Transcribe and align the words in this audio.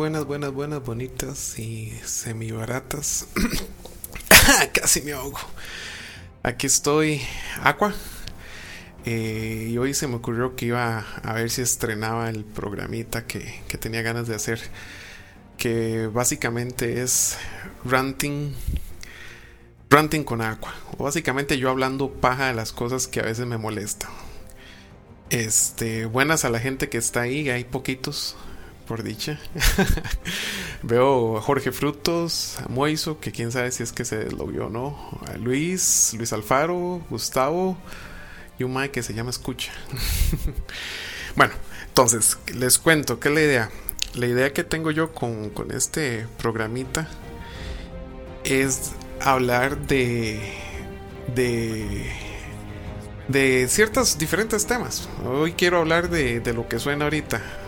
Buenas, 0.00 0.24
buenas, 0.24 0.54
buenas, 0.54 0.82
bonitas 0.82 1.58
y 1.58 1.92
semi 2.06 2.50
baratas. 2.52 3.26
Casi 4.72 5.02
me 5.02 5.12
ahogo. 5.12 5.38
Aquí 6.42 6.66
estoy, 6.66 7.20
Aqua. 7.62 7.92
Eh, 9.04 9.68
y 9.68 9.76
hoy 9.76 9.92
se 9.92 10.08
me 10.08 10.14
ocurrió 10.14 10.56
que 10.56 10.64
iba 10.64 11.00
a 11.00 11.34
ver 11.34 11.50
si 11.50 11.60
estrenaba 11.60 12.30
el 12.30 12.46
programita 12.46 13.26
que, 13.26 13.62
que 13.68 13.76
tenía 13.76 14.00
ganas 14.00 14.26
de 14.26 14.34
hacer. 14.34 14.62
Que 15.58 16.06
básicamente 16.06 17.02
es 17.02 17.36
ranting. 17.84 18.54
Ranting 19.90 20.24
con 20.24 20.40
Aqua. 20.40 20.74
O 20.96 21.04
básicamente 21.04 21.58
yo 21.58 21.68
hablando 21.68 22.10
paja 22.10 22.46
de 22.46 22.54
las 22.54 22.72
cosas 22.72 23.06
que 23.06 23.20
a 23.20 23.24
veces 23.24 23.44
me 23.44 23.58
molestan. 23.58 24.08
Este, 25.28 26.06
buenas 26.06 26.46
a 26.46 26.48
la 26.48 26.58
gente 26.58 26.88
que 26.88 26.96
está 26.96 27.20
ahí, 27.20 27.50
hay 27.50 27.64
poquitos, 27.64 28.36
por 28.90 29.04
dicha. 29.04 29.38
Veo 30.82 31.38
a 31.38 31.40
Jorge 31.40 31.70
Frutos, 31.70 32.58
a 32.58 32.66
Moiso, 32.66 33.20
que 33.20 33.30
quién 33.30 33.52
sabe 33.52 33.70
si 33.70 33.84
es 33.84 33.92
que 33.92 34.04
se 34.04 34.16
deslogió 34.16 34.66
o 34.66 34.68
no. 34.68 35.20
A 35.28 35.36
Luis, 35.36 36.12
Luis 36.18 36.32
Alfaro, 36.32 37.00
Gustavo 37.08 37.78
y 38.58 38.64
un 38.64 38.74
Mike 38.74 38.90
que 38.90 39.04
se 39.04 39.14
llama 39.14 39.30
Escucha. 39.30 39.70
bueno, 41.36 41.52
entonces, 41.86 42.36
les 42.52 42.80
cuento, 42.80 43.20
¿qué 43.20 43.28
es 43.28 43.34
la 43.36 43.40
idea? 43.42 43.70
La 44.14 44.26
idea 44.26 44.52
que 44.52 44.64
tengo 44.64 44.90
yo 44.90 45.12
con, 45.12 45.50
con 45.50 45.70
este 45.70 46.26
programita 46.38 47.06
es 48.42 48.90
hablar 49.20 49.78
de. 49.86 50.40
de. 51.32 52.10
de 53.28 53.68
ciertos 53.68 54.18
diferentes 54.18 54.66
temas. 54.66 55.08
Hoy 55.24 55.52
quiero 55.52 55.78
hablar 55.78 56.10
de, 56.10 56.40
de 56.40 56.52
lo 56.52 56.66
que 56.66 56.80
suena 56.80 57.04
ahorita 57.04 57.59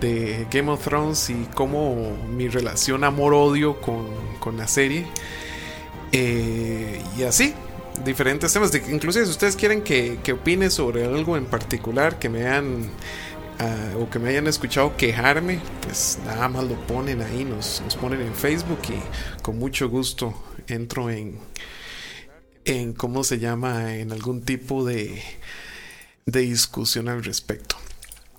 de 0.00 0.46
Game 0.50 0.70
of 0.70 0.82
Thrones 0.82 1.30
y 1.30 1.48
cómo 1.54 2.16
mi 2.28 2.48
relación 2.48 3.04
amor-odio 3.04 3.80
con, 3.80 4.06
con, 4.40 4.56
la 4.56 4.68
serie. 4.68 5.06
Eh, 6.12 7.02
y 7.16 7.22
así, 7.22 7.54
diferentes 8.04 8.52
temas. 8.52 8.72
De, 8.72 8.78
inclusive 8.90 9.24
si 9.24 9.30
ustedes 9.30 9.56
quieren 9.56 9.82
que, 9.82 10.18
que, 10.22 10.32
opine 10.32 10.70
sobre 10.70 11.04
algo 11.04 11.36
en 11.36 11.46
particular, 11.46 12.18
que 12.18 12.28
me 12.28 12.46
hayan 12.46 12.90
uh, 13.60 14.02
o 14.02 14.10
que 14.10 14.18
me 14.18 14.30
hayan 14.30 14.46
escuchado 14.46 14.96
quejarme, 14.96 15.60
pues 15.82 16.18
nada 16.24 16.48
más 16.48 16.64
lo 16.64 16.74
ponen 16.86 17.22
ahí, 17.22 17.44
nos, 17.44 17.82
nos 17.82 17.96
ponen 17.96 18.20
en 18.20 18.34
Facebook 18.34 18.80
y 18.88 19.42
con 19.42 19.58
mucho 19.58 19.88
gusto 19.88 20.34
entro 20.66 21.10
en, 21.10 21.38
en 22.64 22.92
cómo 22.92 23.24
se 23.24 23.38
llama, 23.38 23.96
en 23.96 24.12
algún 24.12 24.42
tipo 24.42 24.84
de, 24.84 25.22
de 26.26 26.40
discusión 26.40 27.08
al 27.08 27.22
respecto. 27.22 27.76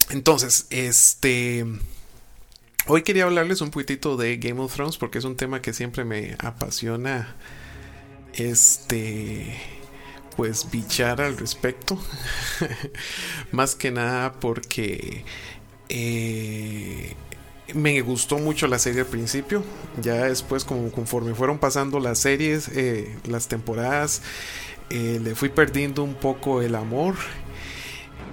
Entonces, 0.09 0.67
este. 0.69 1.65
Hoy 2.87 3.01
quería 3.01 3.23
hablarles 3.23 3.61
un 3.61 3.71
poquitito 3.71 4.15
de 4.15 4.37
Game 4.37 4.61
of 4.61 4.73
Thrones 4.73 4.97
porque 4.97 5.17
es 5.17 5.23
un 5.23 5.35
tema 5.35 5.61
que 5.61 5.73
siempre 5.73 6.05
me 6.05 6.35
apasiona. 6.39 7.35
Este. 8.33 9.59
Pues 10.35 10.69
bichar 10.69 11.21
al 11.21 11.37
respecto. 11.37 11.97
Más 13.51 13.75
que 13.75 13.91
nada 13.91 14.33
porque. 14.33 15.23
Eh, 15.89 17.15
me 17.73 17.99
gustó 18.01 18.37
mucho 18.37 18.67
la 18.67 18.77
serie 18.79 19.01
al 19.01 19.07
principio. 19.07 19.63
Ya 20.01 20.25
después, 20.25 20.65
como 20.65 20.91
conforme 20.91 21.33
fueron 21.33 21.57
pasando 21.57 21.99
las 21.99 22.19
series, 22.19 22.69
eh, 22.69 23.17
las 23.25 23.47
temporadas, 23.47 24.21
eh, 24.89 25.19
le 25.23 25.33
fui 25.35 25.49
perdiendo 25.49 26.03
un 26.03 26.13
poco 26.13 26.61
el 26.61 26.75
amor. 26.75 27.15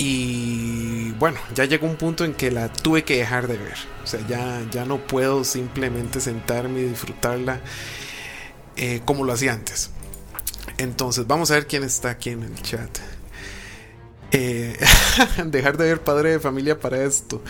Y 0.05 1.13
bueno, 1.13 1.39
ya 1.55 1.65
llegó 1.65 1.87
un 1.87 1.95
punto 1.95 2.25
en 2.25 2.35
que 2.35 2.51
la 2.51 2.73
tuve 2.73 3.05
que 3.05 3.19
dejar 3.19 3.47
de 3.47 3.57
ver. 3.57 3.77
O 4.03 4.07
sea, 4.09 4.19
ya, 4.27 4.61
ya 4.73 4.85
no 4.85 4.99
puedo 4.99 5.45
simplemente 5.45 6.21
sentarme 6.21 6.81
y 6.81 6.85
disfrutarla 6.87 7.61
eh, 8.75 9.01
como 9.05 9.23
lo 9.23 9.33
hacía 9.33 9.53
antes. 9.53 9.91
Entonces, 10.77 11.29
vamos 11.29 11.53
a 11.53 11.55
ver 11.55 11.69
quién 11.69 11.85
está 11.85 12.11
aquí 12.11 12.31
en 12.31 12.43
el 12.43 12.61
chat. 12.63 12.99
Eh, 14.33 14.77
dejar 15.45 15.77
de 15.77 15.85
ver 15.85 16.01
padre 16.01 16.33
de 16.33 16.41
familia 16.41 16.81
para 16.81 17.05
esto. 17.05 17.41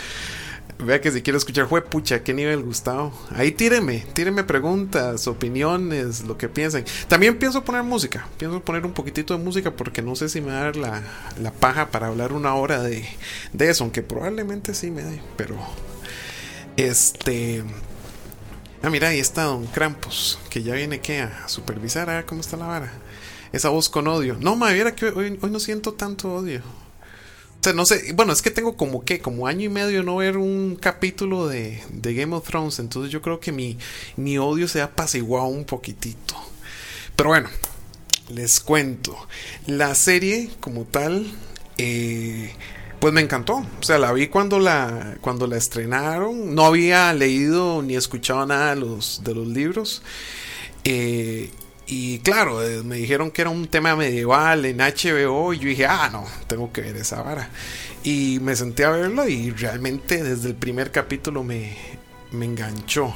Vea 0.84 1.00
que 1.00 1.12
si 1.12 1.22
quiero 1.22 1.38
escuchar, 1.38 1.68
fue 1.68 1.82
pucha, 1.82 2.24
qué 2.24 2.34
nivel 2.34 2.62
Gustavo. 2.62 3.12
Ahí 3.34 3.52
tíreme, 3.52 4.04
tíreme 4.14 4.42
preguntas, 4.42 5.28
opiniones, 5.28 6.24
lo 6.24 6.36
que 6.36 6.48
piensen. 6.48 6.84
También 7.08 7.38
pienso 7.38 7.64
poner 7.64 7.84
música, 7.84 8.26
pienso 8.36 8.60
poner 8.60 8.84
un 8.84 8.92
poquitito 8.92 9.36
de 9.36 9.44
música 9.44 9.70
porque 9.70 10.02
no 10.02 10.16
sé 10.16 10.28
si 10.28 10.40
me 10.40 10.48
va 10.48 10.60
a 10.60 10.64
dar 10.64 10.76
la, 10.76 11.02
la 11.40 11.52
paja 11.52 11.90
para 11.90 12.08
hablar 12.08 12.32
una 12.32 12.54
hora 12.54 12.82
de, 12.82 13.06
de, 13.52 13.70
eso, 13.70 13.84
aunque 13.84 14.02
probablemente 14.02 14.74
sí 14.74 14.90
me 14.90 15.02
dé, 15.02 15.20
pero 15.36 15.56
este. 16.76 17.62
Ah, 18.82 18.90
mira, 18.90 19.08
ahí 19.08 19.20
está 19.20 19.44
Don 19.44 19.66
Krampus, 19.66 20.40
que 20.50 20.64
ya 20.64 20.74
viene 20.74 21.00
que 21.00 21.20
a 21.20 21.48
supervisar, 21.48 22.10
a 22.10 22.14
ver 22.14 22.24
cómo 22.24 22.40
está 22.40 22.56
la 22.56 22.66
vara. 22.66 22.92
Esa 23.52 23.68
voz 23.68 23.88
con 23.88 24.08
odio. 24.08 24.36
No, 24.40 24.56
me 24.56 24.72
viera 24.74 24.96
que 24.96 25.06
hoy, 25.06 25.38
hoy 25.40 25.50
no 25.50 25.60
siento 25.60 25.92
tanto 25.92 26.34
odio. 26.34 26.62
O 27.62 27.64
sea, 27.64 27.74
no 27.74 27.86
sé, 27.86 28.12
bueno, 28.14 28.32
es 28.32 28.42
que 28.42 28.50
tengo 28.50 28.76
como 28.76 29.04
que, 29.04 29.20
como 29.20 29.46
año 29.46 29.66
y 29.66 29.68
medio 29.68 30.02
no 30.02 30.16
ver 30.16 30.36
un 30.36 30.74
capítulo 30.74 31.46
de, 31.46 31.80
de 31.90 32.12
Game 32.12 32.34
of 32.34 32.44
Thrones, 32.44 32.80
entonces 32.80 33.12
yo 33.12 33.22
creo 33.22 33.38
que 33.38 33.52
mi, 33.52 33.78
mi 34.16 34.36
odio 34.36 34.66
se 34.66 34.80
ha 34.80 34.86
apaciguado 34.86 35.46
un 35.46 35.64
poquitito. 35.64 36.34
Pero 37.14 37.28
bueno, 37.28 37.48
les 38.30 38.58
cuento. 38.58 39.16
La 39.68 39.94
serie 39.94 40.50
como 40.58 40.86
tal, 40.86 41.24
eh, 41.78 42.52
pues 42.98 43.14
me 43.14 43.20
encantó. 43.20 43.58
O 43.58 43.82
sea, 43.82 43.96
la 43.96 44.12
vi 44.12 44.26
cuando 44.26 44.58
la, 44.58 45.16
cuando 45.20 45.46
la 45.46 45.56
estrenaron. 45.56 46.56
No 46.56 46.64
había 46.64 47.14
leído 47.14 47.80
ni 47.80 47.94
escuchado 47.94 48.44
nada 48.44 48.74
de 48.74 48.80
los, 48.80 49.22
de 49.22 49.36
los 49.36 49.46
libros. 49.46 50.02
Eh, 50.82 51.52
y 51.94 52.20
claro, 52.20 52.60
me 52.84 52.96
dijeron 52.96 53.30
que 53.30 53.42
era 53.42 53.50
un 53.50 53.66
tema 53.66 53.94
medieval 53.94 54.64
en 54.64 54.78
HBO 54.78 55.52
y 55.52 55.58
yo 55.58 55.68
dije, 55.68 55.84
ah, 55.84 56.08
no, 56.10 56.24
tengo 56.46 56.72
que 56.72 56.80
ver 56.80 56.96
esa 56.96 57.20
vara. 57.20 57.50
Y 58.02 58.38
me 58.40 58.56
senté 58.56 58.86
a 58.86 58.90
verlo 58.90 59.28
y 59.28 59.50
realmente 59.50 60.22
desde 60.22 60.48
el 60.48 60.54
primer 60.54 60.90
capítulo 60.90 61.44
me, 61.44 61.76
me 62.30 62.46
enganchó. 62.46 63.12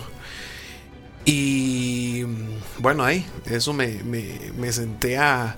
Y 1.25 2.25
bueno, 2.79 3.03
ahí, 3.03 3.25
eso 3.47 3.73
me, 3.73 4.03
me, 4.05 4.39
me 4.59 4.71
senté 4.75 5.17
a, 5.17 5.57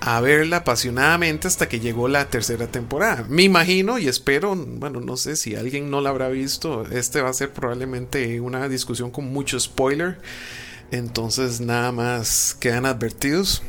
a, 0.00 0.20
verla 0.22 0.58
apasionadamente 0.58 1.48
hasta 1.48 1.68
que 1.68 1.80
llegó 1.80 2.08
la 2.08 2.30
tercera 2.30 2.68
temporada. 2.68 3.26
Me 3.28 3.42
imagino 3.42 3.98
y 3.98 4.08
espero, 4.08 4.56
bueno, 4.56 5.00
no 5.00 5.18
sé 5.18 5.36
si 5.36 5.54
alguien 5.54 5.90
no 5.90 6.00
la 6.00 6.08
habrá 6.08 6.30
visto, 6.30 6.86
este 6.90 7.20
va 7.20 7.28
a 7.28 7.34
ser 7.34 7.52
probablemente 7.52 8.40
una 8.40 8.70
discusión 8.70 9.10
con 9.10 9.30
mucho 9.30 9.60
spoiler. 9.60 10.16
Entonces 10.94 11.60
nada 11.60 11.90
más 11.90 12.56
quedan 12.60 12.86
advertidos. 12.86 13.62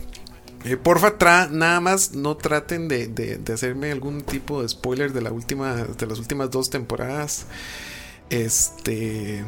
Eh, 0.63 0.77
porfa, 0.77 1.15
nada 1.49 1.79
más 1.81 2.13
no 2.13 2.37
traten 2.37 2.87
de, 2.87 3.07
de, 3.07 3.37
de, 3.37 3.53
hacerme 3.53 3.91
algún 3.91 4.21
tipo 4.21 4.61
de 4.61 4.69
spoiler 4.69 5.11
de, 5.11 5.21
la 5.21 5.31
última, 5.31 5.73
de 5.73 6.05
las 6.05 6.19
últimas 6.19 6.51
dos 6.51 6.69
temporadas. 6.69 7.47
Este... 8.29 9.43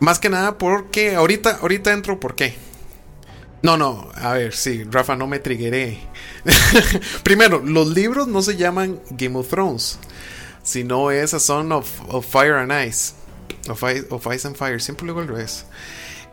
Más 0.00 0.18
que 0.18 0.30
nada 0.30 0.56
porque 0.56 1.16
ahorita, 1.16 1.58
ahorita 1.60 1.92
entro 1.92 2.18
por 2.18 2.34
qué. 2.34 2.54
No, 3.62 3.76
no, 3.76 4.08
a 4.14 4.32
ver, 4.32 4.54
sí, 4.54 4.84
Rafa, 4.84 5.16
no 5.16 5.26
me 5.26 5.40
trigueré. 5.40 5.98
Primero, 7.24 7.60
los 7.62 7.88
libros 7.88 8.26
no 8.26 8.40
se 8.40 8.56
llaman 8.56 9.00
Game 9.10 9.38
of 9.38 9.48
Thrones, 9.48 9.98
sino 10.62 11.10
es 11.10 11.34
A 11.34 11.40
Son 11.40 11.72
of, 11.72 11.88
of 12.08 12.26
Fire 12.26 12.54
and 12.54 12.72
Ice. 12.88 13.12
Of, 13.68 13.82
of 13.82 14.26
Ice 14.34 14.48
and 14.48 14.56
Fire, 14.56 14.80
siempre 14.80 15.04
luego 15.04 15.20
al 15.20 15.28
revés. 15.28 15.66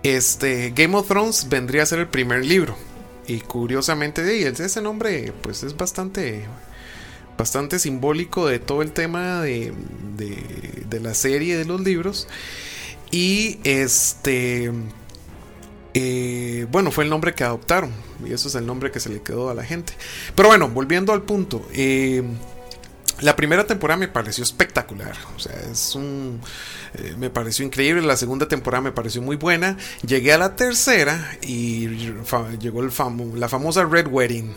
Este, 0.06 0.72
Game 0.76 0.96
of 0.96 1.08
Thrones 1.08 1.50
vendría 1.50 1.82
a 1.82 1.86
ser 1.88 1.98
el 1.98 2.08
primer 2.08 2.46
libro. 2.46 2.78
Y 3.26 3.40
curiosamente, 3.40 4.48
ese 4.48 4.80
nombre 4.80 5.34
pues 5.42 5.64
es 5.64 5.76
bastante, 5.76 6.46
bastante 7.40 7.80
simbólico 7.80 8.46
de 8.46 8.60
todo 8.60 8.84
el 8.84 8.92
tema 8.92 9.42
de, 9.42 9.74
de, 10.16 11.00
la 11.00 11.16
serie 11.16 11.58
de 11.58 11.66
los 11.66 11.82
libros. 11.82 12.28
Y 13.10 13.58
este, 13.64 14.72
eh, 15.96 16.68
bueno, 16.70 16.92
fue 16.92 17.06
el 17.06 17.10
nombre 17.10 17.34
que 17.34 17.44
adoptaron. 17.44 17.92
Y 18.24 18.32
eso 18.32 18.48
es 18.48 18.54
el 18.54 18.68
nombre 18.68 18.92
que 18.92 19.00
se 19.00 19.10
le 19.10 19.24
quedó 19.24 19.50
a 19.50 19.56
la 19.56 19.64
gente. 19.64 19.94
Pero 20.36 20.50
bueno, 20.50 20.70
volviendo 20.70 21.14
al 21.14 21.24
punto. 21.24 21.68
Eh, 21.74 22.22
la 23.22 23.36
primera 23.36 23.66
temporada 23.66 23.98
me 23.98 24.08
pareció 24.08 24.44
espectacular. 24.44 25.16
O 25.36 25.40
sea, 25.40 25.56
es 25.72 25.96
un. 25.96 26.42
Eh, 26.96 27.16
me 27.18 27.30
pareció 27.30 27.66
increíble. 27.66 28.02
La 28.02 28.18
segunda 28.18 28.48
temporada 28.48 28.82
me 28.82 28.92
pareció 28.92 29.22
muy 29.22 29.36
buena. 29.38 29.78
Llegué 30.06 30.34
a 30.34 30.38
la 30.38 30.56
tercera 30.56 31.38
y 31.42 31.88
llegó 32.60 32.84
el 32.84 32.92
famo 32.92 33.36
la 33.36 33.48
famosa 33.48 33.86
Red 33.86 34.08
Wedding. 34.08 34.54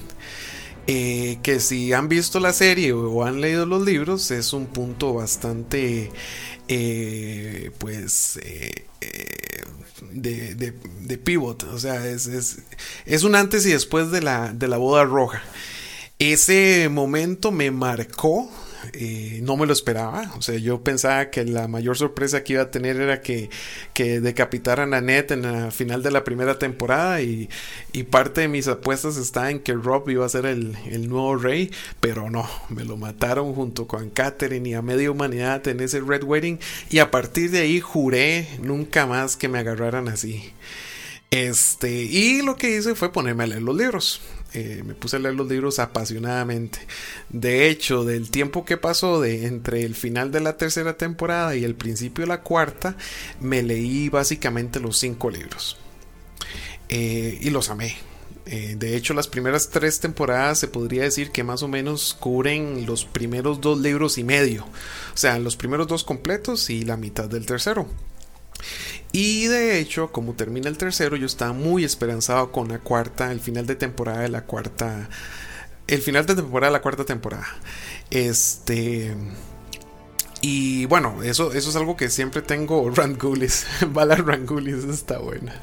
Eh, 0.87 1.39
que 1.43 1.61
si 1.61 1.93
han 1.93 2.09
visto 2.09 2.41
la 2.41 2.53
serie 2.53 2.93
o 2.93 3.25
han 3.25 3.41
leído 3.41 3.67
los 3.67 3.85
libros, 3.85 4.31
es 4.31 4.53
un 4.53 4.67
punto 4.67 5.15
bastante. 5.15 6.11
Eh, 6.67 7.71
pues. 7.79 8.41
De, 10.11 10.55
de, 10.55 10.73
de, 11.01 11.19
pivot. 11.19 11.65
O 11.65 11.79
sea, 11.79 12.07
es, 12.07 12.27
es, 12.27 12.59
es 13.05 13.23
un 13.25 13.35
antes 13.35 13.67
y 13.67 13.71
después 13.71 14.11
de 14.11 14.23
la, 14.23 14.53
de 14.53 14.69
la 14.69 14.77
boda 14.77 15.05
roja 15.05 15.43
ese 16.19 16.89
momento 16.91 17.53
me 17.53 17.71
marcó 17.71 18.51
Eh, 18.93 19.41
no 19.43 19.57
me 19.57 19.67
lo 19.67 19.73
esperaba. 19.73 20.33
O 20.37 20.43
sea, 20.43 20.57
yo 20.57 20.83
pensaba 20.83 21.31
que 21.31 21.45
la 21.45 21.69
mayor 21.69 21.97
sorpresa 21.97 22.45
que 22.45 22.55
iba 22.55 22.63
a 22.63 22.71
tener 22.71 22.97
era 23.01 23.21
que, 23.21 23.51
decapitaran 23.95 24.95
a 24.95 25.01
Ned 25.01 25.33
en 25.33 25.43
la 25.43 25.71
final 25.71 26.03
de 26.03 26.11
la 26.11 26.25
primera 26.25 26.59
temporada. 26.59 27.21
Y, 27.23 27.49
y 27.93 28.05
parte 28.05 28.43
de 28.43 28.49
mis 28.49 28.69
apuestas 28.69 29.17
está 29.17 29.51
en 29.51 29.61
que 29.61 29.75
Rob 29.75 30.09
iba 30.09 30.25
a 30.25 30.29
ser 30.29 30.47
el, 30.47 30.77
el, 30.91 31.09
nuevo 31.09 31.37
rey. 31.37 31.71
Pero 32.01 32.31
no, 32.31 32.49
me 32.69 32.85
lo 32.85 32.97
mataron 32.97 33.55
junto 33.55 33.87
con 33.87 34.11
Catherine 34.11 34.69
y 34.69 34.75
a 34.75 34.83
media 34.83 35.11
humanidad 35.11 35.67
en 35.69 35.81
ese 35.81 36.01
Red 36.01 36.25
Wedding. 36.25 36.59
Y 36.91 36.99
a 36.99 37.11
partir 37.11 37.51
de 37.51 37.61
ahí 37.61 37.81
juré 37.81 38.49
nunca 38.63 39.07
más 39.07 39.37
que 39.37 39.49
me 39.49 39.59
agarraran 39.59 40.09
así. 40.09 40.53
Este, 41.31 41.91
y 41.91 42.43
lo 42.43 42.57
que 42.57 42.77
hice 42.77 42.95
fue 42.95 43.13
ponerme 43.13 43.45
a 43.45 43.49
leer 43.49 43.63
los 43.63 43.77
libros. 43.77 44.21
Eh, 44.59 44.83
me 44.83 44.95
puse 44.95 45.17
a 45.17 45.19
leer 45.21 45.37
los 45.37 45.49
libros 45.49 45.79
apasionadamente. 45.79 46.81
De 47.29 47.69
hecho, 47.69 48.05
del 48.05 48.29
tiempo 48.29 48.65
que 48.65 48.77
pasó 48.77 49.21
de 49.21 49.47
entre 49.47 49.85
el 49.85 49.95
final 49.95 50.33
de 50.33 50.41
la 50.41 50.57
tercera 50.57 50.97
temporada 50.97 51.55
y 51.55 51.63
el 51.63 51.77
principio 51.77 52.23
de 52.23 52.29
la 52.29 52.43
cuarta, 52.43 52.97
me 53.41 53.63
leí 53.63 54.09
básicamente 54.09 54.81
los 54.81 54.99
cinco 54.99 55.31
libros. 55.31 55.77
Eh, 56.89 57.39
y 57.41 57.51
los 57.51 57.71
amé. 57.71 57.97
Eh, 58.47 58.75
de 58.77 58.97
hecho, 58.97 59.15
las 59.15 59.29
primeras 59.29 59.69
tres 59.71 60.01
temporadas 60.01 60.59
se 60.59 60.67
podría 60.67 61.03
decir 61.03 61.31
que 61.31 61.45
más 61.45 61.63
o 61.63 61.69
menos 61.69 62.17
cubren 62.19 62.85
los 62.85 63.05
primeros 63.05 63.61
dos 63.61 63.79
libros 63.79 64.19
y 64.19 64.25
medio. 64.25 64.65
O 64.65 65.17
sea, 65.17 65.39
los 65.39 65.55
primeros 65.55 65.87
dos 65.87 66.03
completos 66.03 66.69
y 66.71 66.85
la 66.85 66.97
mitad 66.97 67.29
del 67.29 67.47
tercero. 67.47 67.87
Y 69.13 69.47
de 69.47 69.79
hecho, 69.79 70.13
como 70.13 70.35
termina 70.35 70.69
el 70.69 70.79
tercero, 70.79 71.17
yo 71.17 71.27
estaba 71.27 71.53
muy 71.53 71.85
esperanzado 71.85 72.53
con 72.53 72.69
la 72.69 72.79
cuarta, 72.79 73.33
el 73.33 73.41
final 73.41 73.67
de 73.67 73.77
temporada 73.77 74.21
de 74.21 74.29
la 74.29 74.45
cuarta. 74.45 75.09
El 75.87 76.03
final 76.03 76.27
de 76.27 76.35
temporada 76.35 76.71
de 76.71 76.79
la 76.79 76.83
cuarta 76.83 77.05
temporada. 77.05 77.47
Este. 78.11 79.15
Y 80.41 80.87
bueno, 80.87 81.23
eso, 81.23 81.53
eso 81.53 81.71
es 81.71 81.77
algo 81.77 81.97
que 81.97 82.11
siempre 82.11 82.43
tengo. 82.43 82.91
Rangulis, 82.95 83.67
Bala 83.89 84.17
Rangulis 84.17 84.85
está 84.85 85.19
buena. 85.19 85.55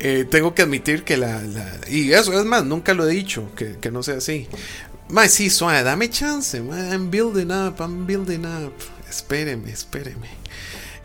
Eh, 0.00 0.26
tengo 0.28 0.54
que 0.54 0.62
admitir 0.62 1.04
que 1.04 1.16
la, 1.16 1.42
Y 1.88 2.12
eso 2.12 2.38
es 2.38 2.46
más, 2.46 2.64
nunca 2.64 2.94
lo 2.94 3.06
he 3.06 3.12
dicho, 3.12 3.54
que, 3.54 3.76
que 3.76 3.90
no 3.90 4.02
sea 4.02 4.16
así. 4.16 4.48
Más 5.10 5.32
sí, 5.32 5.50
suave, 5.50 5.82
dame 5.82 6.08
chance. 6.08 6.56
I'm 6.56 7.10
building 7.10 7.50
up, 7.50 7.76
I'm 7.80 8.06
building 8.06 8.46
up. 8.46 8.72
Espéreme, 9.08 9.70
espéreme. 9.70 10.39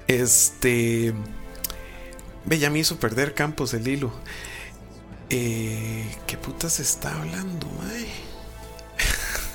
Este. 0.07 1.13
Ya 2.45 2.69
me 2.69 2.79
hizo 2.79 2.97
perder 2.99 3.33
Campos 3.33 3.73
el 3.73 3.87
hilo. 3.87 4.11
Eh, 5.29 6.05
¿Qué 6.27 6.37
putas 6.37 6.79
está 6.79 7.19
hablando, 7.19 7.67
mae? 7.79 8.07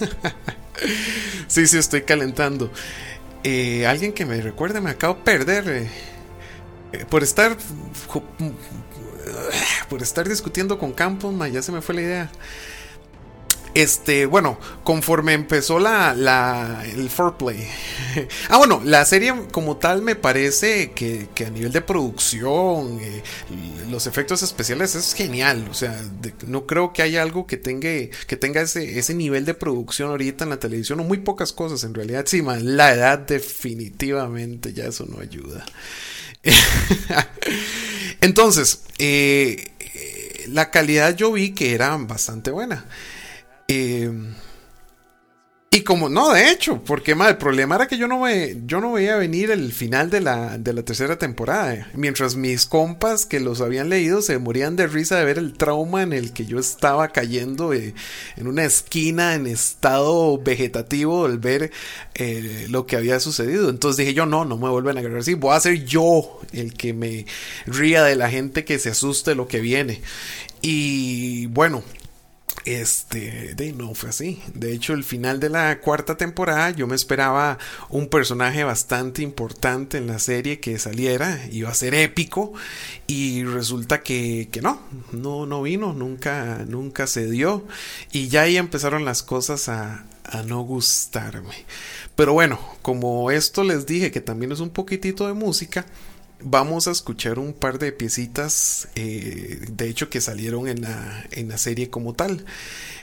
sí, 1.46 1.66
sí, 1.66 1.78
estoy 1.78 2.02
calentando. 2.02 2.72
Eh, 3.44 3.86
alguien 3.86 4.12
que 4.12 4.26
me 4.26 4.40
recuerde, 4.40 4.80
me 4.80 4.90
acabo 4.90 5.14
de 5.14 5.20
perder. 5.20 5.68
Eh, 5.68 5.90
eh, 6.92 7.06
por 7.08 7.22
estar. 7.22 7.56
Por 9.88 10.02
estar 10.02 10.28
discutiendo 10.28 10.78
con 10.78 10.92
Campos, 10.92 11.32
mae, 11.32 11.52
ya 11.52 11.62
se 11.62 11.72
me 11.72 11.82
fue 11.82 11.94
la 11.94 12.02
idea. 12.02 12.30
Este, 13.74 14.26
bueno, 14.26 14.58
conforme 14.82 15.32
empezó 15.32 15.78
la, 15.78 16.82
el 16.92 17.08
foreplay. 17.08 17.68
ah, 18.48 18.58
bueno, 18.58 18.80
la 18.84 19.04
serie 19.04 19.32
como 19.52 19.76
tal 19.76 20.02
me 20.02 20.16
parece 20.16 20.90
que, 20.92 21.28
a 21.46 21.50
nivel 21.50 21.72
de 21.72 21.80
producción, 21.80 22.98
eh, 23.00 23.22
los 23.88 24.06
efectos 24.06 24.42
especiales 24.42 24.94
es 24.96 25.14
genial. 25.14 25.68
O 25.70 25.74
sea, 25.74 26.00
no 26.46 26.66
creo 26.66 26.92
que 26.92 27.02
haya 27.02 27.22
algo 27.22 27.46
que 27.46 27.56
tenga, 27.56 27.88
que 28.26 28.36
tenga 28.36 28.60
ese, 28.60 28.98
ese 28.98 29.14
nivel 29.14 29.44
de 29.44 29.54
producción 29.54 30.10
ahorita 30.10 30.44
en 30.44 30.50
la 30.50 30.58
televisión, 30.58 30.98
o 31.00 31.04
muy 31.04 31.18
pocas 31.18 31.52
cosas 31.52 31.84
en 31.84 31.94
realidad. 31.94 32.24
Sí, 32.26 32.42
man, 32.42 32.76
la 32.76 32.92
edad 32.92 33.20
definitivamente 33.20 34.72
ya 34.72 34.86
eso 34.86 35.06
no 35.06 35.20
ayuda. 35.20 35.64
Entonces, 38.20 38.80
eh, 38.98 39.70
la 40.48 40.70
calidad 40.70 41.14
yo 41.16 41.32
vi 41.32 41.52
que 41.52 41.74
era 41.74 41.96
bastante 41.96 42.50
buena. 42.50 42.84
Eh, 43.72 44.10
y 45.72 45.82
como, 45.82 46.08
no, 46.08 46.32
de 46.32 46.50
hecho, 46.50 46.82
porque 46.84 47.12
el 47.12 47.36
problema 47.36 47.76
era 47.76 47.86
que 47.86 47.96
yo 47.96 48.08
no, 48.08 48.22
ve, 48.22 48.58
yo 48.66 48.80
no 48.80 48.90
veía 48.90 49.14
venir 49.14 49.52
el 49.52 49.70
final 49.72 50.10
de 50.10 50.20
la, 50.20 50.58
tercera 50.84 51.16
temporada. 51.16 51.88
Mientras 51.94 52.34
mis 52.34 52.66
compas 52.66 53.24
que 53.24 53.38
los 53.38 53.60
habían 53.60 53.88
leído 53.88 54.20
se 54.20 54.36
morían 54.38 54.74
de 54.74 54.88
risa 54.88 55.16
de 55.16 55.24
ver 55.24 55.38
el 55.38 55.52
trauma 55.52 56.02
en 56.02 56.12
el 56.12 56.32
que 56.32 56.44
yo 56.44 56.58
estaba 56.58 57.10
cayendo 57.10 57.72
eh, 57.72 57.94
en 58.36 58.48
una 58.48 58.64
esquina 58.64 59.36
en 59.36 59.46
estado 59.46 60.38
vegetativo 60.38 61.24
al 61.24 61.38
ver 61.38 61.70
eh, 62.16 62.66
lo 62.68 62.84
que 62.86 62.96
había 62.96 63.20
sucedido. 63.20 63.70
Entonces 63.70 63.98
dije 63.98 64.12
yo, 64.12 64.26
no, 64.26 64.44
no 64.44 64.56
me 64.56 64.68
vuelven 64.68 64.96
a 64.96 65.00
agarrar 65.00 65.20
así. 65.20 65.34
Voy 65.34 65.54
a 65.54 65.60
ser 65.60 65.84
yo 65.84 66.40
el 66.52 66.74
que 66.74 66.94
me 66.94 67.26
ría 67.66 68.02
de 68.02 68.16
la 68.16 68.28
gente 68.28 68.64
que 68.64 68.80
se 68.80 68.88
asuste 68.88 69.36
lo 69.36 69.46
que 69.46 69.60
viene. 69.60 70.00
Y 70.62 71.46
bueno, 71.46 71.84
este, 72.64 73.54
de 73.54 73.72
no 73.72 73.94
fue 73.94 74.10
así. 74.10 74.42
De 74.54 74.72
hecho, 74.72 74.92
el 74.92 75.04
final 75.04 75.40
de 75.40 75.48
la 75.48 75.80
cuarta 75.80 76.16
temporada 76.16 76.70
yo 76.70 76.86
me 76.86 76.94
esperaba 76.94 77.58
un 77.88 78.08
personaje 78.08 78.64
bastante 78.64 79.22
importante 79.22 79.98
en 79.98 80.06
la 80.06 80.18
serie 80.18 80.60
que 80.60 80.78
saliera, 80.78 81.40
iba 81.50 81.70
a 81.70 81.74
ser 81.74 81.94
épico 81.94 82.52
y 83.06 83.44
resulta 83.44 84.02
que, 84.02 84.48
que 84.50 84.60
no, 84.60 84.80
no, 85.12 85.46
no 85.46 85.62
vino, 85.62 85.92
nunca, 85.92 86.64
nunca 86.66 87.06
se 87.06 87.30
dio 87.30 87.66
y 88.12 88.28
ya 88.28 88.42
ahí 88.42 88.56
empezaron 88.56 89.04
las 89.04 89.22
cosas 89.22 89.68
a, 89.68 90.04
a 90.24 90.42
no 90.42 90.62
gustarme. 90.62 91.66
Pero 92.14 92.32
bueno, 92.32 92.58
como 92.82 93.30
esto 93.30 93.64
les 93.64 93.86
dije 93.86 94.10
que 94.10 94.20
también 94.20 94.52
es 94.52 94.60
un 94.60 94.70
poquitito 94.70 95.26
de 95.26 95.34
música, 95.34 95.86
vamos 96.42 96.88
a 96.88 96.90
escuchar 96.90 97.38
un 97.38 97.52
par 97.52 97.78
de 97.78 97.92
piecitas, 97.92 98.88
eh, 98.94 99.60
de 99.70 99.88
hecho, 99.88 100.10
que 100.10 100.20
salieron 100.20 100.68
en 100.68 100.82
la, 100.82 101.24
en 101.30 101.48
la 101.48 101.58
serie 101.58 101.90
como 101.90 102.14
tal. 102.14 102.44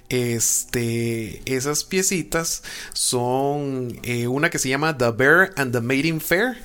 Este, 0.10 1.42
esas 1.46 1.84
piecitas 1.84 2.64
son 2.94 4.00
eh, 4.04 4.28
una 4.28 4.50
que 4.50 4.60
se 4.60 4.70
llama 4.70 4.98
The 4.98 5.12
Bear 5.12 5.54
and 5.58 5.74
the 5.74 5.82
Mating 5.82 6.22
Fair, 6.22 6.58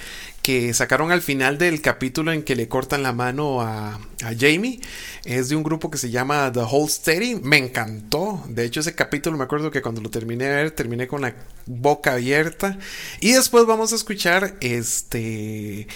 que 0.42 0.72
sacaron 0.74 1.10
al 1.12 1.22
final 1.22 1.58
del 1.58 1.80
capítulo 1.80 2.32
en 2.32 2.42
que 2.42 2.56
le 2.56 2.68
cortan 2.68 3.02
la 3.02 3.12
mano 3.12 3.60
a, 3.60 3.94
a, 3.94 4.34
Jamie. 4.38 4.80
Es 5.24 5.48
de 5.48 5.56
un 5.56 5.62
grupo 5.62 5.90
que 5.90 5.98
se 5.98 6.10
llama 6.10 6.50
The 6.52 6.60
Whole 6.60 6.90
Steady. 6.90 7.36
Me 7.36 7.58
encantó. 7.58 8.44
De 8.48 8.64
hecho, 8.64 8.80
ese 8.80 8.94
capítulo 8.94 9.36
me 9.36 9.44
acuerdo 9.44 9.70
que 9.70 9.82
cuando 9.82 10.00
lo 10.00 10.10
terminé 10.10 10.46
de 10.46 10.54
ver, 10.54 10.70
terminé 10.72 11.06
con 11.06 11.22
la 11.22 11.34
boca 11.66 12.14
abierta. 12.14 12.76
Y 13.20 13.32
después 13.32 13.66
vamos 13.66 13.92
a 13.92 13.96
escuchar 13.96 14.56
este 14.60 15.86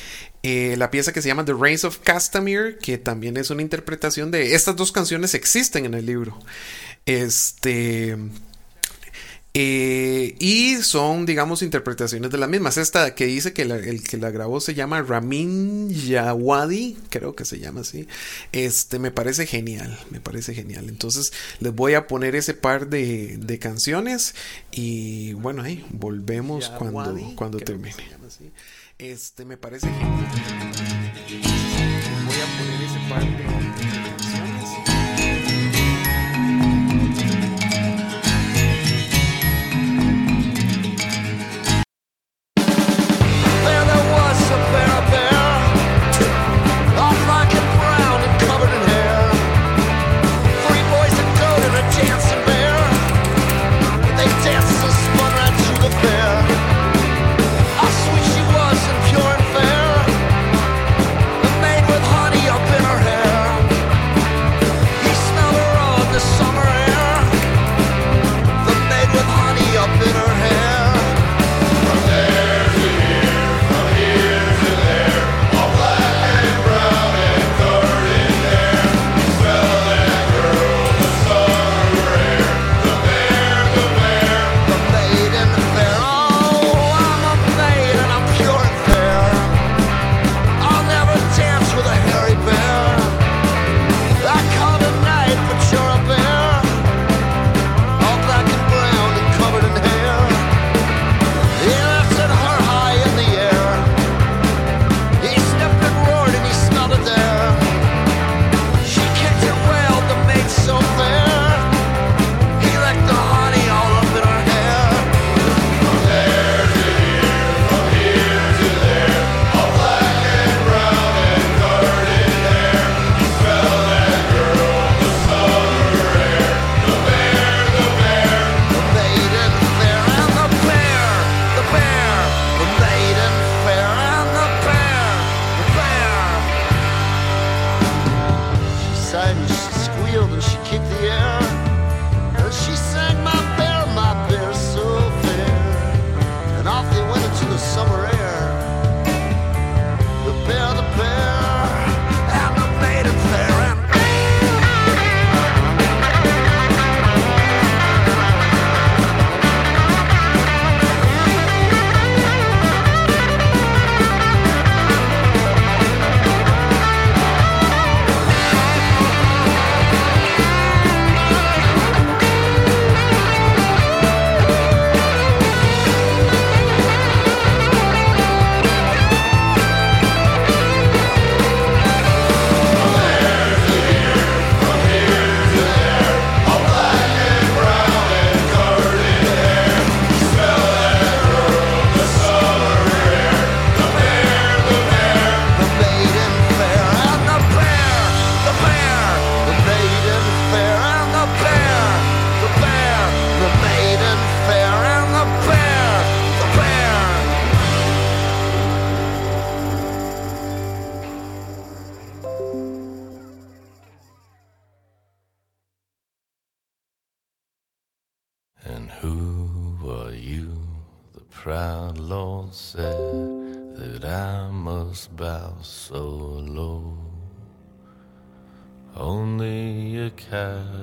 eh, 0.49 0.77
la 0.77 0.93
pieza 0.93 1.13
que 1.13 1.21
se 1.23 1.27
llama 1.27 1.45
The 1.45 1.55
Reigns 1.55 1.83
of 1.83 1.99
Castamere, 2.05 2.79
que 2.79 2.99
también 2.99 3.37
es 3.37 3.51
una 3.51 3.63
interpretación 3.63 4.31
de 4.31 4.55
estas 4.55 4.77
dos 4.77 4.93
canciones 4.93 5.35
existen 5.35 5.87
en 5.87 5.95
el 5.95 6.07
libro. 6.07 6.39
Este. 7.05 8.17
Eh, 9.55 10.37
y 10.39 10.77
son, 10.83 11.27
digamos, 11.27 11.63
interpretaciones 11.63 12.31
de 12.31 12.39
las 12.39 12.49
mismas. 12.49 12.77
Esta 12.77 13.17
que 13.17 13.27
dice 13.27 13.53
que 13.53 13.63
el 13.63 14.05
que 14.05 14.19
la 14.19 14.31
grabó 14.31 14.61
se 14.61 14.75
llama 14.75 15.03
Ramin 15.03 15.91
Yawadi, 15.91 16.97
creo 17.11 17.35
que 17.35 17.45
se 17.45 17.59
llama 17.59 17.81
así. 17.81 18.07
Este 18.53 19.01
me 19.01 19.11
parece 19.11 19.47
genial, 19.47 19.99
me 20.11 20.21
parece 20.21 20.55
genial. 20.55 20.89
Entonces 20.89 21.33
les 21.59 21.75
voy 21.75 21.95
a 21.95 22.07
poner 22.07 22.37
ese 22.37 22.55
par 22.55 22.89
de, 22.89 23.37
de 23.37 23.59
canciones 23.59 24.37
y 24.71 25.33
bueno, 25.33 25.63
ahí 25.63 25.85
volvemos 25.91 26.69
cuando, 26.69 27.35
cuando 27.35 27.59
termine. 27.59 27.97
Este 28.99 29.45
me 29.45 29.59
parece 29.59 29.89
que 29.89 29.93
voy 29.93 30.07
a 32.41 32.47
poner 32.59 32.81
ese 32.83 32.99
par 33.11 33.23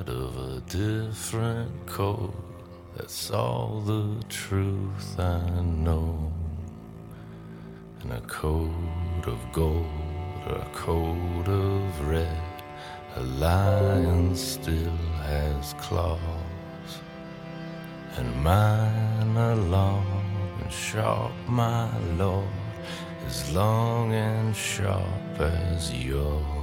of 0.10 0.38
a 0.38 0.62
different 0.70 1.86
coat, 1.86 2.34
that's 2.96 3.32
all 3.32 3.82
the 3.86 4.24
truth 4.30 5.20
I 5.20 5.62
know. 5.62 6.32
And 8.02 8.14
a 8.14 8.22
coat 8.22 9.24
of 9.26 9.40
gold 9.52 9.86
or 10.48 10.56
a 10.56 10.70
coat 10.74 11.48
of 11.48 12.08
red, 12.08 12.64
a 13.16 13.24
lion 13.24 14.36
still 14.36 14.98
has 15.28 15.74
claws. 15.80 16.20
And 18.18 18.44
mine 18.44 19.38
are 19.38 19.56
long 19.56 20.06
and 20.62 20.72
sharp, 20.72 21.32
my 21.48 21.90
lord, 22.18 22.48
as 23.28 23.54
long 23.54 24.14
and 24.14 24.56
sharp 24.56 25.40
as 25.40 25.94
yours. 25.94 26.63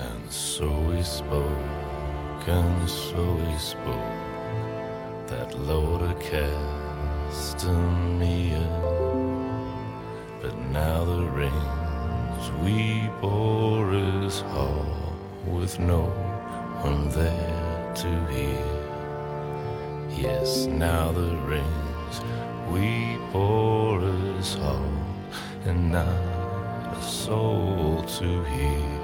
And 0.00 0.30
so 0.30 0.68
we 0.82 1.02
spoke, 1.02 2.46
and 2.46 2.88
so 2.88 3.34
we 3.34 3.58
spoke, 3.58 4.14
that 5.26 5.58
Lord 5.58 6.02
of 6.02 6.16
Castamere. 6.20 7.48
But 10.40 10.56
now 10.70 11.04
the 11.04 11.24
rains 11.40 12.50
we 12.62 13.10
bore 13.20 13.92
is 13.92 14.40
hall 14.52 14.86
with 15.46 15.80
no 15.80 16.02
one 16.82 17.08
there 17.08 17.92
to 17.96 18.26
hear. 18.32 18.78
Yes, 20.16 20.66
now 20.66 21.10
the 21.10 21.36
rains 21.52 22.20
we 22.70 23.18
bore 23.32 24.00
is 24.38 24.54
hall 24.54 24.92
and 25.64 25.90
not 25.90 26.06
a 26.96 27.02
soul 27.02 28.04
to 28.18 28.44
hear. 28.44 28.97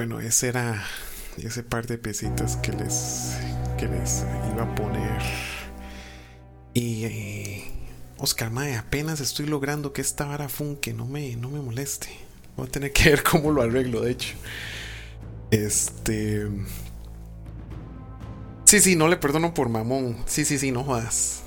Bueno, 0.00 0.18
ese 0.18 0.48
era 0.48 0.82
ese 1.36 1.62
par 1.62 1.86
de 1.86 1.98
pesitas 1.98 2.56
que 2.56 2.72
les, 2.72 3.36
que 3.76 3.86
les 3.86 4.24
iba 4.50 4.62
a 4.62 4.74
poner. 4.74 5.20
Y 6.72 7.04
eh, 7.04 7.70
Oscar 8.16 8.50
Mae, 8.50 8.78
apenas 8.78 9.20
estoy 9.20 9.44
logrando 9.44 9.92
que 9.92 10.00
esta 10.00 10.24
vara 10.24 10.48
funke, 10.48 10.94
no 10.94 11.04
me, 11.04 11.36
no 11.36 11.50
me 11.50 11.60
moleste. 11.60 12.08
Voy 12.56 12.66
a 12.66 12.70
tener 12.70 12.94
que 12.94 13.10
ver 13.10 13.22
cómo 13.22 13.52
lo 13.52 13.60
arreglo, 13.60 14.00
de 14.00 14.12
hecho. 14.12 14.36
Este. 15.50 16.48
Sí, 18.64 18.80
sí, 18.80 18.96
no 18.96 19.06
le 19.06 19.18
perdono 19.18 19.52
por 19.52 19.68
mamón. 19.68 20.16
Sí, 20.24 20.46
sí, 20.46 20.56
sí, 20.56 20.72
no 20.72 20.82
jodas. 20.82 21.42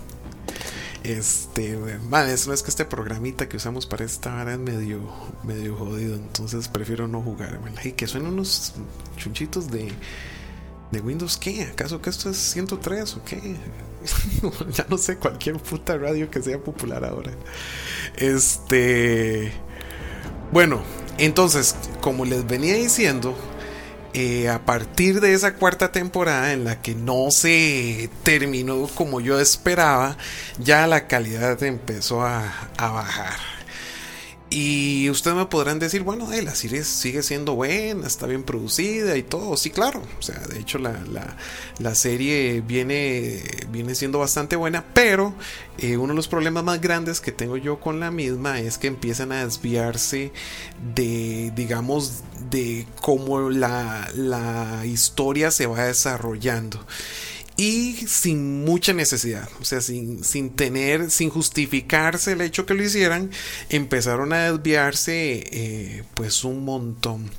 Este, 1.03 1.77
vale, 2.09 2.33
eso 2.33 2.53
es 2.53 2.63
que 2.63 2.69
este 2.69 2.85
programita 2.85 3.49
que 3.49 3.57
usamos 3.57 3.85
para 3.85 4.05
esta 4.05 4.41
hora 4.41 4.53
es 4.53 4.59
medio, 4.59 5.01
medio 5.43 5.75
jodido, 5.75 6.15
entonces 6.15 6.69
prefiero 6.69 7.07
no 7.09 7.21
jugar. 7.21 7.59
Y 7.83 7.91
que 7.91 8.07
suenan 8.07 8.33
unos 8.33 8.73
chunchitos 9.17 9.69
de, 9.69 9.91
de 10.91 11.01
Windows, 11.01 11.37
¿qué? 11.37 11.63
¿Acaso 11.63 12.01
que 12.01 12.09
esto 12.09 12.29
es 12.29 12.37
103 12.37 13.17
o 13.17 13.23
qué? 13.25 13.57
ya 14.71 14.85
no 14.89 14.97
sé, 14.97 15.17
cualquier 15.17 15.57
puta 15.57 15.97
radio 15.97 16.31
que 16.31 16.41
sea 16.41 16.57
popular 16.57 17.03
ahora. 17.03 17.33
Este, 18.15 19.51
bueno, 20.53 20.83
entonces, 21.17 21.75
como 21.99 22.23
les 22.23 22.47
venía 22.47 22.75
diciendo, 22.75 23.35
eh, 24.13 24.49
a 24.49 24.59
partir 24.59 25.21
de 25.21 25.33
esa 25.33 25.55
cuarta 25.55 25.91
temporada 25.91 26.53
en 26.53 26.63
la 26.63 26.81
que 26.81 26.95
no 26.95 27.31
se 27.31 28.09
terminó 28.23 28.87
como 28.87 29.21
yo 29.21 29.39
esperaba, 29.39 30.17
ya 30.59 30.87
la 30.87 31.07
calidad 31.07 31.61
empezó 31.63 32.23
a, 32.23 32.69
a 32.77 32.89
bajar. 32.89 33.52
Y 34.55 35.09
ustedes 35.09 35.35
me 35.35 35.47
podrán 35.47 35.79
decir, 35.79 36.03
bueno, 36.03 36.31
eh, 36.31 36.43
la 36.43 36.53
serie 36.53 36.83
sigue 36.83 37.23
siendo 37.23 37.55
buena, 37.55 38.05
está 38.05 38.27
bien 38.27 38.43
producida 38.43 39.17
y 39.17 39.23
todo. 39.23 39.57
Sí, 39.57 39.71
claro. 39.71 40.03
O 40.19 40.21
sea, 40.21 40.37
de 40.41 40.59
hecho 40.59 40.77
la, 40.77 40.91
la, 41.11 41.35
la 41.79 41.95
serie 41.95 42.61
viene, 42.61 43.41
viene 43.69 43.95
siendo 43.95 44.19
bastante 44.19 44.55
buena, 44.55 44.85
pero 44.93 45.33
eh, 45.79 45.97
uno 45.97 46.09
de 46.09 46.17
los 46.17 46.27
problemas 46.27 46.63
más 46.63 46.79
grandes 46.79 47.19
que 47.19 47.31
tengo 47.31 47.57
yo 47.57 47.79
con 47.79 47.99
la 47.99 48.11
misma 48.11 48.59
es 48.59 48.77
que 48.77 48.85
empiezan 48.85 49.31
a 49.31 49.43
desviarse 49.43 50.31
de, 50.93 51.51
digamos, 51.55 52.21
de 52.51 52.85
cómo 53.01 53.49
la, 53.49 54.07
la 54.13 54.85
historia 54.85 55.49
se 55.49 55.65
va 55.65 55.85
desarrollando 55.85 56.79
y 57.55 57.93
sin 58.07 58.65
mucha 58.65 58.93
necesidad, 58.93 59.47
o 59.61 59.65
sea, 59.65 59.81
sin, 59.81 60.23
sin, 60.23 60.51
tener, 60.51 61.11
sin 61.11 61.29
justificarse 61.29 62.31
el 62.31 62.41
hecho 62.41 62.65
que 62.65 62.73
lo 62.73 62.83
hicieran, 62.83 63.29
empezaron 63.69 64.33
a 64.33 64.51
desviarse 64.51 65.43
eh, 65.51 66.03
pues 66.15 66.43
un 66.43 66.65
montón. 66.65 67.29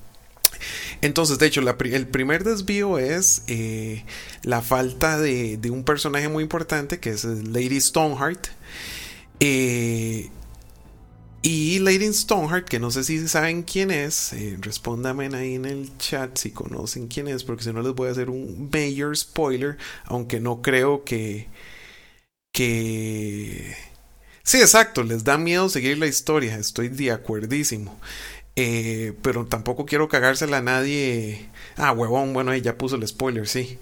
Entonces, 1.01 1.39
de 1.39 1.47
hecho, 1.47 1.61
el 1.61 2.07
primer 2.09 2.45
desvío 2.45 2.99
es 2.99 3.43
eh, 3.49 4.05
la 4.43 4.63
falta 4.63 5.19
de, 5.19 5.57
de, 5.57 5.71
un 5.71 5.85
personaje 5.85 6.29
muy 6.29 6.43
importante 6.43 7.01
que 7.01 7.11
es 7.11 7.25
Lady 7.25 7.81
Stoneheart. 7.81 8.47
Eh, 9.41 10.31
y 11.47 11.79
Lady 11.81 12.11
Stoneheart, 12.13 12.67
que 12.67 12.81
no 12.81 12.91
sé 12.91 13.05
si 13.05 13.29
saben 13.29 13.65
quién 13.65 13.91
es, 13.91 14.33
eh, 14.33 14.57
respóndame 14.63 15.27
ahí 15.37 15.57
en 15.57 15.67
el 15.67 15.97
chat 15.99 16.39
si 16.39 16.53
conocen 16.53 17.07
quién 17.09 17.29
es, 17.29 17.45
porque 17.45 17.65
si 17.65 17.73
no 17.73 17.83
les 17.83 17.93
voy 17.95 18.09
a 18.09 18.13
hacer 18.13 18.31
un 18.31 18.71
mayor 18.73 19.15
spoiler, 19.15 19.77
aunque 20.07 20.41
no 20.41 20.63
creo 20.63 21.05
que... 21.05 21.49
que... 22.53 23.77
Sí, 24.43 24.59
exacto, 24.61 25.03
les 25.03 25.25
da 25.25 25.39
miedo 25.39 25.69
seguir 25.69 25.99
la 25.99 26.07
historia, 26.07 26.57
estoy 26.59 26.89
de 26.89 27.13
acuerdísimo. 27.13 27.99
Eh, 28.57 29.15
pero 29.23 29.47
tampoco 29.47 29.87
quiero 29.87 30.09
cagársela 30.09 30.59
a 30.59 30.63
nadie. 30.63 31.49
Ah, 31.77 31.93
huevón, 31.93 32.33
bueno, 32.35 32.53
ahí 32.53 32.63
ya 32.63 32.79
puso 32.79 32.97
el 32.97 33.07
spoiler, 33.09 33.49
sí. 33.49 33.79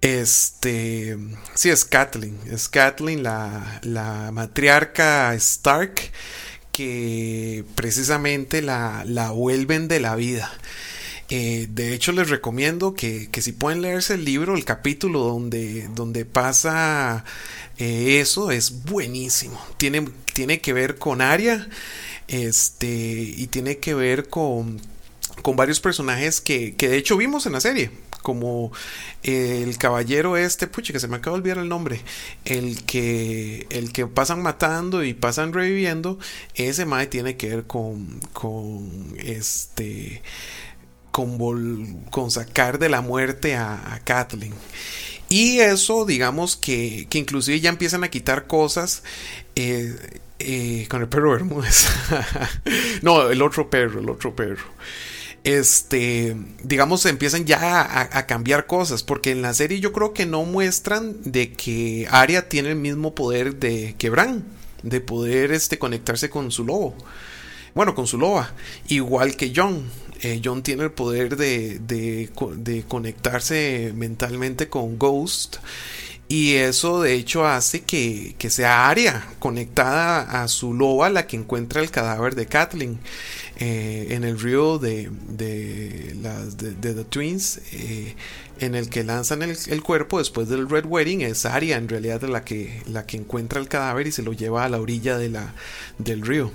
Este, 0.00 1.16
sí, 1.54 1.70
es 1.70 1.84
Kathleen, 1.86 2.38
es 2.50 2.68
Kathleen, 2.68 3.22
la, 3.22 3.80
la 3.84 4.30
matriarca 4.32 5.34
Stark 5.34 6.12
que 6.74 7.64
precisamente 7.76 8.60
la, 8.60 9.04
la 9.06 9.30
vuelven 9.30 9.86
de 9.86 10.00
la 10.00 10.16
vida. 10.16 10.52
Eh, 11.30 11.68
de 11.70 11.94
hecho, 11.94 12.10
les 12.10 12.28
recomiendo 12.28 12.94
que, 12.94 13.30
que, 13.30 13.42
si 13.42 13.52
pueden 13.52 13.80
leerse 13.80 14.14
el 14.14 14.24
libro, 14.24 14.56
el 14.56 14.64
capítulo 14.64 15.20
donde, 15.20 15.88
donde 15.94 16.24
pasa 16.24 17.24
eh, 17.78 18.18
eso, 18.20 18.50
es 18.50 18.82
buenísimo. 18.84 19.58
Tiene, 19.78 20.08
tiene 20.32 20.60
que 20.60 20.72
ver 20.72 20.98
con 20.98 21.22
Aria 21.22 21.68
este, 22.26 22.88
y 22.88 23.46
tiene 23.46 23.78
que 23.78 23.94
ver 23.94 24.28
con, 24.28 24.80
con 25.42 25.54
varios 25.54 25.78
personajes 25.78 26.40
que, 26.40 26.74
que 26.74 26.88
de 26.88 26.96
hecho 26.96 27.16
vimos 27.16 27.46
en 27.46 27.52
la 27.52 27.60
serie 27.60 27.92
como 28.24 28.72
el 29.22 29.76
caballero 29.76 30.38
este, 30.38 30.66
puche, 30.66 30.94
que 30.94 30.98
se 30.98 31.08
me 31.08 31.16
acaba 31.16 31.36
de 31.36 31.42
olvidar 31.42 31.58
el 31.58 31.68
nombre, 31.68 32.00
el 32.46 32.82
que, 32.84 33.66
el 33.68 33.92
que 33.92 34.06
pasan 34.06 34.42
matando 34.42 35.04
y 35.04 35.12
pasan 35.12 35.52
reviviendo, 35.52 36.18
ese 36.54 36.86
Mae 36.86 37.06
tiene 37.06 37.36
que 37.36 37.50
ver 37.50 37.64
con, 37.64 38.18
con 38.32 39.14
este, 39.18 40.22
con, 41.10 41.38
con 42.10 42.30
sacar 42.30 42.78
de 42.78 42.88
la 42.88 43.02
muerte 43.02 43.56
a, 43.56 43.94
a 43.94 44.00
Kathleen. 44.00 44.54
Y 45.28 45.58
eso, 45.58 46.06
digamos 46.06 46.56
que, 46.56 47.06
que 47.10 47.18
inclusive 47.18 47.60
ya 47.60 47.68
empiezan 47.68 48.04
a 48.04 48.08
quitar 48.08 48.46
cosas. 48.46 49.02
Eh, 49.54 49.94
eh, 50.38 50.86
con 50.88 51.02
el 51.02 51.08
perro 51.08 51.32
Bermúdez. 51.32 51.86
no, 53.02 53.30
el 53.30 53.40
otro 53.42 53.68
perro, 53.68 54.00
el 54.00 54.08
otro 54.08 54.34
perro. 54.34 54.64
Este, 55.44 56.36
digamos, 56.62 57.04
empiezan 57.04 57.44
ya 57.44 58.00
a, 58.00 58.26
cambiar 58.26 58.66
cosas, 58.66 59.02
porque 59.02 59.30
en 59.30 59.42
la 59.42 59.52
serie 59.52 59.78
yo 59.78 59.92
creo 59.92 60.14
que 60.14 60.24
no 60.24 60.44
muestran 60.44 61.16
de 61.22 61.52
que 61.52 62.08
Arya 62.10 62.48
tiene 62.48 62.70
el 62.70 62.76
mismo 62.76 63.14
poder 63.14 63.56
de 63.56 63.94
que 63.98 64.08
Bran, 64.08 64.44
de 64.82 65.02
poder 65.02 65.52
este, 65.52 65.78
conectarse 65.78 66.30
con 66.30 66.50
su 66.50 66.64
lobo. 66.64 66.94
Bueno, 67.74 67.94
con 67.94 68.06
su 68.06 68.18
loba, 68.18 68.54
igual 68.88 69.36
que 69.36 69.52
John. 69.54 69.90
Eh, 70.22 70.40
John 70.42 70.62
tiene 70.62 70.84
el 70.84 70.92
poder 70.92 71.36
de, 71.36 71.78
de, 71.78 72.30
de 72.56 72.84
conectarse 72.84 73.92
mentalmente 73.94 74.70
con 74.70 74.98
Ghost 74.98 75.56
y 76.28 76.54
eso 76.54 77.02
de 77.02 77.14
hecho 77.14 77.46
hace 77.46 77.82
que, 77.82 78.34
sea 78.48 78.88
Aria 78.88 79.26
conectada 79.38 80.42
a 80.42 80.48
su 80.48 80.72
loba 80.72 81.10
la 81.10 81.26
que 81.26 81.36
encuentra 81.36 81.82
el 81.82 81.90
cadáver 81.90 82.34
de 82.34 82.46
Kathleen 82.46 82.98
eh, 83.56 84.08
en 84.10 84.24
el 84.24 84.40
río 84.40 84.78
de, 84.78 85.10
de, 85.28 86.14
de, 86.56 86.94
The 86.94 87.04
Twins, 87.04 87.60
eh, 87.72 88.16
en 88.58 88.74
el 88.74 88.88
que 88.88 89.04
lanzan 89.04 89.42
el, 89.42 89.82
cuerpo 89.82 90.18
después 90.18 90.48
del 90.48 90.68
Red 90.68 90.86
Wedding. 90.86 91.20
Es 91.20 91.44
Aria 91.44 91.76
en 91.76 91.88
realidad 91.88 92.22
la 92.22 92.44
que, 92.44 92.82
la 92.86 93.06
que 93.06 93.16
encuentra 93.16 93.60
el 93.60 93.68
cadáver 93.68 94.06
y 94.06 94.12
se 94.12 94.22
lo 94.22 94.32
lleva 94.32 94.64
a 94.64 94.68
la 94.68 94.80
orilla 94.80 95.18
de 95.18 95.28
la, 95.28 95.54
del 95.98 96.22
río. 96.22 96.50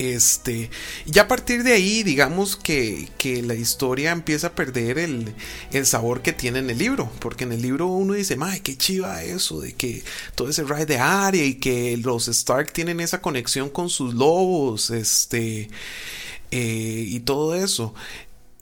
Este, 0.00 0.70
ya 1.04 1.22
a 1.22 1.28
partir 1.28 1.62
de 1.62 1.74
ahí, 1.74 2.02
digamos 2.02 2.56
que, 2.56 3.10
la 3.44 3.54
historia 3.54 4.12
empieza 4.12 4.46
a 4.46 4.54
perder 4.54 4.98
el, 4.98 5.34
sabor 5.84 6.22
que 6.22 6.32
tiene 6.32 6.60
en 6.60 6.70
el 6.70 6.78
libro. 6.78 7.12
Porque 7.20 7.44
en 7.44 7.52
el 7.52 7.60
libro 7.60 7.86
uno 7.88 8.14
dice, 8.14 8.34
¡ay, 8.40 8.60
qué 8.60 8.78
chiva 8.78 9.22
eso! 9.22 9.60
De 9.60 9.74
que 9.74 10.02
todo 10.36 10.48
ese 10.48 10.64
ride 10.64 10.86
de 10.86 10.98
área 10.98 11.44
y 11.44 11.56
que 11.56 11.98
los 11.98 12.28
Stark 12.28 12.72
tienen 12.72 13.00
esa 13.00 13.20
conexión 13.20 13.68
con 13.68 13.90
sus 13.90 14.14
lobos, 14.14 14.88
este, 14.88 15.68
eh, 16.50 17.04
y 17.06 17.20
todo 17.20 17.54
eso. 17.54 17.92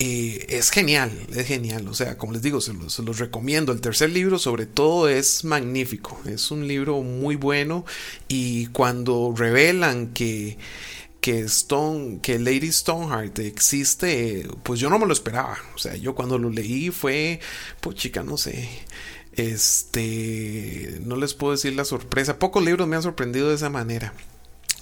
Eh, 0.01 0.47
es 0.49 0.71
genial, 0.71 1.13
es 1.35 1.47
genial. 1.47 1.87
O 1.87 1.95
sea, 1.95 2.19
como 2.19 2.33
les 2.33 2.43
digo, 2.43 2.61
se 2.61 2.73
los, 2.73 3.19
recomiendo. 3.19 3.73
El 3.73 3.81
tercer 3.81 4.11
libro, 4.11 4.41
sobre 4.41 4.67
todo, 4.67 5.09
es 5.09 5.45
magnífico. 5.45 6.21
Es 6.27 6.51
un 6.51 6.67
libro 6.67 7.01
muy 7.03 7.37
bueno. 7.37 7.85
Y 8.27 8.67
cuando 8.67 9.33
revelan 9.37 10.09
que 10.09 10.59
que 11.21 11.41
Stone, 11.41 12.21
que 12.23 12.39
Lady 12.39 12.73
Stoneheart 12.73 13.39
existe, 13.41 14.49
pues 14.63 14.81
yo 14.81 14.91
no 14.91 14.99
me 14.99 15.07
lo 15.07 15.13
esperaba. 15.13 15.59
O 15.75 15.79
sea, 15.79 15.97
yo 15.97 16.15
cuando 16.15 16.39
lo 16.39 16.51
leí 16.51 16.91
fue, 16.91 17.41
pues 17.81 17.97
chica, 17.97 18.23
no 18.23 18.37
sé. 18.37 18.69
Este, 19.33 20.99
no 21.05 21.17
les 21.17 21.35
puedo 21.35 21.53
decir 21.53 21.75
la 21.75 21.85
sorpresa. 21.85 22.39
Pocos 22.39 22.65
libros 22.65 22.89
me 22.89 22.97
han 22.97 23.03
sorprendido 23.03 23.49
de 23.49 23.55
esa 23.57 23.71
manera. 23.71 24.13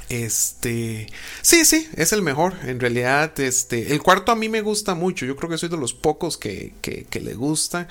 Este, 0.09 1.09
sí, 1.43 1.65
sí, 1.65 1.89
es 1.97 2.13
el 2.13 2.23
mejor. 2.23 2.55
En 2.65 2.81
realidad, 2.81 3.39
este, 3.41 3.93
el 3.93 4.03
cuarto 4.03 4.33
a 4.33 4.37
mí 4.37 4.49
me 4.49 4.63
gusta 4.63 4.95
mucho. 4.95 5.27
Yo 5.27 5.37
creo 5.37 5.51
que 5.51 5.59
soy 5.59 5.69
de 5.69 5.77
los 5.77 5.95
pocos 5.95 6.39
que, 6.39 6.73
le 7.13 7.35
gusta, 7.35 7.89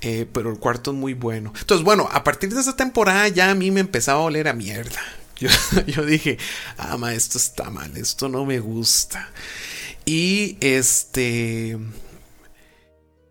eh, 0.00 0.26
pero 0.32 0.50
el 0.50 0.58
cuarto 0.58 0.92
es 0.92 0.96
muy 0.96 1.14
bueno. 1.14 1.52
Entonces, 1.58 1.84
bueno, 1.84 2.08
a 2.10 2.24
partir 2.24 2.52
de 2.54 2.60
esa 2.60 2.76
temporada 2.76 3.28
ya 3.28 3.50
a 3.50 3.54
mí 3.54 3.70
me 3.70 3.80
empezaba 3.80 4.20
a 4.20 4.24
oler 4.24 4.48
a 4.48 4.52
mierda. 4.52 5.00
Yo, 5.86 6.04
dije, 6.04 6.38
ah, 6.76 6.96
ma, 6.98 7.14
esto 7.14 7.38
está 7.38 7.70
mal, 7.70 7.96
esto 7.96 8.28
no 8.28 8.44
me 8.44 8.60
gusta. 8.60 9.30
Y 10.04 10.58
este. 10.60 11.78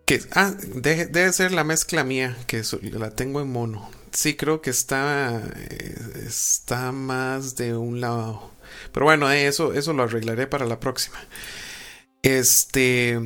Que, 0.06 0.20
ah, 0.32 0.52
debe, 0.74 1.32
ser 1.32 1.52
la 1.52 1.62
mezcla 1.62 2.02
mía, 2.02 2.36
que 2.46 2.62
la 2.92 3.10
tengo 3.10 3.40
en 3.40 3.52
mono. 3.52 3.90
Sí, 4.12 4.34
creo 4.34 4.60
que 4.60 4.70
está, 4.70 5.40
eh, 5.54 5.94
está 6.26 6.90
más 6.90 7.54
de 7.54 7.76
un 7.76 8.00
lado. 8.00 8.50
Pero 8.92 9.06
bueno, 9.06 9.30
eh, 9.30 9.46
eso, 9.46 9.72
eso 9.72 9.92
lo 9.92 10.02
arreglaré 10.02 10.48
para 10.48 10.66
la 10.66 10.80
próxima. 10.80 11.18
Este. 12.22 13.20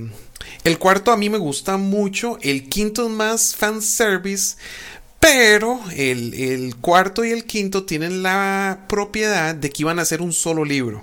El 0.62 0.78
cuarto 0.78 1.10
a 1.10 1.16
mí 1.16 1.30
me 1.30 1.38
gusta 1.38 1.78
mucho. 1.78 2.38
El 2.42 2.68
quinto 2.68 3.06
es 3.06 3.10
más 3.10 3.56
fanservice. 3.56 4.56
Pero 5.24 5.80
el, 5.96 6.74
cuarto 6.82 7.24
y 7.24 7.30
el 7.30 7.46
quinto 7.46 7.84
tienen 7.84 8.22
la 8.22 8.84
propiedad 8.90 9.54
de 9.54 9.70
que 9.70 9.82
iban 9.82 9.98
a 9.98 10.04
ser 10.04 10.20
un 10.20 10.34
solo 10.34 10.66
libro. 10.66 11.02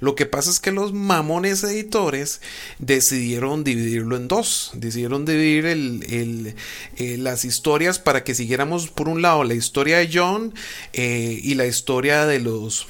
Lo 0.00 0.16
que 0.16 0.26
pasa 0.26 0.50
es 0.50 0.58
que 0.58 0.72
los 0.72 0.92
mamones 0.92 1.62
editores 1.62 2.40
decidieron 2.80 3.62
dividirlo 3.62 4.16
en 4.16 4.26
dos. 4.26 4.72
Decidieron 4.74 5.24
dividir 5.24 5.66
eh, 5.68 7.16
las 7.18 7.44
historias 7.44 8.00
para 8.00 8.24
que 8.24 8.34
siguiéramos 8.34 8.88
por 8.88 9.08
un 9.08 9.22
lado 9.22 9.44
la 9.44 9.54
historia 9.54 9.98
de 9.98 10.10
John 10.12 10.52
eh, 10.92 11.38
y 11.40 11.54
la 11.54 11.66
historia 11.66 12.26
de 12.26 12.40
los, 12.40 12.88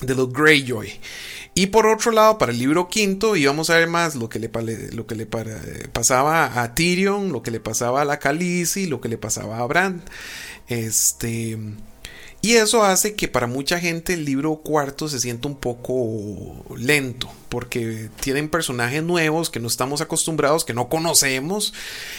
de 0.00 0.14
los 0.14 0.32
Greyjoy. 0.32 0.90
Y 1.58 1.68
por 1.68 1.86
otro 1.86 2.12
lado, 2.12 2.36
para 2.36 2.52
el 2.52 2.58
libro 2.58 2.88
quinto 2.88 3.34
íbamos 3.34 3.70
a 3.70 3.76
ver 3.76 3.88
más 3.88 4.14
lo 4.14 4.28
que 4.28 4.38
le, 4.38 4.50
lo 4.92 5.06
que 5.06 5.14
le 5.14 5.24
pasaba 5.24 6.60
a 6.62 6.74
Tyrion, 6.74 7.32
lo 7.32 7.42
que 7.42 7.50
le 7.50 7.60
pasaba 7.60 8.02
a 8.02 8.04
la 8.04 8.18
Khaleesi, 8.18 8.84
lo 8.84 9.00
que 9.00 9.08
le 9.08 9.16
pasaba 9.16 9.60
a 9.60 9.66
Bran. 9.66 10.02
Este, 10.68 11.58
y 12.42 12.56
eso 12.56 12.84
hace 12.84 13.14
que 13.14 13.26
para 13.26 13.46
mucha 13.46 13.80
gente 13.80 14.12
el 14.12 14.24
libro 14.24 14.56
cuarto 14.56 15.08
se 15.08 15.18
sienta 15.18 15.48
un 15.48 15.56
poco 15.56 16.62
lento 16.76 17.28
porque 17.48 18.10
tienen 18.20 18.48
personajes 18.48 19.02
nuevos 19.02 19.50
que 19.50 19.60
no 19.60 19.68
estamos 19.68 20.00
acostumbrados, 20.00 20.64
que 20.64 20.74
no 20.74 20.88
conocemos, 20.88 21.72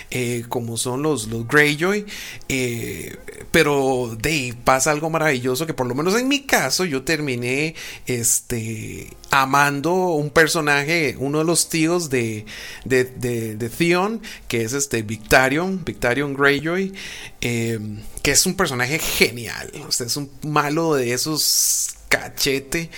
eh, 0.09 0.43
como 0.49 0.77
son 0.77 1.03
los, 1.03 1.27
los 1.27 1.47
Greyjoy. 1.47 2.05
Eh, 2.49 3.15
pero 3.51 4.17
de 4.19 4.55
pasa 4.63 4.91
algo 4.91 5.09
maravilloso 5.09 5.65
que 5.65 5.73
por 5.73 5.87
lo 5.87 5.95
menos 5.95 6.19
en 6.19 6.27
mi 6.27 6.41
caso 6.41 6.85
yo 6.85 7.03
terminé 7.03 7.75
este, 8.05 9.15
amando 9.31 9.93
un 9.93 10.29
personaje, 10.29 11.15
uno 11.19 11.39
de 11.39 11.43
los 11.45 11.69
tíos 11.69 12.09
de, 12.09 12.45
de, 12.85 13.05
de, 13.05 13.69
Theon, 13.69 14.21
que 14.47 14.63
es 14.63 14.73
este 14.73 15.01
Victarion, 15.01 15.83
Victarion 15.83 16.33
Greyjoy, 16.33 16.93
eh, 17.41 17.79
que 18.23 18.31
es 18.31 18.45
un 18.45 18.55
personaje 18.55 18.99
genial. 18.99 19.71
Es 19.99 20.17
un 20.17 20.29
malo 20.43 20.95
de 20.95 21.13
esos 21.13 21.97
cachete 22.09 22.89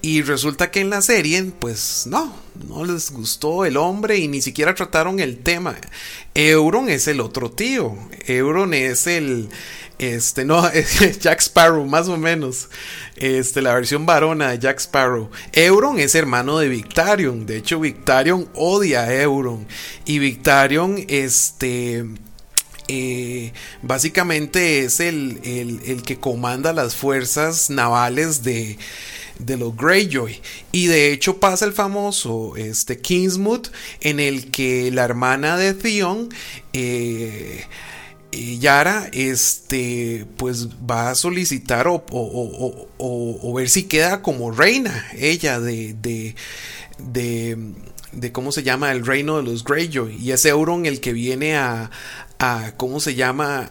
y 0.00 0.22
resulta 0.22 0.70
que 0.70 0.80
en 0.80 0.90
la 0.90 1.00
serie, 1.00 1.44
pues 1.58 2.04
no, 2.06 2.34
no 2.68 2.84
les 2.84 3.10
gustó 3.12 3.64
el 3.64 3.76
hombre 3.76 4.18
y 4.18 4.28
ni 4.28 4.42
siquiera 4.42 4.74
trataron 4.74 5.20
el 5.20 5.38
tema. 5.38 5.76
Euron 6.34 6.88
es 6.88 7.06
el 7.06 7.20
otro 7.20 7.50
tío. 7.52 7.96
Euron 8.26 8.74
es 8.74 9.06
el. 9.06 9.48
Este, 9.98 10.44
no, 10.44 10.66
es 10.68 11.18
Jack 11.20 11.40
Sparrow, 11.40 11.84
más 11.84 12.08
o 12.08 12.16
menos. 12.16 12.68
Este, 13.16 13.62
la 13.62 13.74
versión 13.74 14.06
varona 14.06 14.50
de 14.50 14.58
Jack 14.58 14.78
Sparrow. 14.80 15.30
Euron 15.52 15.98
es 15.98 16.14
hermano 16.14 16.58
de 16.58 16.68
Victarion. 16.68 17.46
De 17.46 17.58
hecho, 17.58 17.80
Victarion 17.80 18.48
odia 18.54 19.02
a 19.02 19.14
Euron. 19.14 19.66
Y 20.04 20.18
Victarion, 20.18 21.04
este. 21.08 22.04
Eh, 22.88 23.52
básicamente 23.80 24.80
es 24.80 24.98
el, 25.00 25.40
el 25.44 26.02
que 26.02 26.18
comanda 26.18 26.72
las 26.72 26.96
fuerzas 26.96 27.70
navales 27.70 28.42
de, 28.42 28.76
de 29.38 29.56
los 29.56 29.76
Greyjoy. 29.76 30.40
Y 30.72 30.86
de 30.86 31.12
hecho 31.12 31.38
pasa 31.38 31.64
el 31.64 31.72
famoso 31.72 32.54
este, 32.56 32.98
Kingsmoot 32.98 33.70
en 34.00 34.20
el 34.20 34.50
que 34.50 34.90
la 34.90 35.04
hermana 35.04 35.56
de 35.56 35.74
Theon, 35.74 36.28
eh, 36.72 37.64
eh, 38.32 38.58
Yara, 38.58 39.08
este, 39.12 40.26
pues 40.36 40.68
va 40.68 41.10
a 41.10 41.14
solicitar 41.14 41.86
o, 41.86 42.04
o, 42.10 43.54
ver 43.54 43.68
si 43.68 43.84
queda 43.84 44.22
como 44.22 44.50
reina 44.50 45.06
ella 45.16 45.60
de, 45.60 45.94
de, 45.94 46.34
de, 46.98 47.58
de, 48.12 48.32
cómo 48.32 48.50
se 48.50 48.62
llama 48.62 48.90
el 48.92 49.06
reino 49.06 49.36
de 49.36 49.42
los 49.42 49.64
Greyjoy. 49.64 50.16
Y 50.16 50.32
es 50.32 50.44
Euron 50.46 50.86
el 50.86 51.00
que 51.00 51.12
viene 51.12 51.56
a, 51.56 51.90
a 52.38 52.72
¿cómo 52.76 53.00
se 53.00 53.14
llama? 53.14 53.70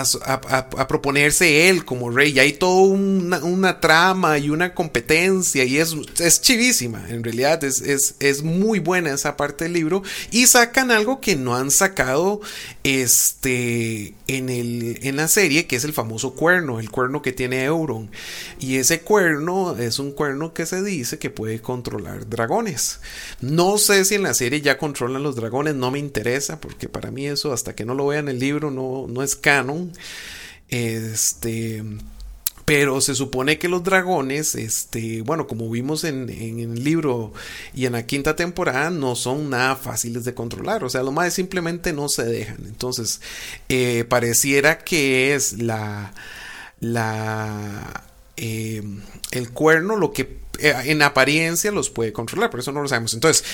A, 0.00 0.88
proponerse 0.88 1.68
él 1.68 1.84
como 1.84 2.10
rey. 2.10 2.32
Y 2.32 2.38
hay 2.38 2.52
toda 2.54 2.82
una, 2.82 3.80
trama 3.80 4.38
y 4.38 4.50
una 4.50 4.74
competencia 4.74 5.64
y 5.64 5.78
es, 5.78 5.94
es 6.18 6.40
chivísima. 6.40 7.04
En 7.08 7.22
realidad 7.22 7.62
es, 7.64 7.80
es, 7.80 8.14
es, 8.20 8.42
muy 8.42 8.78
buena 8.78 9.12
esa 9.12 9.36
parte 9.36 9.64
del 9.64 9.74
libro. 9.74 10.02
Y 10.30 10.46
sacan 10.46 10.90
algo 10.90 11.20
que 11.20 11.36
no 11.36 11.56
han 11.56 11.70
sacado 11.70 12.40
este, 12.82 14.14
en, 14.26 14.48
el, 14.48 14.98
en 15.02 15.16
la 15.16 15.28
serie, 15.28 15.66
que 15.66 15.76
es 15.76 15.84
el 15.84 15.92
famoso 15.92 16.34
cuerno, 16.34 16.80
el 16.80 16.90
cuerno 16.90 17.22
que 17.22 17.32
tiene 17.32 17.64
Euron. 17.64 18.10
Y 18.58 18.76
ese 18.76 19.00
cuerno 19.00 19.76
es 19.76 19.98
un 19.98 20.12
cuerno 20.12 20.54
que 20.54 20.66
se 20.66 20.82
dice 20.82 21.18
que 21.18 21.30
puede 21.30 21.60
controlar 21.60 22.28
dragones. 22.28 23.00
No 23.40 23.78
sé 23.78 24.04
si 24.04 24.14
en 24.14 24.22
la 24.22 24.34
serie 24.34 24.60
ya 24.60 24.78
controlan 24.78 25.22
los 25.22 25.36
dragones, 25.36 25.74
no 25.74 25.90
me 25.90 25.98
interesa, 25.98 26.60
porque 26.60 26.88
para 26.88 27.10
mí 27.10 27.26
eso 27.26 27.52
hasta 27.52 27.74
que 27.74 27.84
no 27.84 27.94
lo 27.94 28.06
vea 28.06 28.20
en 28.20 28.28
el 28.28 28.38
libro 28.38 28.70
no, 28.70 29.06
no 29.08 29.22
es 29.22 29.36
canon. 29.36 29.92
Este. 30.68 31.82
Pero 32.64 33.00
se 33.00 33.14
supone 33.14 33.58
que 33.58 33.68
los 33.68 33.84
dragones, 33.84 34.54
este, 34.54 35.20
bueno, 35.22 35.46
como 35.46 35.68
vimos 35.68 36.04
en, 36.04 36.30
el 36.30 36.82
libro 36.82 37.32
y 37.74 37.84
en 37.86 37.92
la 37.92 38.06
quinta 38.06 38.36
temporada, 38.36 38.90
no 38.90 39.16
son 39.16 39.50
nada 39.50 39.76
fáciles 39.76 40.24
de 40.24 40.34
controlar. 40.34 40.82
O 40.84 40.88
sea, 40.88 41.02
lo 41.02 41.12
más 41.12 41.34
simplemente 41.34 41.92
no 41.92 42.08
se 42.08 42.24
dejan. 42.24 42.64
Entonces, 42.66 43.20
eh, 43.68 44.04
pareciera 44.08 44.78
que 44.78 45.34
es 45.34 45.60
la. 45.60 46.14
la. 46.80 48.04
Eh, 48.36 48.82
el 49.30 49.50
cuerno 49.50 49.96
lo 49.96 50.12
que 50.12 50.43
en 50.64 51.02
apariencia 51.02 51.70
los 51.70 51.90
puede 51.90 52.12
controlar, 52.12 52.50
pero 52.50 52.62
eso 52.62 52.72
no 52.72 52.80
lo 52.80 52.88
sabemos. 52.88 53.14
Entonces, 53.14 53.44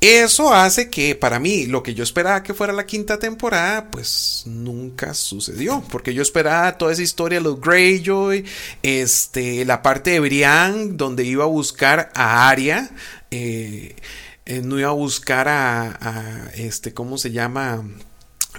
eso 0.00 0.52
hace 0.52 0.90
que 0.90 1.14
para 1.14 1.38
mí 1.38 1.66
lo 1.66 1.82
que 1.82 1.94
yo 1.94 2.02
esperaba 2.02 2.42
que 2.42 2.54
fuera 2.54 2.72
la 2.72 2.86
quinta 2.86 3.18
temporada, 3.18 3.90
pues 3.90 4.42
nunca 4.46 5.14
sucedió, 5.14 5.82
porque 5.90 6.12
yo 6.12 6.22
esperaba 6.22 6.76
toda 6.76 6.92
esa 6.92 7.02
historia 7.02 7.40
los 7.40 7.60
Greyjoy, 7.60 8.44
este, 8.82 9.64
la 9.64 9.82
parte 9.82 10.10
de 10.10 10.20
Brian, 10.20 10.96
donde 10.96 11.24
iba 11.24 11.44
a 11.44 11.48
buscar 11.48 12.10
a 12.14 12.48
Arya, 12.48 12.90
eh, 13.30 13.96
eh, 14.44 14.60
no 14.62 14.78
iba 14.78 14.90
a 14.90 14.92
buscar 14.92 15.48
a, 15.48 16.50
este, 16.54 16.92
¿cómo 16.92 17.18
se 17.18 17.30
llama? 17.30 17.84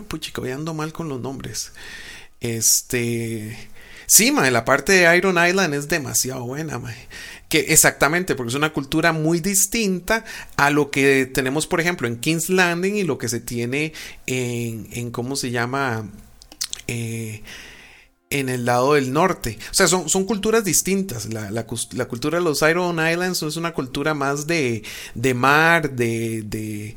Puchica, 0.07 0.41
voy 0.41 0.51
ando 0.51 0.73
mal 0.73 0.93
con 0.93 1.09
los 1.09 1.21
nombres. 1.21 1.71
Este... 2.39 3.69
Sí, 4.07 4.29
mae, 4.33 4.51
la 4.51 4.65
parte 4.65 4.91
de 4.91 5.17
Iron 5.17 5.37
Island 5.41 5.73
es 5.73 5.87
demasiado 5.87 6.43
buena, 6.43 6.77
mae. 6.79 7.07
Que 7.51 7.59
exactamente, 7.59 8.33
porque 8.33 8.49
es 8.49 8.55
una 8.55 8.71
cultura 8.71 9.11
muy 9.11 9.41
distinta 9.41 10.23
a 10.55 10.69
lo 10.69 10.89
que 10.89 11.25
tenemos, 11.25 11.67
por 11.67 11.81
ejemplo, 11.81 12.07
en 12.07 12.17
King's 12.17 12.49
Landing 12.49 12.95
y 12.95 13.03
lo 13.03 13.17
que 13.17 13.27
se 13.27 13.41
tiene 13.41 13.91
en, 14.25 14.87
en 14.93 15.11
¿cómo 15.11 15.35
se 15.35 15.51
llama? 15.51 16.09
Eh, 16.87 17.43
en 18.31 18.49
el 18.49 18.65
lado 18.65 18.93
del 18.93 19.13
norte. 19.13 19.59
O 19.69 19.73
sea, 19.73 19.87
son, 19.87 20.09
son 20.09 20.23
culturas 20.25 20.63
distintas. 20.63 21.31
La, 21.31 21.51
la, 21.51 21.65
cultura 21.65 22.39
de 22.39 22.43
los 22.43 22.61
Iron 22.63 23.05
Islands 23.05 23.43
es 23.43 23.57
una 23.57 23.73
cultura 23.73 24.13
más 24.13 24.47
de, 24.47 24.83
de 25.13 25.33
mar, 25.33 25.91
de, 25.91 26.41
de, 26.43 26.95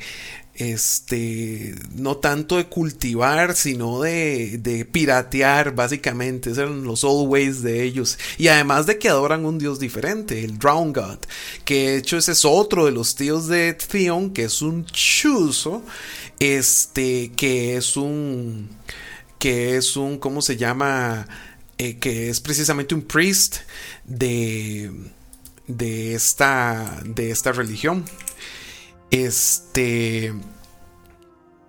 este, 0.55 1.75
no 1.97 2.17
tanto 2.19 2.57
de 2.57 2.67
cultivar, 2.67 3.57
sino 3.57 4.01
de, 4.01 4.59
de 4.59 4.85
piratear, 4.85 5.75
básicamente. 5.75 6.51
Esos 6.51 6.64
eran 6.64 6.85
los 6.85 7.03
old 7.05 7.29
ways 7.29 7.62
de 7.62 7.83
ellos. 7.83 8.19
Y 8.38 8.49
además 8.49 8.87
de 8.87 8.99
que 8.99 9.09
adoran 9.09 9.45
un 9.45 9.59
dios 9.59 9.81
diferente, 9.81 10.45
el 10.45 10.59
Drown 10.59 10.93
God, 10.93 11.19
que 11.64 11.90
de 11.90 11.97
hecho 11.99 12.19
ese 12.19 12.33
es 12.33 12.45
otro 12.45 12.87
de 12.87 12.93
los 12.93 13.14
tíos 13.17 13.49
de 13.49 13.75
Theon, 13.75 14.31
que 14.31 14.45
es 14.45 14.62
un 14.62 14.87
chuzo, 14.87 15.83
este, 16.38 17.33
que 17.37 17.77
es 17.77 17.97
un, 17.97 18.69
que 19.38 19.77
es 19.77 19.97
un, 19.97 20.19
¿cómo 20.19 20.40
se 20.40 20.57
llama? 20.57 21.27
Eh, 21.77 21.99
que 21.99 22.31
es 22.31 22.40
precisamente 22.40 22.95
un 22.95 23.03
priest 23.03 23.57
de, 24.05 24.93
de, 25.67 26.14
esta, 26.14 27.03
de 27.05 27.31
esta 27.31 27.51
religión. 27.51 28.05
Este. 29.14 30.35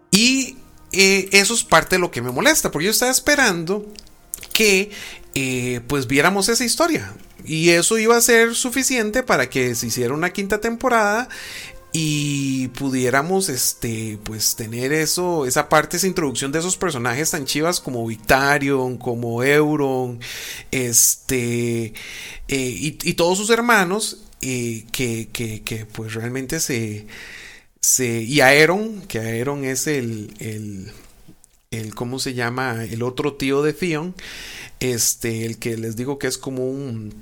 Y 0.10 0.58
eh, 0.92 1.30
eso 1.32 1.54
es 1.54 1.64
parte 1.64 1.96
de 1.96 2.00
lo 2.00 2.10
que 2.10 2.24
me 2.24 2.32
molesta, 2.32 2.72
porque 2.72 2.86
yo 2.86 2.92
estaba 2.92 3.12
esperando 3.12 3.86
que 4.52 4.90
eh, 5.36 5.82
pues 5.88 6.08
viéramos 6.08 6.50
esa 6.50 6.66
historia. 6.66 7.14
Y 7.46 7.70
eso 7.70 8.00
iba 8.00 8.18
a 8.18 8.22
ser 8.22 8.56
suficiente 8.56 9.22
para 9.22 9.48
que 9.48 9.76
se 9.76 9.88
hiciera 9.88 10.16
una 10.16 10.34
quinta 10.34 10.60
temporada 10.60 11.30
y 11.98 12.70
pudiéramos 12.70 13.48
este 13.48 14.20
pues 14.26 14.58
tener 14.58 14.92
eso 14.92 15.46
esa 15.46 15.70
parte 15.70 15.96
esa 15.96 16.08
introducción 16.08 16.52
de 16.52 16.60
esos 16.60 16.76
personajes 16.76 17.32
tan 17.32 17.46
chivas 17.46 17.80
como 17.80 18.06
Victarion 18.06 18.98
como 18.98 19.42
Euron 19.44 20.20
este 20.72 21.94
eh, 22.50 22.76
y, 23.00 23.14
todos 23.14 23.38
sus 23.38 23.50
hermanos 23.50 24.25
que, 24.40 25.30
que, 25.32 25.86
pues 25.92 26.14
realmente 26.14 26.60
se, 26.60 27.08
se... 27.82 28.22
Y 28.22 28.42
Aeron, 28.42 29.02
que 29.04 29.20
Aeron 29.20 29.66
es 29.66 29.88
el, 29.88 30.34
el, 30.40 30.92
el, 31.72 31.96
¿cómo 31.96 32.20
se 32.20 32.34
llama? 32.34 32.84
El 32.84 33.04
otro 33.04 33.36
tío 33.36 33.64
de 33.64 33.74
Theon, 33.74 34.16
este, 34.80 35.46
el 35.46 35.58
que 35.58 35.78
les 35.78 35.96
digo 35.96 36.20
que 36.20 36.28
es 36.28 36.38
como 36.38 36.70
un... 36.70 37.14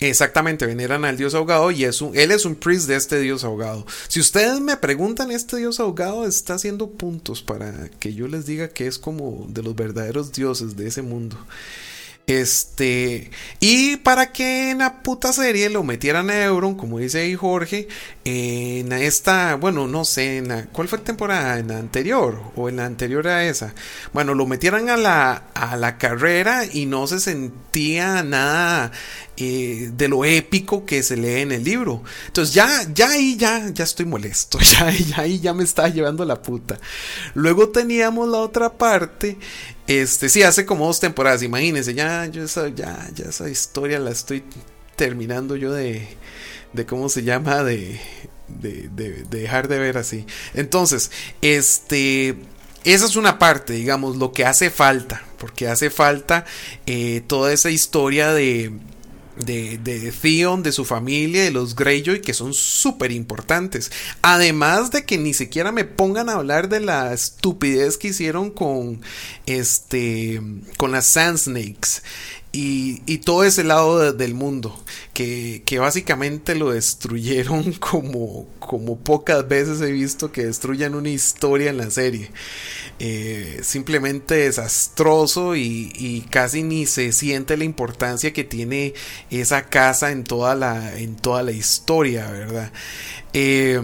Exactamente, 0.00 0.66
veneran 0.66 1.04
al 1.04 1.16
dios 1.16 1.34
ahogado 1.34 1.70
y 1.70 1.84
es 1.84 2.02
un, 2.02 2.16
él 2.16 2.32
es 2.32 2.44
un 2.44 2.56
priest 2.56 2.88
de 2.88 2.96
este 2.96 3.20
dios 3.20 3.44
ahogado. 3.44 3.86
Si 4.08 4.18
ustedes 4.18 4.58
me 4.60 4.76
preguntan, 4.76 5.30
este 5.30 5.58
dios 5.58 5.78
ahogado 5.78 6.26
está 6.26 6.54
haciendo 6.54 6.90
puntos 6.90 7.40
para 7.42 7.88
que 8.00 8.12
yo 8.12 8.26
les 8.26 8.44
diga 8.44 8.68
que 8.68 8.88
es 8.88 8.98
como 8.98 9.46
de 9.48 9.62
los 9.62 9.76
verdaderos 9.76 10.32
dioses 10.32 10.76
de 10.76 10.88
ese 10.88 11.02
mundo. 11.02 11.38
Este, 12.28 13.30
y 13.58 13.96
para 13.96 14.30
que 14.30 14.70
en 14.70 14.78
la 14.78 15.02
puta 15.02 15.32
serie 15.32 15.68
lo 15.68 15.82
metieran 15.82 16.30
a 16.30 16.44
Euron, 16.44 16.76
como 16.76 17.00
dice 17.00 17.20
ahí 17.22 17.34
Jorge, 17.34 17.88
en 18.24 18.92
esta, 18.92 19.56
bueno, 19.56 19.88
no 19.88 20.04
sé, 20.04 20.36
en 20.36 20.48
la, 20.48 20.66
¿cuál 20.66 20.86
fue 20.86 20.98
la 20.98 21.04
temporada? 21.04 21.58
¿En 21.58 21.68
la 21.68 21.78
anterior 21.78 22.40
o 22.54 22.68
en 22.68 22.76
la 22.76 22.86
anterior 22.86 23.26
a 23.26 23.44
esa? 23.44 23.74
Bueno, 24.12 24.34
lo 24.34 24.46
metieran 24.46 24.88
a 24.88 24.96
la, 24.96 25.48
a 25.54 25.76
la 25.76 25.98
carrera 25.98 26.64
y 26.64 26.86
no 26.86 27.08
se 27.08 27.18
sentía 27.18 28.22
nada 28.22 28.92
eh, 29.36 29.90
de 29.92 30.08
lo 30.08 30.24
épico 30.24 30.86
que 30.86 31.02
se 31.02 31.16
lee 31.16 31.40
en 31.40 31.50
el 31.50 31.64
libro. 31.64 32.04
Entonces 32.28 32.54
ya, 32.54 32.68
ya 32.94 33.10
ahí 33.10 33.36
ya, 33.36 33.68
ya 33.70 33.82
estoy 33.82 34.06
molesto, 34.06 34.60
ya, 34.60 34.90
ya 34.92 35.22
ahí 35.22 35.40
ya 35.40 35.54
me 35.54 35.64
está 35.64 35.88
llevando 35.88 36.24
la 36.24 36.40
puta. 36.40 36.78
Luego 37.34 37.70
teníamos 37.70 38.28
la 38.28 38.38
otra 38.38 38.74
parte 38.74 39.38
este, 39.98 40.28
sí, 40.28 40.42
hace 40.42 40.66
como 40.66 40.86
dos 40.86 41.00
temporadas, 41.00 41.42
imagínense, 41.42 41.94
ya, 41.94 42.26
yo 42.26 42.44
esa, 42.44 42.68
ya, 42.68 43.08
esa 43.16 43.48
historia 43.48 43.98
la 43.98 44.10
estoy 44.10 44.44
terminando 44.96 45.56
yo 45.56 45.72
de, 45.72 46.06
de 46.72 46.86
cómo 46.86 47.08
se 47.08 47.22
llama, 47.22 47.62
de, 47.62 48.00
de, 48.48 48.88
de, 48.88 49.24
dejar 49.24 49.68
de 49.68 49.78
ver 49.78 49.98
así. 49.98 50.26
Entonces, 50.54 51.10
este, 51.40 52.36
esa 52.84 53.06
es 53.06 53.16
una 53.16 53.38
parte, 53.38 53.72
digamos, 53.72 54.16
lo 54.16 54.32
que 54.32 54.44
hace 54.44 54.70
falta, 54.70 55.22
porque 55.38 55.68
hace 55.68 55.90
falta 55.90 56.44
eh, 56.86 57.22
toda 57.26 57.52
esa 57.52 57.70
historia 57.70 58.32
de, 58.32 58.72
de, 59.36 59.78
de 59.78 60.12
Theon, 60.12 60.62
de 60.62 60.72
su 60.72 60.84
familia, 60.84 61.44
de 61.44 61.50
los 61.50 61.74
Greyjoy, 61.74 62.20
que 62.20 62.34
son 62.34 62.54
súper 62.54 63.12
importantes. 63.12 63.90
Además 64.20 64.90
de 64.90 65.04
que 65.04 65.18
ni 65.18 65.34
siquiera 65.34 65.72
me 65.72 65.84
pongan 65.84 66.28
a 66.28 66.34
hablar 66.34 66.68
de 66.68 66.80
la 66.80 67.12
estupidez 67.12 67.96
que 67.96 68.08
hicieron 68.08 68.50
con 68.50 69.00
este 69.46 70.40
con 70.76 70.92
las 70.92 71.06
Sand 71.06 71.38
Snakes 71.38 72.02
y, 72.54 73.18
todo 73.18 73.44
ese 73.44 73.64
lado 73.64 74.12
del 74.12 74.34
mundo, 74.34 74.78
que, 75.14 75.62
básicamente 75.78 76.54
lo 76.54 76.72
destruyeron 76.72 77.72
como, 77.80 78.46
como 78.58 78.98
pocas 78.98 79.48
veces 79.48 79.80
he 79.80 79.90
visto 79.90 80.32
que 80.32 80.44
destruyan 80.44 80.94
una 80.94 81.08
historia 81.08 81.70
en 81.70 81.78
la 81.78 81.90
serie. 81.90 82.30
Eh, 82.98 83.60
simplemente 83.62 84.34
desastroso 84.34 85.56
y, 85.56 86.26
casi 86.30 86.62
ni 86.62 86.84
se 86.86 87.12
siente 87.12 87.56
la 87.56 87.64
importancia 87.64 88.32
que 88.32 88.44
tiene 88.44 88.92
esa 89.30 89.64
casa 89.68 90.12
en 90.12 90.24
toda 90.24 90.54
la, 90.54 90.98
en 90.98 91.16
toda 91.16 91.42
la 91.42 91.52
historia, 91.52 92.30
¿verdad? 92.30 92.70
Eh, 93.32 93.80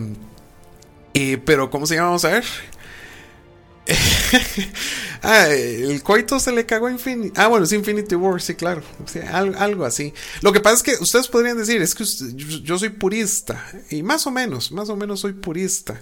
eh, 1.15 1.39
pero, 1.45 1.71
¿cómo 1.71 1.87
se 1.87 1.95
llama? 1.95 2.09
Vamos 2.09 2.25
a 2.27 2.29
ver. 2.29 2.45
ah, 5.23 5.49
el 5.49 6.03
coito 6.03 6.39
se 6.39 6.53
le 6.53 6.67
cagó 6.67 6.87
a 6.87 6.91
Infinity. 6.91 7.33
Ah, 7.37 7.49
bueno, 7.49 7.65
es 7.65 7.73
Infinity 7.73 8.15
War, 8.15 8.41
sí, 8.41 8.55
claro. 8.55 8.83
algo, 9.57 9.85
así. 9.85 10.13
Lo 10.43 10.53
que 10.53 10.61
pasa 10.61 10.77
es 10.77 10.83
que 10.83 11.03
ustedes 11.03 11.29
podrían 11.29 11.57
decir, 11.57 11.81
es 11.81 11.95
que 11.95 12.05
yo, 12.35 12.79
soy 12.79 12.91
purista. 12.91 13.65
Y 13.91 14.03
más 14.03 14.27
o 14.27 14.31
menos, 14.31 14.73
más 14.73 14.89
o 14.89 14.97
menos 14.97 15.21
soy 15.21 15.33
purista. 15.33 16.01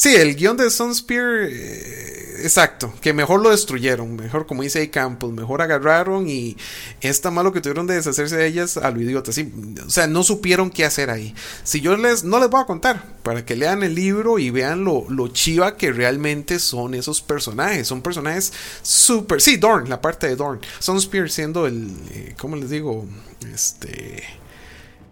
Sí, 0.00 0.14
el 0.14 0.36
guion 0.36 0.56
de 0.56 0.70
Sunspear, 0.70 1.48
eh, 1.50 2.42
exacto, 2.44 2.94
que 3.00 3.12
mejor 3.12 3.42
lo 3.42 3.50
destruyeron, 3.50 4.14
mejor 4.14 4.46
como 4.46 4.62
dice 4.62 4.78
ahí 4.78 4.88
Campos, 4.90 5.32
mejor 5.32 5.60
agarraron 5.60 6.28
y 6.28 6.56
es 7.00 7.20
tan 7.20 7.34
malo 7.34 7.52
que 7.52 7.60
tuvieron 7.60 7.88
de 7.88 7.96
deshacerse 7.96 8.36
de 8.36 8.46
ellas 8.46 8.76
a 8.76 8.92
lo 8.92 9.00
idiota. 9.00 9.32
Sí, 9.32 9.52
o 9.84 9.90
sea, 9.90 10.06
no 10.06 10.22
supieron 10.22 10.70
qué 10.70 10.84
hacer 10.84 11.10
ahí. 11.10 11.34
Si 11.64 11.80
yo 11.80 11.96
les, 11.96 12.22
no 12.22 12.38
les 12.38 12.48
voy 12.48 12.60
a 12.62 12.66
contar, 12.66 13.16
para 13.24 13.44
que 13.44 13.56
lean 13.56 13.82
el 13.82 13.96
libro 13.96 14.38
y 14.38 14.50
vean 14.50 14.84
lo, 14.84 15.04
lo 15.10 15.26
chiva 15.28 15.76
que 15.76 15.90
realmente 15.90 16.60
son 16.60 16.94
esos 16.94 17.20
personajes 17.20 17.88
son 17.88 18.00
personajes 18.00 18.52
súper... 18.82 19.40
Sí, 19.40 19.56
Dorn, 19.56 19.90
la 19.90 20.00
parte 20.00 20.28
de 20.28 20.36
Dorn. 20.36 20.60
Sunspear 20.78 21.28
siendo 21.28 21.66
el, 21.66 21.90
eh, 22.12 22.34
¿cómo 22.38 22.54
les 22.54 22.70
digo? 22.70 23.04
Este... 23.52 24.22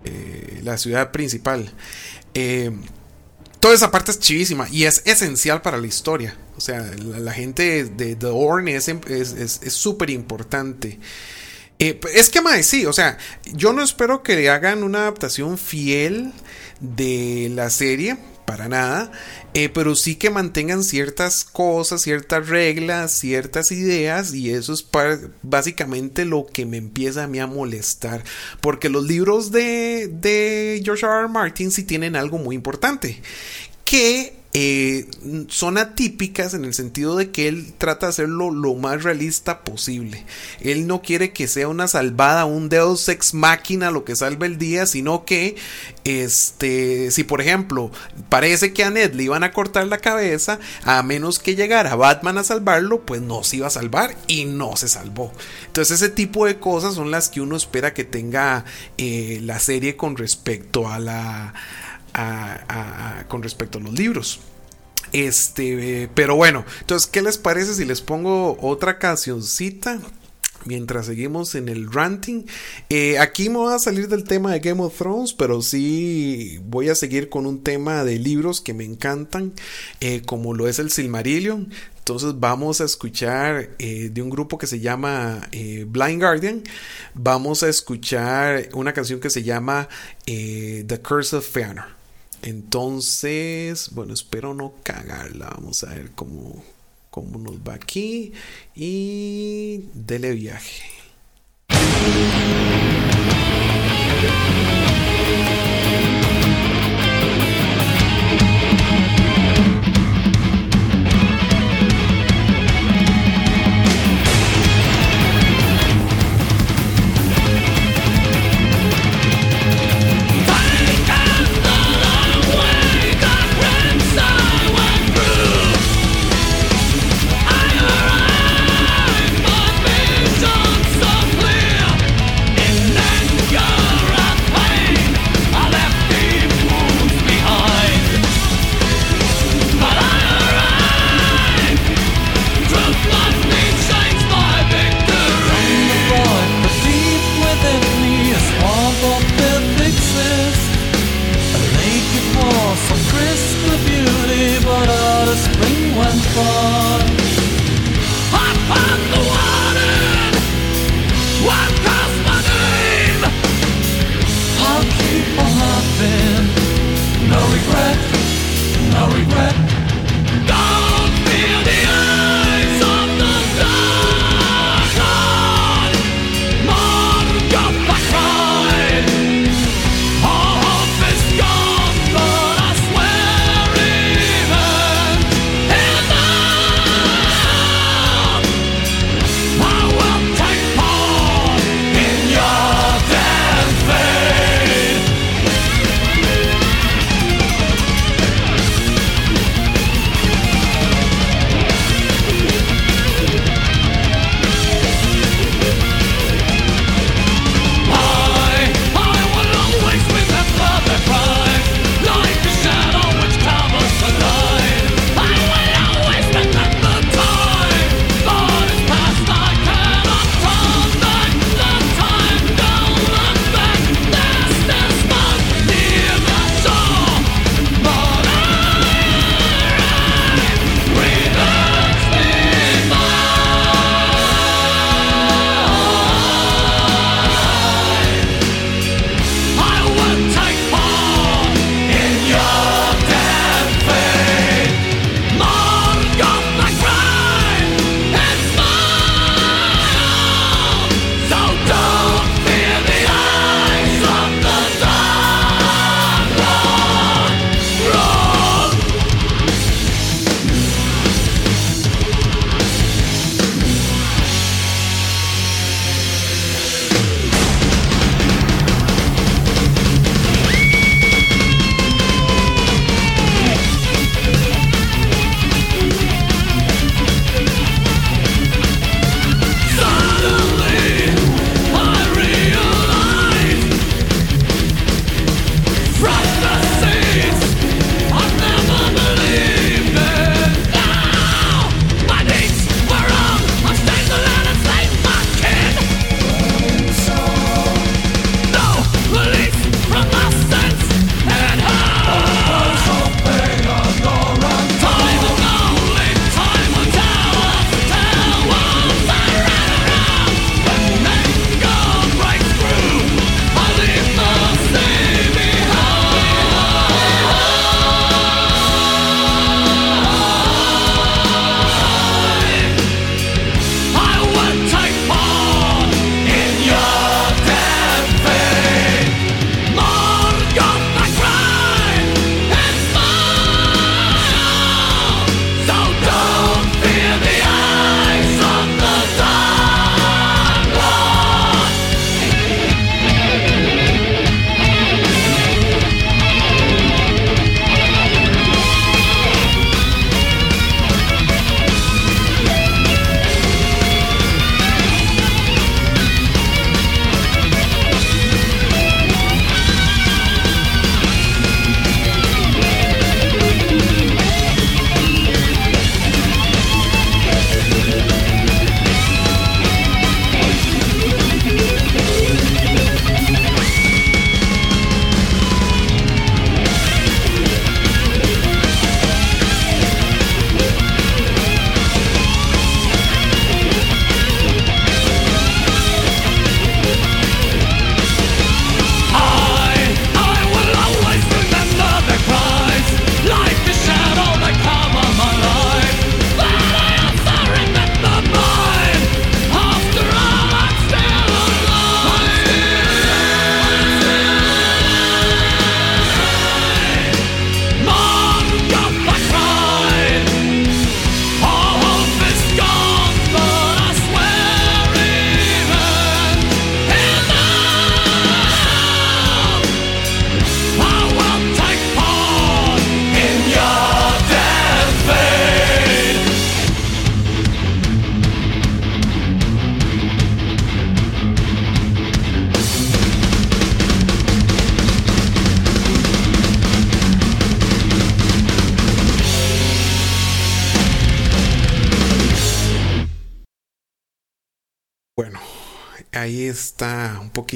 Eh, 0.05 0.61
la 0.63 0.79
ciudad 0.79 1.11
principal. 1.11 1.73
Eh, 2.35 2.71
toda 3.67 3.75
esa 3.75 3.91
parte 3.91 4.13
es 4.13 4.21
chivísima 4.21 4.69
y 4.71 4.85
es 4.85 5.03
esencial 5.07 5.61
para 5.61 5.77
la 5.77 5.89
historia. 5.89 6.37
O 6.57 6.61
sea, 6.61 6.89
la, 7.03 7.33
gente 7.33 7.83
de, 7.83 8.15
Dorn 8.15 8.69
es 8.69 8.85
súper 8.85 10.11
es, 10.11 10.15
importante. 10.15 11.01
es 11.77 12.31
que, 12.31 12.41
más 12.43 12.65
sí, 12.65 12.87
o 12.87 12.93
sea, 12.93 13.19
yo 13.55 13.73
no 13.73 13.83
espero 13.83 14.23
que 14.23 14.37
le 14.37 14.51
hagan 14.51 14.85
una 14.85 15.01
adaptación 15.01 15.59
fiel 15.59 16.33
de 16.79 17.51
la 17.57 17.69
serie, 17.71 18.17
para 18.45 18.69
nada, 18.69 19.11
eh, 19.59 19.71
pero 19.71 19.97
sí 19.97 20.17
que 20.17 20.29
mantengan 20.29 20.85
ciertas 20.85 21.43
cosas, 21.43 22.03
ciertas 22.03 22.47
reglas, 22.47 23.11
ciertas 23.13 23.73
ideas 23.73 24.35
y 24.35 24.51
eso 24.51 24.75
es 24.75 24.87
básicamente 25.43 26.27
lo 26.27 26.45
que 26.45 26.67
me 26.67 26.77
empieza 26.77 27.25
a 27.25 27.27
mí 27.27 27.39
a 27.39 27.47
molestar, 27.47 28.23
porque 28.61 28.91
los 28.91 29.07
libros 29.07 29.53
de, 29.53 30.09
de 30.09 30.83
George 30.85 31.07
R. 31.07 31.21
R. 31.21 31.29
Martin 31.29 31.71
sí 31.71 31.85
tienen 31.85 32.17
algo 32.17 32.37
muy 32.37 32.55
importante, 32.55 33.23
que 33.87 34.37
eh, 34.59 35.05
son 35.49 35.77
atípicas 35.77 36.55
en 36.55 36.65
el 36.65 36.73
sentido 36.73 37.15
de 37.15 37.31
que 37.31 37.47
él 37.47 37.75
trata 37.77 38.07
de 38.07 38.11
hacerlo 38.11 38.51
lo 38.51 38.73
más 38.75 39.03
realista 39.03 39.61
posible. 39.65 40.25
Él 40.61 40.87
no 40.87 41.03
quiere 41.03 41.35
que 41.35 41.47
sea 41.47 41.69
una 41.69 41.89
salvada, 41.89 42.47
un 42.47 42.71
Deus 42.71 43.07
ex 43.11 43.35
máquina 43.35 43.91
lo 43.91 44.07
que 44.07 44.17
salve 44.17 44.47
el 44.47 44.57
día, 44.57 44.87
sino 44.87 45.27
que, 45.27 45.57
este, 46.05 47.11
si 47.11 47.23
por 47.23 47.43
ejemplo 47.43 47.91
parece 48.31 48.73
que 48.73 48.83
a 48.83 48.89
Ned 48.89 49.13
le 49.13 49.25
iban 49.25 49.45
a 49.45 49.53
cortar 49.53 49.89
la 49.89 49.99
cabeza, 49.99 50.59
a 50.85 51.03
menos 51.03 51.39
que 51.39 51.55
llegara 51.55 51.95
Batman 51.95 52.39
a 52.39 52.45
salvarlo, 52.45 53.05
pues 53.05 53.21
no 53.21 53.45
se 53.45 53.57
iba 53.57 53.67
a 53.67 53.71
salvar 53.71 54.17
y 54.27 54.47
no 54.47 54.75
se 54.77 54.89
salvó. 54.89 55.35
Entonces 55.67 56.01
ese 56.01 56.09
tipo 56.11 56.47
de 56.47 56.59
cosas 56.59 56.95
son 56.95 57.11
las 57.11 57.29
que 57.29 57.43
uno 57.43 57.57
espera 57.57 57.93
que 57.93 58.05
tenga 58.05 58.65
eh, 58.97 59.39
la 59.43 59.59
serie 59.59 59.97
con 59.97 60.17
respecto 60.17 60.89
a 60.89 60.99
la 60.99 61.53
con 63.29 63.43
respecto 63.43 63.79
a 63.79 63.81
los 63.83 63.93
libros. 63.93 64.41
Este, 65.13 66.09
pero 66.15 66.37
bueno, 66.37 66.65
entonces, 66.81 67.09
¿qué 67.09 67.23
les 67.23 67.39
parece 67.39 67.75
si 67.75 67.85
les 67.85 68.01
pongo 68.01 68.59
otra 68.61 68.99
cancioncita? 68.99 70.01
Mientras 70.67 71.07
seguimos 71.07 71.55
en 71.55 71.69
el 71.69 71.93
ranting, 71.93 72.45
eh, 72.89 73.19
aquí 73.21 73.49
me 73.49 73.59
voy 73.59 73.73
a 73.73 73.79
salir 73.79 74.09
del 74.09 74.25
tema 74.25 74.53
de 74.53 74.59
Game 74.59 74.83
of 74.83 74.99
Thrones, 74.99 75.33
pero 75.33 75.63
sí 75.63 76.59
voy 76.65 76.89
a 76.89 76.97
seguir 76.97 77.29
con 77.29 77.47
un 77.47 77.63
tema 77.63 78.03
de 78.03 78.19
libros 78.19 78.61
que 78.61 78.75
me 78.75 78.85
encantan, 78.85 79.53
eh, 80.01 80.23
como 80.27 80.55
lo 80.55 80.67
es 80.67 80.81
el 80.81 80.91
Silmarillion. 80.91 81.71
Entonces 81.99 82.35
vamos 82.41 82.81
a 82.81 82.85
escuchar 82.85 83.71
eh, 83.79 84.11
de 84.13 84.23
un 84.23 84.31
grupo 84.31 84.59
que 84.59 84.67
se 84.67 84.81
llama 84.81 85.49
Blind 85.53 86.21
Guardian. 86.21 86.63
Vamos 87.15 87.63
a 87.63 87.69
escuchar 87.69 88.69
una 88.73 88.93
canción 88.93 89.21
que 89.21 89.31
se 89.31 89.45
llama 89.45 89.89
The 90.25 91.01
Curse 91.01 91.37
of 91.37 91.49
Fëanor. 91.49 91.96
Entonces, 92.47 93.91
bueno, 93.91 94.15
espero 94.15 94.55
no 94.55 94.75
cagarla. 94.85 95.51
Vamos 95.57 95.83
a 95.83 95.93
ver 95.93 96.13
cómo, 96.15 96.63
cómo 97.11 97.41
nos 97.41 97.57
va 97.57 97.75
aquí. 97.75 98.35
Y 98.77 99.87
dele 99.95 100.31
viaje. 100.31 100.85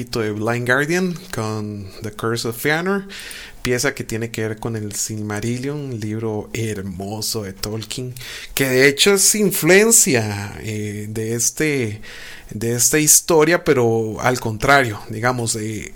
Poquito 0.01 0.21
de 0.21 0.31
Blind 0.31 0.67
Guardian 0.67 1.15
con 1.31 1.87
The 2.01 2.11
Curse 2.11 2.47
of 2.47 2.59
Fëanor, 2.59 3.07
pieza 3.61 3.93
que 3.93 4.03
tiene 4.03 4.31
que 4.31 4.41
ver 4.41 4.57
con 4.57 4.75
el 4.75 4.95
Silmarillion, 4.95 5.99
libro 5.99 6.49
hermoso 6.53 7.43
de 7.43 7.53
Tolkien, 7.53 8.15
que 8.55 8.67
de 8.67 8.87
hecho 8.87 9.13
es 9.13 9.35
influencia 9.35 10.55
eh, 10.61 11.05
de 11.07 11.35
este 11.35 12.01
de 12.49 12.73
esta 12.73 12.97
historia, 12.97 13.63
pero 13.63 14.19
al 14.21 14.39
contrario, 14.39 14.99
digamos, 15.09 15.55
eh. 15.55 15.93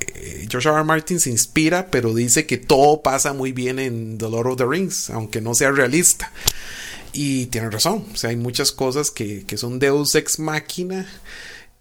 R. 0.53 0.83
Martin 0.83 1.19
se 1.19 1.31
inspira, 1.31 1.87
pero 1.89 2.13
dice 2.13 2.45
que 2.45 2.57
todo 2.57 3.01
pasa 3.01 3.33
muy 3.33 3.51
bien 3.53 3.79
en 3.79 4.19
The 4.19 4.29
Lord 4.29 4.51
of 4.51 4.57
the 4.57 4.65
Rings, 4.65 5.09
aunque 5.09 5.41
no 5.41 5.55
sea 5.55 5.71
realista. 5.71 6.31
Y 7.11 7.47
tiene 7.47 7.71
razón, 7.71 8.05
o 8.13 8.15
sea, 8.15 8.29
hay 8.29 8.35
muchas 8.35 8.71
cosas 8.71 9.09
que, 9.09 9.45
que 9.45 9.57
son 9.57 9.79
Deus 9.79 10.13
ex 10.15 10.37
machina 10.37 11.07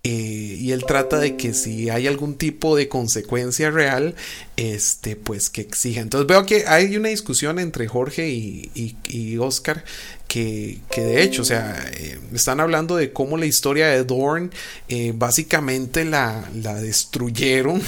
eh, 0.06 0.58
y 0.60 0.72
él 0.72 0.84
trata 0.84 1.18
de 1.18 1.36
que 1.36 1.54
si 1.54 1.88
hay 1.88 2.06
algún 2.06 2.34
tipo 2.34 2.76
de 2.76 2.88
consecuencia 2.88 3.70
real, 3.70 4.14
este, 4.58 5.16
pues 5.16 5.48
que 5.48 5.62
exija. 5.62 6.02
Entonces 6.02 6.26
veo 6.26 6.44
que 6.44 6.66
hay 6.66 6.94
una 6.94 7.08
discusión 7.08 7.58
entre 7.58 7.88
Jorge 7.88 8.28
y, 8.28 9.38
Oscar 9.38 9.82
que, 10.28 10.80
de 10.96 11.22
hecho, 11.22 11.42
o 11.42 11.44
sea, 11.44 11.80
eh, 11.96 12.18
están 12.34 12.58
hablando 12.58 12.96
de 12.96 13.12
cómo 13.12 13.36
la 13.36 13.46
historia 13.46 13.86
de 13.86 14.02
Dorn 14.02 14.50
eh, 14.88 15.12
básicamente 15.14 16.04
la, 16.04 16.50
la 16.54 16.74
destruyeron. 16.74 17.80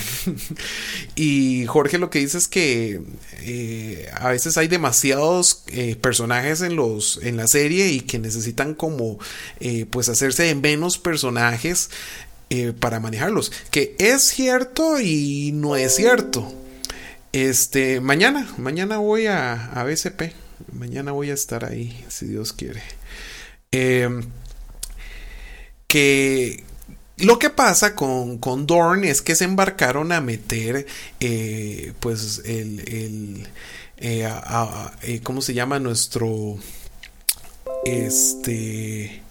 y 1.16 1.66
Jorge 1.66 1.98
lo 1.98 2.10
que 2.10 2.20
dice 2.20 2.38
es 2.38 2.46
que 2.46 3.00
a 4.12 4.28
veces 4.28 4.56
hay 4.56 4.68
demasiados 4.68 5.64
personajes 6.00 6.60
en, 6.62 6.76
los, 6.76 7.20
en 7.22 7.36
la 7.36 7.46
serie 7.46 7.88
y 7.88 8.00
que 8.00 8.18
necesitan 8.18 8.74
como 8.74 9.18
pues 9.90 10.08
hacerse 10.08 10.44
de 10.44 10.54
menos 10.54 10.98
personajes 10.98 11.90
eh, 12.48 12.72
para 12.78 13.00
manejarlos. 13.00 13.50
Que 13.72 13.96
es 13.98 14.22
cierto 14.22 15.00
y 15.00 15.50
no 15.52 15.74
es 15.74 15.96
cierto. 15.96 16.52
Este, 17.32 18.00
mañana, 18.00 18.46
mañana 18.56 18.98
voy 18.98 19.26
a, 19.26 19.72
a 19.72 19.82
BCP. 19.82 20.45
Mañana 20.72 21.12
voy 21.12 21.30
a 21.30 21.34
estar 21.34 21.64
ahí, 21.64 22.04
si 22.08 22.26
Dios 22.26 22.52
quiere. 22.52 22.82
Em, 23.72 24.22
que 25.88 26.64
lo 27.18 27.38
que 27.38 27.50
pasa 27.50 27.94
con, 27.94 28.38
con, 28.38 28.66
Dorn 28.66 29.04
es 29.04 29.22
que 29.22 29.34
se 29.34 29.44
embarcaron 29.44 30.12
a 30.12 30.20
meter, 30.20 30.86
eh, 31.20 31.92
pues, 32.00 32.42
el, 32.44 32.80
el 32.88 33.48
eh, 33.98 35.20
¿cómo 35.22 35.42
se 35.42 35.54
llama? 35.54 35.78
Nuestro, 35.78 36.58
este, 37.84 39.22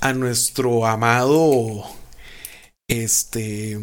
a 0.00 0.12
nuestro 0.12 0.86
amado 0.86 1.84
este. 2.88 3.78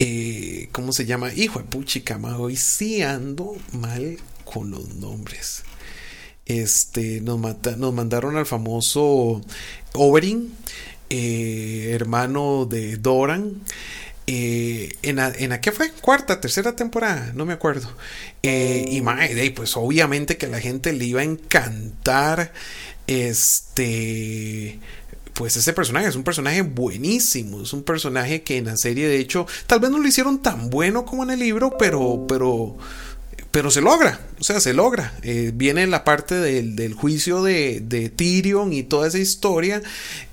Eh, 0.00 0.68
¿Cómo 0.70 0.92
se 0.92 1.06
llama? 1.06 1.32
Hijo 1.32 1.58
de 1.58 1.64
puchica, 1.64 2.18
hoy 2.36 2.56
sí 2.56 3.02
ando 3.02 3.56
mal 3.72 4.18
con 4.52 4.70
los 4.70 4.88
nombres. 4.94 5.62
Este, 6.46 7.20
nos, 7.20 7.38
nos 7.76 7.94
mandaron 7.94 8.36
al 8.36 8.46
famoso 8.46 9.42
Oberyn, 9.94 10.52
eh, 11.10 11.90
hermano 11.92 12.66
de 12.66 12.96
Doran. 12.96 13.60
Eh, 14.26 14.90
en, 15.02 15.18
en 15.18 15.58
qué 15.60 15.72
fue? 15.72 15.90
Cuarta, 15.92 16.40
tercera 16.40 16.76
temporada, 16.76 17.32
no 17.34 17.46
me 17.46 17.54
acuerdo. 17.54 17.88
y 18.42 19.00
madre, 19.00 19.50
pues 19.52 19.76
obviamente 19.76 20.36
que 20.36 20.46
a 20.46 20.50
la 20.50 20.60
gente 20.60 20.92
le 20.92 21.04
iba 21.04 21.20
a 21.20 21.24
encantar. 21.24 22.52
Este 23.06 24.78
pues 25.38 25.56
ese 25.56 25.72
personaje 25.72 26.08
es 26.08 26.16
un 26.16 26.24
personaje 26.24 26.62
buenísimo, 26.62 27.62
es 27.62 27.72
un 27.72 27.84
personaje 27.84 28.42
que 28.42 28.56
en 28.56 28.64
la 28.64 28.76
serie 28.76 29.06
de 29.06 29.20
hecho 29.20 29.46
tal 29.68 29.78
vez 29.78 29.88
no 29.88 29.98
lo 29.98 30.08
hicieron 30.08 30.42
tan 30.42 30.68
bueno 30.68 31.04
como 31.04 31.22
en 31.22 31.30
el 31.30 31.38
libro, 31.38 31.78
pero 31.78 32.26
pero 32.28 32.76
pero 33.58 33.72
se 33.72 33.80
logra, 33.80 34.20
o 34.38 34.44
sea, 34.44 34.60
se 34.60 34.72
logra. 34.72 35.18
Eh, 35.24 35.50
viene 35.52 35.84
la 35.88 36.04
parte 36.04 36.36
del, 36.36 36.94
juicio 36.94 37.42
de, 37.42 37.80
de, 37.80 38.08
Tyrion 38.08 38.72
y 38.72 38.84
toda 38.84 39.08
esa 39.08 39.18
historia. 39.18 39.82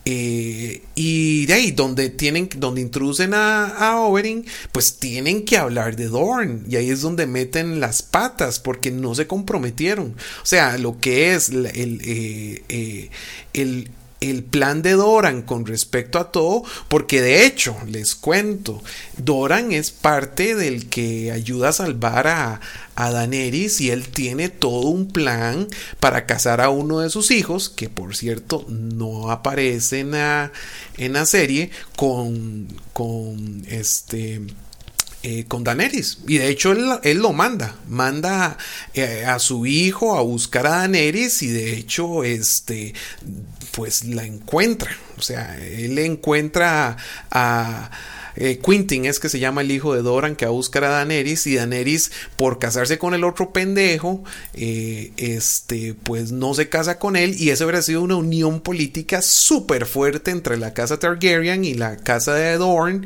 Eh, 0.05 0.83
y 0.93 1.47
de 1.47 1.53
ahí, 1.55 1.71
donde 1.71 2.11
tienen, 2.11 2.47
donde 2.57 2.81
introducen 2.81 3.33
a, 3.33 3.65
a 3.65 3.99
Oberyn, 3.99 4.45
pues 4.71 4.97
tienen 4.99 5.43
que 5.43 5.57
hablar 5.57 5.95
de 5.95 6.05
Dorn. 6.05 6.65
Y 6.69 6.75
ahí 6.75 6.91
es 6.91 7.01
donde 7.01 7.25
meten 7.25 7.79
las 7.79 8.03
patas, 8.03 8.59
porque 8.59 8.91
no 8.91 9.15
se 9.15 9.25
comprometieron. 9.25 10.15
O 10.43 10.45
sea, 10.45 10.77
lo 10.77 10.99
que 10.99 11.33
es 11.33 11.49
el, 11.49 11.71
eh, 11.73 13.09
el 13.53 13.89
el 14.21 14.43
plan 14.43 14.81
de 14.81 14.93
Doran 14.93 15.41
con 15.41 15.65
respecto 15.65 16.19
a 16.19 16.31
todo, 16.31 16.63
porque 16.87 17.21
de 17.21 17.45
hecho, 17.45 17.75
les 17.87 18.15
cuento, 18.15 18.81
Doran 19.17 19.71
es 19.71 19.91
parte 19.91 20.55
del 20.55 20.87
que 20.89 21.31
ayuda 21.31 21.69
a 21.69 21.73
salvar 21.73 22.27
a, 22.27 22.61
a 22.95 23.11
Daenerys 23.11 23.81
y 23.81 23.91
él 23.91 24.07
tiene 24.07 24.49
todo 24.49 24.87
un 24.87 25.07
plan 25.07 25.67
para 25.99 26.25
casar 26.25 26.61
a 26.61 26.69
uno 26.69 26.99
de 26.99 27.09
sus 27.09 27.31
hijos, 27.31 27.69
que 27.69 27.89
por 27.89 28.15
cierto 28.15 28.65
no 28.69 29.31
aparece 29.31 29.99
en 29.99 30.11
la, 30.11 30.51
en 30.97 31.13
la 31.13 31.25
serie, 31.25 31.71
con, 31.95 32.67
con 32.93 33.65
este 33.69 34.41
eh, 35.27 35.45
con 35.47 35.63
Daenerys. 35.63 36.19
Y 36.27 36.37
de 36.37 36.49
hecho 36.49 36.71
él, 36.71 37.17
lo 37.17 37.33
manda, 37.33 37.75
manda 37.89 38.59
eh, 38.93 39.25
a 39.25 39.39
su 39.39 39.65
hijo 39.65 40.15
a 40.15 40.21
buscar 40.21 40.67
a 40.67 40.81
Daenerys 40.81 41.41
y 41.41 41.47
de 41.47 41.75
hecho 41.75 42.23
este 42.23 42.93
pues 43.75 44.05
la 44.05 44.23
encuentra. 44.23 44.95
O 45.17 45.21
sea, 45.21 45.57
él 45.57 45.99
encuentra 45.99 46.95
a 47.29 47.91
eh, 48.35 48.59
Quintin 48.59 49.05
es 49.05 49.19
que 49.19 49.29
se 49.29 49.39
llama 49.39 49.61
el 49.61 49.71
hijo 49.71 49.93
de 49.93 50.01
Doran 50.01 50.35
que 50.35 50.45
va 50.45 50.49
a 50.49 50.53
buscar 50.53 50.83
a 50.83 50.89
Daenerys 50.89 51.47
y 51.47 51.55
Daenerys 51.55 52.11
por 52.35 52.59
casarse 52.59 52.97
con 52.97 53.13
el 53.13 53.23
otro 53.23 53.51
pendejo 53.53 54.23
eh, 54.53 55.11
este 55.17 55.93
pues 55.93 56.31
no 56.31 56.53
se 56.53 56.69
casa 56.69 56.99
con 56.99 57.15
él 57.15 57.35
y 57.39 57.49
eso 57.49 57.65
hubiera 57.65 57.81
sido 57.81 58.01
una 58.01 58.15
unión 58.15 58.61
política 58.61 59.21
súper 59.21 59.85
fuerte 59.85 60.31
entre 60.31 60.57
la 60.57 60.73
casa 60.73 60.99
Targaryen 60.99 61.63
y 61.63 61.73
la 61.73 61.97
casa 61.97 62.33
de 62.33 62.57
Dorn 62.57 63.05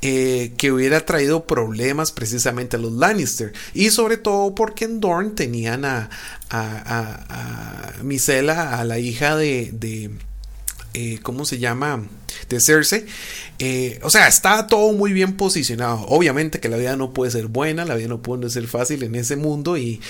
eh, 0.00 0.52
que 0.56 0.70
hubiera 0.70 1.04
traído 1.04 1.44
problemas 1.44 2.12
precisamente 2.12 2.76
a 2.76 2.78
los 2.78 2.92
Lannister 2.92 3.52
y 3.74 3.90
sobre 3.90 4.16
todo 4.16 4.54
porque 4.54 4.84
en 4.84 5.00
Dorn 5.00 5.34
tenían 5.34 5.84
a, 5.84 6.08
a, 6.50 7.94
a, 7.98 8.80
a 8.80 8.84
la 8.84 8.98
hija 8.98 9.36
de, 9.36 9.70
de 9.72 11.18
¿cómo 11.22 11.44
se 11.44 11.58
llama? 11.58 12.04
De 12.48 12.60
Cersei. 12.60 13.04
Eh, 13.60 13.98
o 14.04 14.10
sea, 14.10 14.28
está 14.28 14.68
todo 14.68 14.92
muy 14.92 15.12
bien 15.12 15.36
posicionado. 15.36 16.06
Obviamente 16.08 16.60
que 16.60 16.68
la 16.68 16.76
vida 16.76 16.96
no 16.96 17.12
puede 17.12 17.32
ser 17.32 17.48
buena, 17.48 17.84
la 17.84 17.96
vida 17.96 18.08
no 18.08 18.22
puede 18.22 18.50
ser 18.50 18.68
fácil 18.68 19.02
en 19.02 19.16
ese 19.16 19.36
mundo 19.36 19.76
y, 19.76 20.00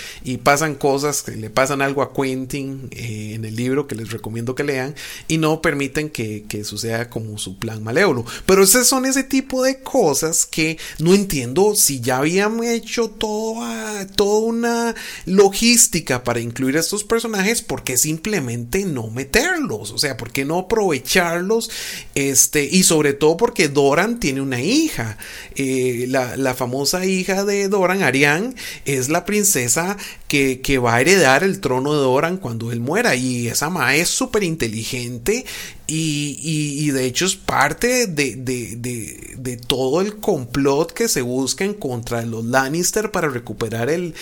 pasan 0.42 0.74
cosas, 0.74 1.22
que 1.22 1.32
le 1.32 1.50
pasan 1.50 1.82
algo 1.82 2.02
a 2.02 2.12
Quentin 2.12 2.88
eh, 2.92 3.32
en 3.34 3.44
el 3.44 3.56
libro 3.56 3.86
que 3.86 3.94
les 3.94 4.10
recomiendo 4.10 4.54
que 4.54 4.64
lean 4.64 4.94
y 5.26 5.38
no 5.38 5.60
permiten 5.62 6.10
que, 6.10 6.46
suceda 6.64 7.08
como 7.08 7.38
su 7.38 7.58
plan 7.58 7.82
malévolo. 7.82 8.24
Pero 8.44 8.62
esos 8.62 8.86
son 8.86 9.06
ese 9.06 9.22
tipo 9.22 9.62
de 9.62 9.80
cosas 9.80 10.44
que 10.44 10.76
no 10.98 11.14
entiendo 11.14 11.74
si 11.74 12.00
ya 12.00 12.18
habían 12.18 12.62
hecho 12.64 13.08
toda, 13.10 14.06
toda 14.08 14.40
una 14.40 14.94
logística 15.24 16.24
para 16.24 16.40
incluir 16.40 16.76
a 16.76 16.80
estos 16.80 17.04
personajes, 17.04 17.62
¿por 17.62 17.84
qué 17.84 17.96
simplemente 17.96 18.84
no 18.84 19.08
meterlos? 19.08 19.92
O 19.92 19.98
sea, 19.98 20.16
¿por 20.16 20.30
qué 20.32 20.44
no 20.44 20.58
aprovecharlos 20.58 21.70
este, 22.18 22.64
y 22.64 22.82
sobre 22.82 23.12
todo 23.12 23.36
porque 23.36 23.68
Doran 23.68 24.18
tiene 24.18 24.40
una 24.40 24.60
hija. 24.60 25.18
Eh, 25.54 26.06
la, 26.08 26.54
famosa 26.54 27.06
hija 27.06 27.44
de 27.44 27.68
Doran, 27.68 28.02
Ariane, 28.02 28.54
es 28.86 29.08
la 29.08 29.24
princesa 29.24 29.96
que, 30.28 30.78
va 30.78 30.96
a 30.96 31.00
heredar 31.00 31.42
el 31.42 31.60
trono 31.60 31.94
de 31.94 32.00
Doran 32.00 32.36
cuando 32.36 32.70
él 32.70 32.80
muera. 32.80 33.16
Y 33.16 33.48
esa 33.48 33.70
ma 33.70 33.96
es 33.96 34.08
súper 34.08 34.44
inteligente 34.44 35.44
y, 35.86 36.90
de 36.90 37.06
hecho 37.06 37.24
es 37.24 37.34
parte 37.34 38.06
de, 38.06 39.60
todo 39.66 40.02
el 40.02 40.16
complot 40.16 40.92
que 40.92 41.08
se 41.08 41.22
busca 41.22 41.64
en 41.64 41.74
contra 41.74 42.20
de 42.20 42.26
los 42.26 42.44
Lannister 42.44 43.10
para 43.10 43.28
recuperar 43.28 43.88
el, 43.88 44.14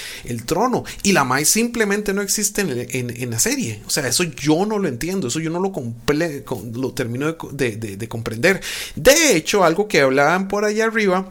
trono. 0.47 0.85
Y 1.03 1.13
la 1.13 1.25
Mai 1.25 1.45
simplemente 1.45 2.15
no 2.15 2.23
existe 2.23 2.63
en, 2.63 3.31
la 3.31 3.39
serie. 3.41 3.83
O 3.87 3.91
sea, 3.91 4.07
eso 4.07 4.23
yo 4.23 4.65
no 4.65 4.79
lo 4.79 4.87
entiendo, 4.87 5.27
eso 5.27 5.41
yo 5.41 5.51
no 5.51 5.59
lo, 5.59 5.73
lo 6.73 6.93
termino 6.93 7.37
de, 7.53 8.09
comprender. 8.09 8.61
De 8.95 9.37
hecho, 9.37 9.65
algo 9.65 9.89
que 9.89 10.01
hablaban 10.01 10.47
por 10.47 10.65
allá 10.65 10.85
arriba 10.85 11.29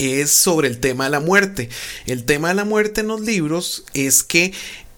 es 0.00 0.30
sobre 0.30 0.68
el 0.68 0.78
tema 0.78 1.04
de 1.04 1.10
la 1.10 1.20
muerte. 1.20 1.68
El 2.06 2.24
tema 2.24 2.48
de 2.48 2.54
la 2.54 2.64
muerte 2.64 3.02
en 3.02 3.08
los 3.08 3.20
libros 3.20 3.84
es 3.94 4.22
que 4.22 4.52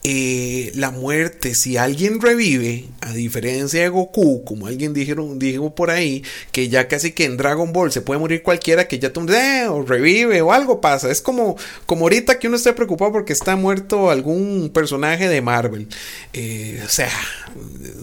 eh, 0.04 0.72
la 0.74 0.90
muerte, 0.90 1.54
si 1.54 1.76
alguien 1.76 2.20
revive, 2.20 2.86
a 3.00 3.12
diferencia 3.12 3.82
de 3.82 3.88
Goku, 3.88 4.44
como 4.44 4.66
alguien 4.66 4.94
dijeron, 4.94 5.38
dijo 5.38 5.74
por 5.76 5.90
ahí, 5.90 6.24
que 6.50 6.68
ya 6.68 6.88
casi 6.88 7.12
que 7.12 7.24
en 7.24 7.36
Dragon 7.36 7.72
Ball 7.72 7.92
se 7.92 8.00
puede 8.00 8.18
morir 8.18 8.42
cualquiera, 8.42 8.88
que 8.88 8.98
ya 8.98 9.12
eh, 9.14 9.66
o 9.68 9.82
revive 9.82 10.42
o 10.42 10.52
algo 10.52 10.80
pasa. 10.80 11.10
Es 11.10 11.22
como, 11.22 11.56
como 11.86 12.06
ahorita 12.06 12.38
que 12.38 12.48
uno 12.48 12.56
esté 12.56 12.72
preocupado 12.72 13.12
porque 13.12 13.32
está 13.32 13.54
muerto 13.54 14.10
algún 14.10 14.70
personaje 14.74 15.28
de 15.28 15.40
Marvel. 15.40 15.86
Eh, 16.32 16.82
o 16.84 16.88
sea, 16.88 17.10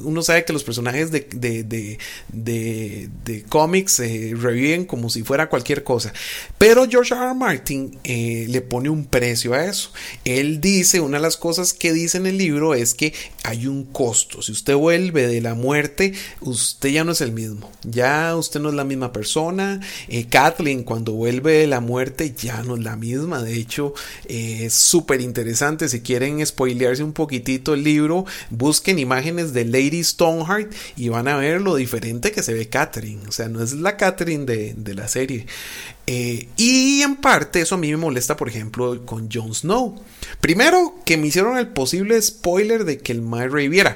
uno 0.03 0.21
sabe 0.21 0.45
que 0.45 0.53
los 0.53 0.63
personajes 0.63 1.11
de, 1.11 1.27
de, 1.31 1.99
de, 2.31 3.43
cómics 3.49 3.99
eh, 3.99 4.33
reviven 4.39 4.85
como 4.85 5.09
si 5.09 5.23
fuera 5.23 5.49
cualquier 5.49 5.83
cosa. 5.83 6.13
Pero 6.57 6.87
George 6.89 7.13
R. 7.13 7.23
R. 7.25 7.33
Martin 7.33 7.99
le 8.03 8.61
pone 8.61 8.89
un 8.89 9.05
precio 9.05 9.53
a 9.53 9.65
eso. 9.65 9.91
Él 10.23 10.61
dice, 10.61 11.01
una 11.01 11.17
de 11.17 11.23
las 11.23 11.35
cosas 11.35 11.73
que 11.73 11.88
dice 11.93 12.17
en 12.17 12.25
el 12.25 12.37
libro 12.37 12.73
es 12.73 12.93
que 12.93 13.13
hay 13.43 13.67
un 13.67 13.85
costo. 13.85 14.41
Si 14.41 14.51
usted 14.51 14.75
vuelve 14.75 15.27
de 15.27 15.41
la 15.41 15.55
muerte, 15.55 16.13
usted 16.41 16.89
ya 16.89 17.03
no 17.03 17.11
es 17.13 17.21
el 17.21 17.31
mismo. 17.31 17.71
Ya 17.83 18.35
usted 18.35 18.59
no 18.59 18.69
es 18.69 18.75
la 18.75 18.83
misma 18.83 19.11
persona. 19.13 19.79
Eh, 20.07 20.27
Kathleen 20.27 20.83
cuando 20.83 21.13
vuelve 21.13 21.53
de 21.53 21.67
la 21.67 21.79
muerte 21.79 22.33
ya 22.35 22.63
no 22.63 22.75
es 22.75 22.83
la 22.83 22.95
misma. 22.95 23.41
De 23.41 23.55
hecho, 23.55 23.93
eh, 24.25 24.65
es 24.65 24.73
súper 24.73 25.21
interesante. 25.21 25.89
Si 25.89 26.01
quieren 26.01 26.45
spoilearse 26.45 27.03
un 27.03 27.13
poquitito 27.13 27.73
el 27.73 27.83
libro, 27.83 28.25
busquen 28.49 28.99
imágenes 28.99 29.53
de 29.53 29.65
Lady 29.65 30.03
Stoneheart 30.03 30.71
y 30.97 31.09
van 31.09 31.27
a 31.27 31.37
ver 31.37 31.61
lo 31.61 31.75
diferente 31.75 32.31
que 32.31 32.43
se 32.43 32.53
ve 32.53 32.67
Catherine. 32.69 33.21
O 33.27 33.31
sea, 33.31 33.49
no 33.49 33.63
es 33.63 33.73
la 33.73 33.97
Catherine 33.97 34.45
de, 34.45 34.73
de 34.75 34.93
la 34.93 35.07
serie. 35.07 35.45
Eh, 36.11 36.47
y 36.57 37.03
en 37.03 37.17
parte 37.17 37.61
eso 37.61 37.75
a 37.75 37.77
mí 37.77 37.91
me 37.91 37.97
molesta, 37.97 38.35
por 38.35 38.49
ejemplo, 38.49 39.05
con 39.05 39.29
Jon 39.31 39.53
Snow. 39.53 39.93
Primero, 40.41 40.95
que 41.05 41.17
me 41.17 41.27
hicieron 41.27 41.55
el 41.59 41.67
posible 41.67 42.19
spoiler 42.19 42.83
de 42.83 42.97
que 42.97 43.11
el 43.11 43.21
Mae 43.21 43.47
reviviera. 43.47 43.95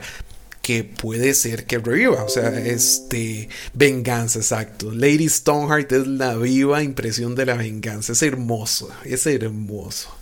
Que 0.61 0.84
puede 0.84 1.34
ser 1.34 1.66
que 1.66 1.80
reviva, 1.80 2.24
o 2.24 2.30
sea, 2.30 2.49
este, 2.49 3.49
venganza, 3.74 4.38
exacto. 4.38 4.91
Lady 4.91 5.28
Stoneheart 5.28 5.91
es 5.91 6.05
la 6.05 6.36
viva 6.36 6.84
impresión 6.84 7.34
de 7.34 7.47
la 7.47 7.55
venganza, 7.55 8.14
es 8.14 8.22
hermoso, 8.22 8.91
es 9.03 9.26
hermoso. 9.26 10.16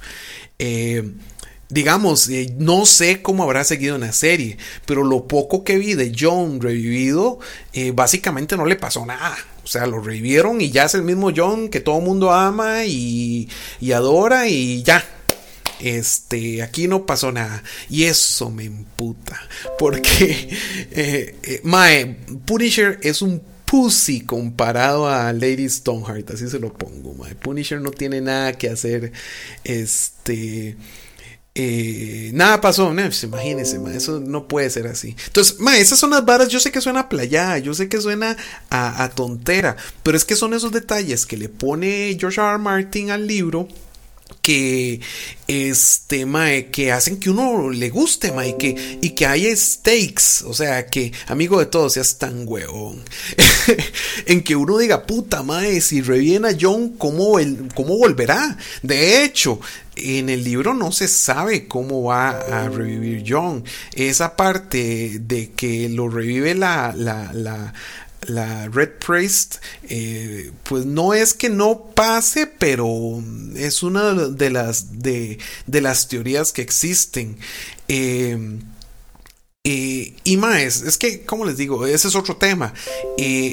Eh, 0.60 1.12
digamos, 1.72 2.30
eh, 2.30 2.54
no 2.58 2.86
sé 2.86 3.22
cómo 3.22 3.44
habrá 3.44 3.64
seguido 3.64 3.96
en 3.96 4.02
la 4.02 4.14
serie, 4.14 4.58
pero 4.86 5.04
lo 5.04 5.28
poco 5.28 5.64
que 5.64 5.78
vi 5.78 5.96
de 5.96 6.14
John 6.18 6.62
revivido, 6.62 7.40
básicamente 7.94 8.58
no 8.58 8.66
le 8.66 8.76
pasó 8.76 9.06
nada. 9.06 9.38
O 9.64 9.68
sea, 9.68 9.86
lo 9.86 10.00
revivieron 10.00 10.60
y 10.60 10.72
ya 10.72 10.86
es 10.86 10.96
el 10.96 11.04
mismo 11.04 11.32
John 11.36 11.70
que 11.70 11.82
todo 11.82 12.00
el 12.00 12.04
mundo 12.04 12.32
ama 12.32 12.86
y, 12.86 13.48
adora 13.94 14.48
y 14.48 14.84
ya. 14.84 15.04
Este, 15.80 16.62
aquí 16.62 16.88
no 16.88 17.06
pasó 17.06 17.32
nada. 17.32 17.64
Y 17.90 18.04
eso 18.04 18.50
me 18.50 18.66
emputa. 18.66 19.40
Porque, 19.78 20.50
eh, 20.92 21.36
eh, 21.44 21.62
Mae, 21.64 22.18
Punisher 22.46 23.00
es 23.04 23.22
un 23.22 23.42
pussy 23.66 24.22
comparado 24.22 25.08
a 25.08 25.32
Lady 25.32 25.70
Stoneheart. 25.70 26.32
Así 26.32 26.50
se 26.50 26.60
lo 26.60 26.74
pongo, 26.74 27.14
Mae. 27.14 27.36
Punisher 27.36 27.82
no 27.82 27.92
tiene 27.92 28.22
nada 28.22 28.54
que 28.54 28.70
hacer. 28.70 29.12
Este. 29.64 30.76
Eh, 31.54 32.32
nada 32.34 32.62
pasó, 32.62 32.94
no, 32.94 33.04
pues, 33.04 33.24
imagínense, 33.24 33.78
eso 33.94 34.22
no 34.22 34.48
puede 34.48 34.70
ser 34.70 34.88
así. 34.88 35.16
Entonces, 35.28 35.60
ma, 35.60 35.78
esas 35.78 36.00
son 36.00 36.12
las 36.12 36.24
varas, 36.24 36.48
yo 36.48 36.62
sé 36.62 36.72
que 36.72 36.80
suena 36.80 37.10
playa, 37.10 37.58
yo 37.58 37.74
sé 37.74 37.90
que 37.90 38.00
suena 38.00 38.38
a, 38.70 39.04
a, 39.04 39.10
tontera, 39.10 39.76
pero 40.02 40.16
es 40.16 40.24
que 40.24 40.38
son 40.38 40.54
esos 40.54 40.72
detalles 40.72 41.26
que 41.26 41.36
le 41.36 41.50
pone 41.50 42.16
George 42.18 42.40
R. 42.40 42.58
Martin 42.58 43.12
al 43.12 43.28
libro 43.28 43.68
que 44.42 45.02
este 45.48 46.26
mae, 46.26 46.68
que 46.68 46.92
hacen 46.92 47.20
que 47.20 47.30
uno 47.30 47.70
le 47.70 47.90
guste 47.90 48.32
mae, 48.32 48.50
y 48.50 48.54
que, 48.54 49.00
y 49.02 49.10
que 49.12 49.26
haya 49.26 49.56
stakes 49.56 50.44
o 50.46 50.54
sea 50.54 50.88
que 50.88 51.12
amigo 51.28 51.60
de 51.60 51.66
todos 51.66 51.94
seas 51.94 52.18
tan 52.18 52.48
huevón 52.48 53.04
en 54.26 54.42
que 54.42 54.56
uno 54.56 54.78
diga 54.78 55.06
puta 55.06 55.44
mae 55.44 55.82
si 55.82 56.02
reviene 56.02 56.48
a 56.48 56.58
John 56.60 56.96
¿cómo, 56.98 57.38
cómo 57.76 57.98
volverá 57.98 58.58
de 58.82 59.24
hecho 59.24 59.60
en 60.02 60.30
el 60.30 60.44
libro 60.44 60.74
no 60.74 60.92
se 60.92 61.08
sabe 61.08 61.68
cómo 61.68 62.04
va 62.04 62.30
a 62.30 62.70
revivir 62.70 63.24
John. 63.28 63.64
Esa 63.94 64.36
parte 64.36 65.20
de 65.20 65.52
que 65.52 65.90
lo 65.90 66.10
revive 66.10 66.56
la, 66.56 66.94
la, 66.96 67.32
la, 67.34 67.74
la 68.28 68.68
Red 68.68 69.00
Priest, 69.06 69.56
eh, 69.84 70.52
pues 70.64 70.86
no 70.86 71.14
es 71.14 71.34
que 71.34 71.50
no 71.50 71.92
pase, 71.96 72.48
pero 72.48 73.22
es 73.56 73.84
una 73.84 74.14
de 74.14 74.50
las, 74.50 75.00
de, 75.00 75.40
de 75.66 75.82
las 75.82 76.08
teorías 76.08 76.52
que 76.52 76.62
existen. 76.62 77.38
Eh, 77.88 78.60
eh, 79.64 80.16
y 80.24 80.38
más, 80.38 80.82
es 80.82 80.98
que, 80.98 81.24
como 81.24 81.46
les 81.46 81.58
digo, 81.58 81.86
ese 81.86 82.08
es 82.08 82.16
otro 82.16 82.38
tema. 82.38 82.74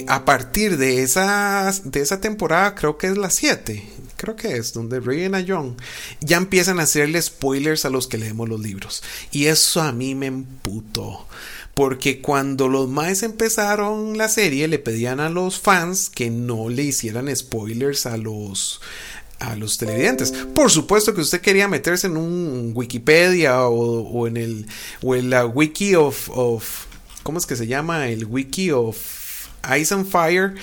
a 0.07 0.25
partir 0.25 0.77
de 0.77 1.03
esa, 1.03 1.73
de 1.85 2.01
esa 2.01 2.21
temporada, 2.21 2.75
creo 2.75 2.97
que 2.97 3.09
es 3.09 3.19
la 3.19 3.31
7, 3.31 3.83
creo 4.19 4.37
que 4.37 4.57
es, 4.57 4.75
donde 4.75 5.01
Rey 5.01 5.25
a 5.25 5.45
John, 5.47 5.77
ya 6.21 6.37
empiezan 6.37 6.81
a 6.81 6.83
hacerle 6.83 7.23
spoilers 7.23 7.87
a 7.87 7.91
los 7.91 8.07
que 8.07 8.19
leemos 8.19 8.49
los 8.49 8.61
libros. 8.61 9.03
Y 9.33 9.47
eso 9.47 9.81
a 9.81 9.93
mí 9.93 10.15
me 10.15 10.27
emputó. 10.27 11.27
Porque 11.73 12.21
cuando 12.21 12.67
los 12.67 12.89
maes 12.89 13.23
empezaron 13.23 14.19
la 14.19 14.29
serie 14.29 14.67
le 14.67 14.81
pedían 14.81 15.21
a 15.21 15.31
los 15.31 15.61
fans 15.61 16.11
que 16.11 16.29
no 16.29 16.69
le 16.69 16.83
hicieran 16.83 17.35
spoilers 17.35 18.05
a 18.05 18.17
los 18.17 18.81
a 19.39 19.55
los 19.55 19.79
televidentes. 19.79 20.33
Por 20.33 20.73
supuesto 20.73 21.15
que 21.15 21.21
usted 21.21 21.41
quería 21.41 21.69
meterse 21.69 22.09
en 22.09 22.17
un 22.17 22.73
Wikipedia 22.75 23.63
o, 23.69 24.27
en 24.27 24.37
el 24.37 24.67
o 25.03 25.15
en 25.15 25.31
la 25.31 25.47
wiki 25.47 25.95
of, 25.95 26.29
of 26.31 26.87
¿cómo 27.23 27.39
es 27.39 27.47
que 27.47 27.55
se 27.55 27.69
llama? 27.69 28.09
El 28.09 28.25
wiki 28.25 28.73
of 28.73 29.18
Ice 29.77 29.95
and 29.95 30.07
Fire 30.07 30.55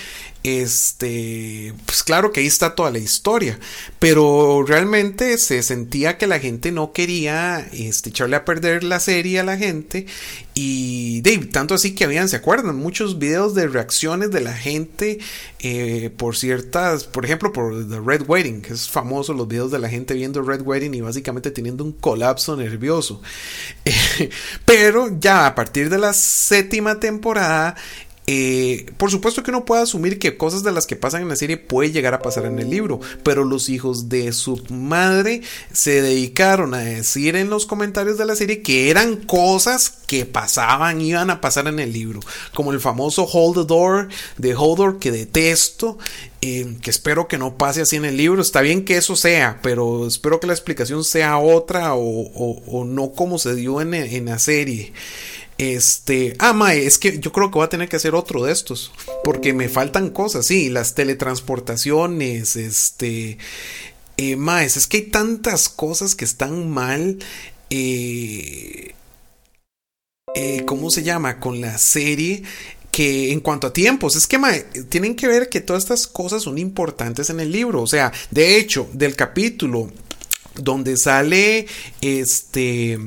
este, 0.46 1.74
pues 1.88 2.04
claro 2.04 2.32
que 2.32 2.41
ahí 2.41 2.46
está 2.46 2.76
toda 2.76 2.91
la 2.91 3.00
historia, 3.00 3.60
pero 3.98 4.64
realmente 4.64 5.39
se 5.39 5.64
sentía 5.64 6.20
que 6.20 6.28
la 6.28 6.38
gente 6.38 6.72
no 6.72 6.93
quería 6.93 7.68
este, 7.74 8.12
echarle 8.12 8.36
a 8.36 8.46
perder 8.46 8.84
la 8.84 9.00
serie 9.00 9.39
a 9.39 9.43
la 9.43 9.58
gente 9.58 10.06
y 10.54 11.22
Dave, 11.22 11.48
tanto 11.48 11.74
así 11.74 11.96
que 11.96 12.04
habían, 12.04 12.30
¿se 12.30 12.36
acuerdan? 12.36 12.76
Muchos 12.76 13.18
videos 13.18 13.56
de 13.56 13.68
reacciones 13.68 14.30
de 14.30 14.41
la 14.41 14.54
gente 14.54 15.18
eh, 15.62 16.12
por 16.16 16.38
ciertas, 16.38 17.06
por 17.06 17.26
ejemplo, 17.26 17.52
por 17.52 17.89
The 17.89 18.00
Red 18.00 18.26
Wedding, 18.28 18.62
que 18.62 18.74
es 18.74 18.88
famoso 18.88 19.34
los 19.34 19.48
videos 19.48 19.72
de 19.72 19.80
la 19.80 19.89
gente 19.89 20.14
viendo 20.14 20.43
Red 20.43 20.62
Wedding 20.62 20.93
y 20.93 21.02
básicamente 21.02 21.50
teniendo 21.50 21.84
un 21.84 21.91
colapso 21.91 22.56
nervioso. 22.56 23.20
pero 24.66 25.10
ya 25.20 25.48
a 25.48 25.56
partir 25.56 25.89
de 25.89 25.98
la 25.98 26.14
séptima 26.14 27.00
temporada 27.00 27.76
eh, 28.28 28.88
por 28.98 29.12
supuesto 29.12 29.44
que 29.44 29.52
uno 29.52 29.66
puede 29.66 29.84
asumir 29.84 30.18
que 30.18 30.36
cosas 30.36 30.64
de 30.64 30.72
las 30.72 30.88
que 30.88 30.96
pasan 30.96 31.22
en 31.22 31.30
la 31.30 31.36
serie 31.36 31.58
puede 31.58 31.92
llegar 31.92 32.16
a 32.16 32.22
pasar 32.22 32.46
en 32.46 32.58
el 32.58 32.72
libro, 32.72 33.00
pero 33.24 33.44
los 33.44 33.70
hijos 33.70 34.10
de 34.10 34.34
su 34.34 34.64
madre 34.70 35.42
se 35.72 36.02
dedicaron 36.02 36.74
a 36.74 36.80
decir 36.80 37.36
en 37.36 37.52
los 37.52 37.68
comentarios 37.68 38.18
de 38.18 38.26
la 38.26 38.36
serie 38.36 38.64
que 38.64 38.90
eran 38.90 39.18
cosas 39.18 40.00
que 40.08 40.26
pasaban, 40.26 41.02
iban 41.02 41.30
a 41.30 41.40
pasar 41.40 41.68
en 41.68 41.80
el 41.80 41.94
libro, 41.94 42.20
como 42.54 42.72
el 42.72 42.80
famoso 42.80 43.26
Hold 43.26 43.60
the 43.60 43.66
Door 43.66 44.08
de 44.38 44.56
Hodor 44.56 44.98
que 44.98 45.12
detesto, 45.12 46.00
eh, 46.42 46.78
que 46.82 46.90
espero 46.90 47.28
que 47.28 47.38
no 47.38 47.58
pase 47.58 47.82
así 47.82 47.96
en 47.96 48.06
el 48.06 48.18
libro. 48.18 48.42
Está 48.42 48.62
bien 48.62 48.86
que 48.86 48.98
eso 48.98 49.16
sea, 49.16 49.60
pero 49.62 50.08
espero 50.08 50.40
que 50.40 50.48
la 50.48 50.54
explicación 50.54 51.04
sea 51.04 51.38
otra 51.38 51.94
o, 51.96 52.86
no 52.86 53.12
como 53.12 53.38
se 53.38 53.56
dio 53.56 53.82
en, 53.82 53.94
en 53.94 54.26
la 54.26 54.40
serie. 54.40 54.94
Este, 55.58 56.36
ah, 56.39 56.51
mae, 56.51 56.86
es 56.86 56.97
que 56.97 57.20
yo 57.20 57.32
creo 57.32 57.49
que 57.49 57.56
voy 57.56 57.66
a 57.66 57.70
tener 57.70 57.88
que 57.88 57.95
hacer 57.95 58.14
otro 58.14 58.43
de 58.43 58.51
estos, 58.51 58.91
porque 59.24 59.53
me 59.53 59.70
faltan 59.70 60.10
cosas, 60.10 60.45
sí, 60.47 60.70
las 60.70 60.95
teletransportaciones, 60.95 62.58
este, 62.58 63.38
eh, 64.18 64.36
maes, 64.36 64.76
es 64.76 64.88
que 64.88 64.97
hay 64.97 65.03
tantas 65.03 65.70
cosas 65.70 66.16
que 66.16 66.26
están 66.26 66.70
mal, 66.70 67.20
eh, 67.70 68.93
eh, 70.36 70.64
¿cómo 70.66 70.91
se 70.91 71.03
llama? 71.03 71.39
Con 71.39 71.62
la 71.62 71.78
serie, 71.78 72.43
que 72.91 73.32
en 73.32 73.39
cuanto 73.39 73.68
a 73.68 73.74
tiempos, 73.74 74.18
es 74.18 74.28
que 74.28 74.38
mae, 74.38 74.62
tienen 74.89 75.16
que 75.16 75.28
ver 75.28 75.47
que 75.47 75.62
todas 75.62 75.84
estas 75.84 76.08
cosas 76.08 76.43
son 76.43 76.58
importantes 76.58 77.30
en 77.30 77.39
el 77.39 77.51
libro. 77.51 77.82
O 77.82 77.88
sea, 77.88 78.12
de 78.32 78.58
hecho, 78.58 78.89
del 78.93 79.16
capítulo 79.16 79.91
donde 80.56 80.95
sale 80.97 81.68
este 82.01 82.97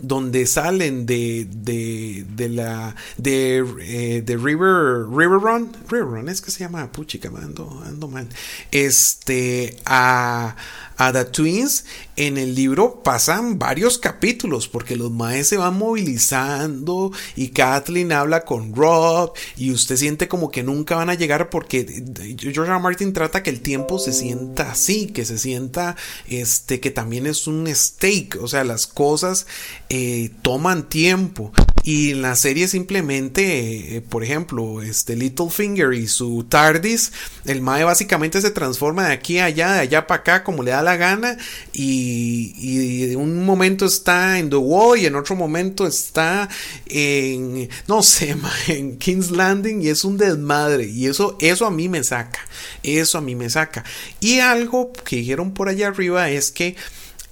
donde 0.00 0.46
salen 0.46 1.06
de, 1.06 1.46
de, 1.50 2.24
de 2.28 2.48
la 2.48 2.94
de, 3.16 3.64
eh, 3.80 4.22
de 4.22 4.36
River 4.36 5.06
River 5.08 5.40
Run 5.40 5.72
River 5.88 6.06
Run 6.06 6.28
es 6.28 6.40
que 6.40 6.50
se 6.50 6.60
llama 6.60 6.90
puchica 6.92 7.28
ando, 7.28 7.82
ando 7.84 8.08
mal. 8.08 8.28
Este 8.70 9.76
a 9.84 10.56
a 10.96 11.12
The 11.12 11.26
Twins, 11.26 11.84
en 12.16 12.38
el 12.38 12.54
libro 12.54 13.02
pasan 13.02 13.58
varios 13.58 13.98
capítulos 13.98 14.68
porque 14.68 14.96
los 14.96 15.10
maes 15.10 15.48
se 15.48 15.56
van 15.56 15.76
movilizando 15.76 17.12
y 17.34 17.48
Kathleen 17.48 18.12
habla 18.12 18.44
con 18.44 18.74
Rob 18.74 19.32
y 19.56 19.70
usted 19.70 19.96
siente 19.96 20.28
como 20.28 20.50
que 20.50 20.62
nunca 20.62 20.96
van 20.96 21.10
a 21.10 21.14
llegar 21.14 21.50
porque 21.50 22.04
George 22.38 22.60
R. 22.60 22.78
Martin 22.78 23.12
trata 23.12 23.42
que 23.42 23.50
el 23.50 23.60
tiempo 23.60 23.98
se 23.98 24.12
sienta 24.12 24.70
así, 24.70 25.08
que 25.08 25.24
se 25.24 25.38
sienta 25.38 25.96
este 26.28 26.80
que 26.80 26.90
también 26.90 27.26
es 27.26 27.46
un 27.46 27.66
stake, 27.66 28.38
o 28.40 28.48
sea, 28.48 28.64
las 28.64 28.86
cosas 28.86 29.46
eh, 29.88 30.30
toman 30.42 30.88
tiempo 30.88 31.52
y 31.86 32.10
en 32.10 32.20
la 32.20 32.34
serie 32.34 32.66
simplemente, 32.66 33.96
eh, 33.96 34.00
por 34.00 34.24
ejemplo, 34.24 34.82
este 34.82 35.14
Littlefinger 35.14 35.92
y 35.92 36.08
su 36.08 36.44
TARDIS, 36.48 37.12
el 37.44 37.62
Mae 37.62 37.84
básicamente 37.84 38.40
se 38.40 38.50
transforma 38.50 39.06
de 39.06 39.12
aquí 39.12 39.38
a 39.38 39.44
allá, 39.44 39.74
de 39.74 39.78
allá 39.78 40.08
para 40.08 40.20
acá, 40.20 40.42
como 40.42 40.64
le 40.64 40.72
da 40.72 40.82
la 40.82 40.96
gana, 40.96 41.38
y, 41.72 42.54
y 42.58 43.14
un 43.14 43.46
momento 43.46 43.86
está 43.86 44.40
en 44.40 44.50
The 44.50 44.56
Wall 44.56 44.98
y 44.98 45.06
en 45.06 45.14
otro 45.14 45.36
momento 45.36 45.86
está 45.86 46.48
en, 46.86 47.68
no 47.86 48.02
sé, 48.02 48.34
en 48.66 48.98
King's 48.98 49.30
Landing 49.30 49.80
y 49.82 49.88
es 49.88 50.04
un 50.04 50.16
desmadre, 50.16 50.88
y 50.88 51.06
eso, 51.06 51.38
eso 51.40 51.66
a 51.66 51.70
mí 51.70 51.88
me 51.88 52.02
saca, 52.02 52.40
eso 52.82 53.18
a 53.18 53.20
mí 53.20 53.36
me 53.36 53.48
saca. 53.48 53.84
Y 54.18 54.40
algo 54.40 54.92
que 54.92 55.14
dijeron 55.14 55.54
por 55.54 55.68
allá 55.68 55.86
arriba 55.86 56.30
es 56.30 56.50
que... 56.50 56.74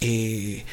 Eh, 0.01 0.65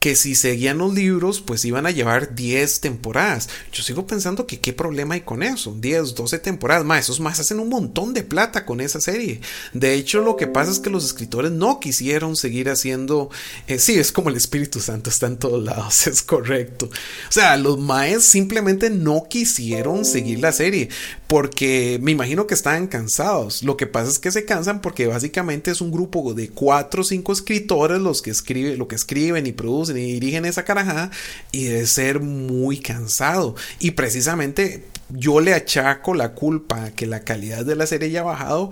que 0.00 0.16
si 0.16 0.34
seguían 0.34 0.78
los 0.78 0.94
libros, 0.94 1.42
pues 1.42 1.62
iban 1.66 1.84
a 1.84 1.90
llevar 1.90 2.34
10 2.34 2.80
temporadas. 2.80 3.50
Yo 3.70 3.82
sigo 3.82 4.06
pensando 4.06 4.46
que 4.46 4.58
qué 4.58 4.72
problema 4.72 5.12
hay 5.12 5.20
con 5.20 5.42
eso. 5.42 5.76
10, 5.78 6.14
12 6.14 6.38
temporadas. 6.38 6.86
Más, 6.86 7.00
esos 7.00 7.20
más 7.20 7.38
hacen 7.38 7.60
un 7.60 7.68
montón 7.68 8.14
de 8.14 8.22
plata 8.22 8.64
con 8.64 8.80
esa 8.80 8.98
serie. 8.98 9.42
De 9.74 9.92
hecho, 9.92 10.22
lo 10.22 10.36
que 10.36 10.46
pasa 10.46 10.70
es 10.70 10.78
que 10.78 10.88
los 10.88 11.04
escritores 11.04 11.52
no 11.52 11.80
quisieron 11.80 12.34
seguir 12.36 12.70
haciendo. 12.70 13.28
Eh, 13.66 13.78
sí, 13.78 13.98
es 13.98 14.10
como 14.10 14.30
el 14.30 14.36
Espíritu 14.36 14.80
Santo 14.80 15.10
está 15.10 15.26
en 15.26 15.36
todos 15.36 15.62
lados, 15.62 16.06
es 16.06 16.22
correcto. 16.22 16.86
O 16.86 17.32
sea, 17.32 17.58
los 17.58 17.78
maes 17.78 18.24
simplemente 18.24 18.88
no 18.88 19.26
quisieron 19.28 20.06
seguir 20.06 20.40
la 20.40 20.52
serie 20.52 20.88
porque 21.30 22.00
me 22.02 22.10
imagino 22.10 22.48
que 22.48 22.54
estaban 22.54 22.88
cansados. 22.88 23.62
Lo 23.62 23.76
que 23.76 23.86
pasa 23.86 24.10
es 24.10 24.18
que 24.18 24.32
se 24.32 24.44
cansan 24.44 24.80
porque 24.80 25.06
básicamente 25.06 25.70
es 25.70 25.80
un 25.80 25.92
grupo 25.92 26.34
de 26.34 26.48
4 26.48 27.02
o 27.02 27.04
5 27.04 27.32
escritores 27.32 28.00
los 28.00 28.20
que 28.20 28.30
escriben, 28.30 28.78
lo 28.78 28.88
que 28.88 28.96
escriben 28.96 29.46
y 29.46 29.52
producen 29.52 29.89
y 29.96 30.12
dirigen 30.12 30.44
esa 30.44 30.64
carajada 30.64 31.10
y 31.52 31.64
de 31.64 31.86
ser 31.86 32.20
muy 32.20 32.78
cansado. 32.80 33.54
Y 33.78 33.92
precisamente 33.92 34.84
yo 35.08 35.40
le 35.40 35.54
achaco 35.54 36.14
la 36.14 36.32
culpa 36.32 36.84
a 36.84 36.90
que 36.92 37.06
la 37.06 37.20
calidad 37.20 37.64
de 37.64 37.76
la 37.76 37.86
serie 37.86 38.08
haya 38.08 38.22
bajado 38.22 38.70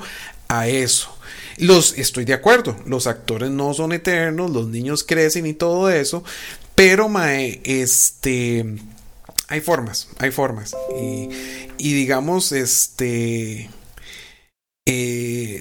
a 0.49 0.69
eso. 0.69 1.17
Los 1.59 1.99
estoy 1.99 2.25
de 2.25 2.35
acuerdo, 2.35 2.77
los 2.87 3.07
actores 3.07 3.51
no 3.51 3.75
son 3.75 3.93
eternos, 3.93 4.51
los 4.51 4.69
niños 4.69 5.05
crecen 5.05 5.47
y 5.47 5.55
todo 5.55 5.91
eso, 5.91 6.25
pero 6.75 7.09
mae, 7.09 7.61
este 7.65 8.65
hay 9.49 9.61
formas, 9.61 10.09
hay 10.19 10.31
formas. 10.31 10.77
Y, 11.01 11.29
y 11.79 11.93
digamos, 11.95 12.53
este 12.53 13.71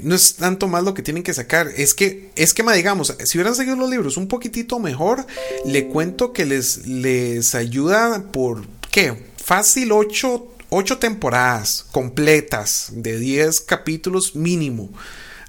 no 0.04 0.16
es 0.16 0.36
tanto 0.36 0.68
más 0.68 0.84
lo 0.84 0.94
que 0.94 1.02
tienen 1.02 1.24
que 1.24 1.34
sacar. 1.34 1.68
Es 1.76 1.94
que, 1.94 2.32
es 2.36 2.54
que, 2.54 2.64
digamos, 2.74 3.16
si 3.24 3.38
hubieran 3.38 3.56
seguido 3.56 3.76
los 3.76 3.90
libros 3.90 4.18
un 4.18 4.28
poquitito 4.28 4.80
mejor, 4.80 5.26
le 5.66 5.88
cuento 5.88 6.34
que 6.34 6.46
les, 6.46 6.88
les 6.88 7.56
ayuda 7.56 8.24
por, 8.32 8.66
¿qué? 8.92 9.26
Fácil 9.44 9.92
8, 9.92 10.98
temporadas 11.00 11.86
completas 11.92 12.90
de 12.92 13.20
10 13.20 13.62
capítulos 13.62 14.36
mínimo. 14.36 14.90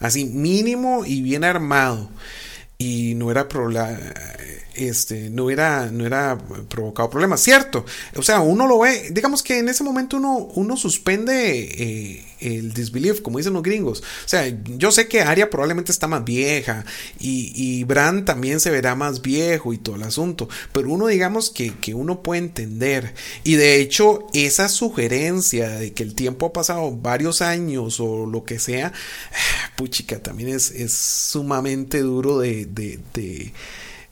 Así, 0.00 0.24
mínimo 0.24 1.04
y 1.04 1.22
bien 1.22 1.44
armado. 1.44 2.10
Y 2.78 3.14
no 3.16 3.30
era 3.30 3.48
problema 3.48 3.88
este, 4.78 5.28
no, 5.30 5.50
era, 5.50 5.90
no 5.90 6.06
era 6.06 6.38
provocado 6.68 7.10
problemas. 7.10 7.40
Cierto, 7.40 7.84
o 8.16 8.22
sea, 8.22 8.40
uno 8.40 8.66
lo 8.66 8.78
ve, 8.78 9.08
digamos 9.10 9.42
que 9.42 9.58
en 9.58 9.68
ese 9.68 9.84
momento 9.84 10.16
uno, 10.16 10.36
uno 10.54 10.76
suspende 10.76 11.58
eh, 11.60 12.24
el 12.40 12.72
disbelief, 12.72 13.20
como 13.20 13.38
dicen 13.38 13.52
los 13.52 13.62
gringos. 13.62 14.00
O 14.00 14.28
sea, 14.28 14.46
yo 14.76 14.92
sé 14.92 15.08
que 15.08 15.22
Aria 15.22 15.50
probablemente 15.50 15.92
está 15.92 16.06
más 16.06 16.24
vieja 16.24 16.84
y, 17.18 17.52
y 17.54 17.84
Bran 17.84 18.24
también 18.24 18.60
se 18.60 18.70
verá 18.70 18.94
más 18.94 19.22
viejo 19.22 19.72
y 19.72 19.78
todo 19.78 19.96
el 19.96 20.02
asunto, 20.02 20.48
pero 20.72 20.90
uno 20.90 21.06
digamos 21.06 21.50
que, 21.50 21.74
que 21.76 21.94
uno 21.94 22.22
puede 22.22 22.40
entender. 22.40 23.14
Y 23.44 23.54
de 23.54 23.80
hecho, 23.80 24.26
esa 24.34 24.68
sugerencia 24.68 25.68
de 25.70 25.92
que 25.92 26.02
el 26.02 26.14
tiempo 26.14 26.46
ha 26.46 26.52
pasado 26.52 26.90
varios 26.92 27.42
años 27.42 28.00
o 28.00 28.26
lo 28.26 28.44
que 28.44 28.58
sea, 28.58 28.92
puchica, 29.76 30.22
también 30.22 30.50
es, 30.50 30.70
es 30.70 30.92
sumamente 30.92 32.00
duro 32.00 32.38
de, 32.38 32.66
de, 32.66 33.00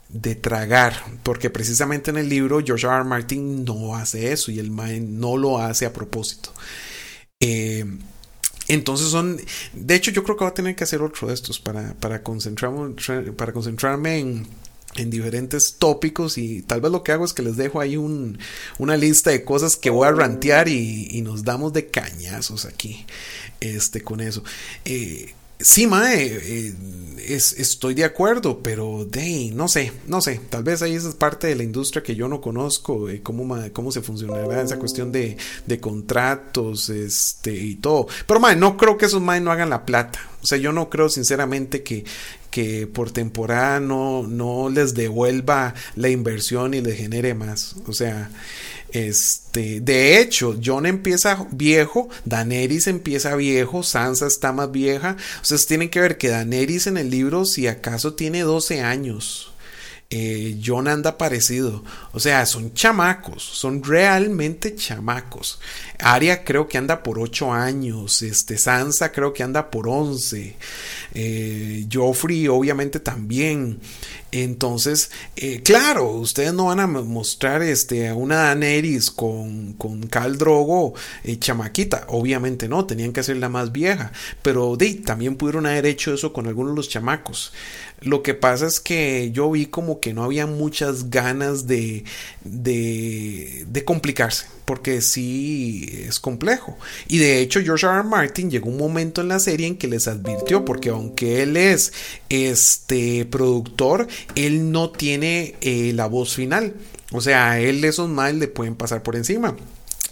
de 0.09 0.35
tragar, 0.35 0.95
porque 1.23 1.51
precisamente 1.51 2.11
en 2.11 2.17
el 2.17 2.29
libro 2.29 2.63
George 2.65 2.87
R. 2.87 3.05
Martin 3.05 3.65
no 3.65 3.97
hace 3.97 4.33
eso 4.33 4.51
y 4.51 4.59
el 4.59 4.71
man 4.71 5.19
no 5.19 5.37
lo 5.37 5.59
hace 5.59 5.87
a 5.87 5.93
propósito. 5.93 6.53
Eh, 7.41 7.85
entonces 8.69 9.09
son, 9.09 9.41
de 9.73 9.95
hecho 9.95 10.11
yo 10.11 10.25
creo 10.25 10.37
que 10.37 10.45
va 10.45 10.51
a 10.51 10.55
tener 10.55 10.75
que 10.75 10.85
hacer 10.85 11.03
otro 11.03 11.29
de 11.29 11.35
estos 11.35 11.61
para, 11.61 11.95
para, 11.95 12.23
concentrarme, 12.23 12.95
para 13.37 13.53
concentrarme 13.53 14.19
en, 14.19 14.47
en 14.97 15.11
diferentes 15.11 15.77
tópicos 15.79 16.39
y 16.39 16.63
tal 16.63 16.81
vez 16.81 16.91
lo 16.91 17.03
que 17.03 17.13
hago 17.13 17.25
es 17.25 17.33
que 17.33 17.43
les 17.43 17.57
dejo 17.57 17.81
ahí 17.81 17.97
un, 17.97 18.39
una 18.79 18.97
lista 18.97 19.31
de 19.31 19.45
cosas 19.45 19.77
que 19.77 19.91
voy 19.91 20.09
a 20.09 20.13
rantear 20.13 20.69
y, 20.69 21.09
y, 21.11 21.23
nos 21.23 21.45
damos 21.45 21.73
de 21.73 21.87
cañazos 21.87 22.65
aquí 22.65 23.07
este, 23.61 24.01
con 24.03 24.21
eso. 24.21 24.43
Eh, 24.85 25.35
Sí, 25.59 25.87
Mae, 25.87 26.27
eh, 26.27 26.75
es, 27.29 27.55
estoy 27.55 27.95
de 27.95 28.05
acuerdo, 28.05 28.61
pero 28.63 29.07
de, 29.07 29.51
no 29.55 29.69
sé, 29.69 29.91
no 30.07 30.21
sé, 30.21 30.41
tal 30.51 30.63
vez 30.63 30.83
ahí 30.83 30.95
es 30.95 31.05
parte 31.15 31.47
de 31.47 31.55
la 31.55 31.63
industria 31.63 32.03
que 32.03 32.15
yo 32.15 32.29
no 32.29 32.41
conozco, 32.43 33.07
de 33.07 33.23
cómo, 33.23 33.57
cómo 33.73 33.91
se 33.91 34.03
funcionará 34.03 34.61
esa 34.61 34.79
cuestión 34.79 35.13
de, 35.13 35.37
de, 35.67 35.81
contratos 35.81 36.91
este, 36.91 37.55
y 37.55 37.77
todo. 37.77 38.07
Pero 38.27 38.39
Mae, 38.39 38.55
no 38.57 38.77
creo 38.77 38.99
que 38.99 39.07
esos 39.07 39.23
Mae 39.23 39.41
no 39.41 39.51
hagan 39.51 39.71
la 39.71 39.87
plata. 39.87 40.21
O 40.43 40.47
sea, 40.47 40.59
yo 40.59 40.73
no 40.73 40.91
creo 40.91 41.09
sinceramente 41.09 41.83
que, 41.83 42.05
que 42.51 42.87
por 42.87 43.11
temporada 43.11 43.81
no, 43.81 44.25
no 44.27 44.69
les 44.69 44.95
devuelva 44.95 45.75
la 45.97 46.11
inversión 46.11 46.75
y 46.75 46.83
les 46.83 46.97
genere 46.97 47.35
más. 47.35 47.77
O 47.87 47.93
sea, 47.93 48.31
este, 48.93 49.81
de 49.81 50.21
hecho, 50.21 50.59
John 50.65 50.87
empieza 50.87 51.47
viejo, 51.51 52.09
Daenerys 52.25 52.87
empieza 52.87 53.35
viejo, 53.37 53.83
Sansa 53.83 54.27
está 54.27 54.53
más 54.53 54.71
vieja. 54.71 55.17
Ustedes 55.43 55.67
tienen 55.67 55.91
que 55.91 56.01
ver 56.01 56.19
que 56.19 56.29
Daenerys 56.29 56.87
en 56.87 56.97
el 56.97 57.11
libro, 57.11 57.45
si 57.45 57.67
acaso 57.67 58.15
tiene 58.15 58.43
12 58.43 58.81
años. 58.81 59.53
Eh, 60.09 60.61
John 60.65 60.87
anda 60.87 61.19
parecido. 61.19 61.83
O 62.13 62.21
sea, 62.21 62.47
son 62.47 62.75
chamacos, 62.75 63.43
son 63.43 63.83
realmente 63.83 64.75
chamacos. 64.75 65.59
Aria 65.99 66.45
creo 66.45 66.69
que 66.69 66.79
anda 66.79 67.03
por 67.03 67.19
8 67.19 67.53
años, 67.53 68.23
este, 68.23 68.59
Sansa 68.59 69.11
creo 69.11 69.33
que 69.33 69.43
anda 69.43 69.71
por 69.71 69.89
11, 69.89 70.57
eh, 71.15 71.87
Joffrey 71.93 72.47
obviamente 72.49 73.01
también. 73.01 73.81
Entonces, 74.33 75.11
eh, 75.37 75.63
claro, 75.63 76.11
ustedes 76.11 76.53
no 76.53 76.67
van 76.67 76.81
a 76.81 76.87
mostrar 76.87 77.63
este, 77.63 78.09
a 78.09 78.15
una 78.15 78.37
Daenerys 78.37 79.11
con, 79.11 79.73
con 79.75 80.07
Cal 80.09 80.37
Drogo 80.37 80.95
eh, 81.25 81.39
chamaquita, 81.39 82.05
obviamente 82.09 82.69
no, 82.69 82.85
tenían 82.85 83.13
que 83.13 83.21
hacerla 83.21 83.49
más 83.49 83.73
vieja, 83.73 84.13
pero 84.43 84.77
de, 84.77 84.95
también 84.95 85.37
pudieron 85.37 85.65
haber 85.65 85.87
hecho 85.87 86.13
eso 86.13 86.33
con 86.33 86.47
algunos 86.47 86.73
de 86.73 86.77
los 86.77 86.89
chamacos. 86.89 87.53
Lo 88.03 88.23
que 88.23 88.35
pasa 88.35 88.67
es 88.67 88.79
que 88.79 89.31
yo 89.33 89.51
vi 89.51 89.67
como 89.67 90.01
que 90.01 90.13
no 90.13 90.23
había 90.23 90.47
muchas 90.47 91.09
ganas 91.09 91.67
de, 91.67 92.05
de, 92.45 93.85
complicarse 93.87 94.47
porque 94.67 95.01
sí 95.01 96.05
es 96.07 96.21
complejo. 96.21 96.77
Y 97.09 97.19
de 97.19 97.41
hecho 97.41 97.63
George 97.63 97.87
R. 97.87 97.95
R. 97.97 98.05
Martin 98.05 98.51
llegó 98.51 98.69
un 98.69 98.77
momento 98.77 99.23
en 99.23 99.29
la 99.29 99.39
serie 99.39 99.67
en 99.67 99.77
que 99.77 99.89
les 99.89 100.09
advirtió, 100.09 100.65
porque 100.65 100.91
aunque 100.91 101.43
él 101.43 101.57
es 101.57 101.93
este 102.29 103.25
productor, 103.25 104.09
él 104.35 104.73
no 104.73 104.91
tiene 104.91 105.55
eh, 105.63 105.93
la 105.95 106.07
voz 106.07 106.35
final. 106.35 106.75
O 107.13 107.23
sea, 107.23 107.53
a 107.53 107.61
él 107.61 107.83
esos 107.85 108.11
mal 108.11 108.39
le 108.39 108.49
pueden 108.49 108.75
pasar 108.75 109.03
por 109.03 109.17
encima. 109.17 109.57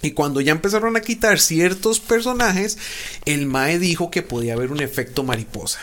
Y 0.00 0.12
cuando 0.12 0.40
ya 0.40 0.52
empezaron 0.52 0.96
a 0.96 1.00
quitar 1.00 1.38
ciertos 1.38 2.00
personajes, 2.00 2.78
el 3.24 3.46
Mae 3.46 3.78
dijo 3.78 4.10
que 4.10 4.22
podía 4.22 4.54
haber 4.54 4.70
un 4.70 4.80
efecto 4.80 5.22
mariposa 5.22 5.80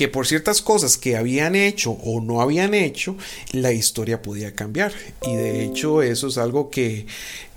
que 0.00 0.08
por 0.08 0.26
ciertas 0.26 0.62
cosas 0.62 0.96
que 0.96 1.18
habían 1.18 1.54
hecho 1.54 1.90
o 1.90 2.22
no 2.22 2.40
habían 2.40 2.72
hecho, 2.72 3.18
la 3.52 3.70
historia 3.70 4.22
podía 4.22 4.54
cambiar. 4.54 4.94
Y 5.20 5.36
de 5.36 5.62
hecho 5.62 6.00
eso 6.00 6.28
es 6.28 6.38
algo 6.38 6.70
que 6.70 7.04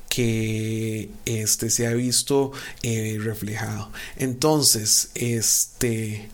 que 0.10 1.08
este 1.24 1.70
se 1.70 1.88
ha 1.88 1.94
visto 1.94 2.52
eh, 2.82 3.18
reflejado. 3.18 3.94
Entonces, 4.18 5.12
este 5.16 6.28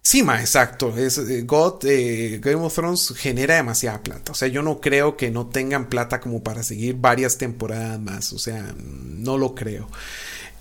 Sí, 0.00 0.22
ma, 0.22 0.40
exacto. 0.40 0.96
Es, 0.96 1.18
eh, 1.18 1.42
God, 1.42 1.84
eh, 1.84 2.38
Game 2.42 2.62
of 2.64 2.74
Thrones 2.74 3.12
genera 3.14 3.56
demasiada 3.56 4.02
plata. 4.02 4.32
O 4.32 4.34
sea, 4.34 4.48
yo 4.48 4.62
no 4.62 4.80
creo 4.80 5.18
que 5.18 5.30
no 5.30 5.46
tengan 5.48 5.90
plata 5.90 6.20
como 6.20 6.42
para 6.42 6.62
seguir 6.62 6.96
varias 6.96 7.36
temporadas 7.36 8.00
más. 8.00 8.32
O 8.32 8.38
sea, 8.38 8.74
no 8.78 9.36
lo 9.36 9.54
creo. 9.54 9.88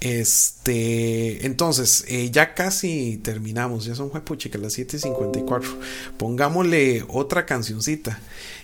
Este, 0.03 1.45
entonces, 1.45 2.03
eh, 2.09 2.29
ya 2.29 2.55
casi 2.55 3.21
terminamos, 3.23 3.85
ya 3.85 3.95
son 3.95 4.11
que 4.11 4.57
las 4.57 4.77
7.54. 4.77 5.63
Pongámosle 6.17 7.05
otra 7.07 7.45
cancioncita. 7.45 8.19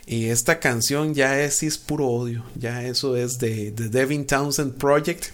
Y 0.06 0.26
esta 0.26 0.60
canción 0.60 1.14
ya 1.14 1.40
es, 1.40 1.78
puro 1.78 2.10
odio, 2.10 2.44
ya 2.56 2.84
eso 2.84 3.16
es 3.16 3.40
de 3.40 3.72
The 3.72 3.88
Devin 3.88 4.28
Townsend 4.28 4.74
Project. 4.76 5.28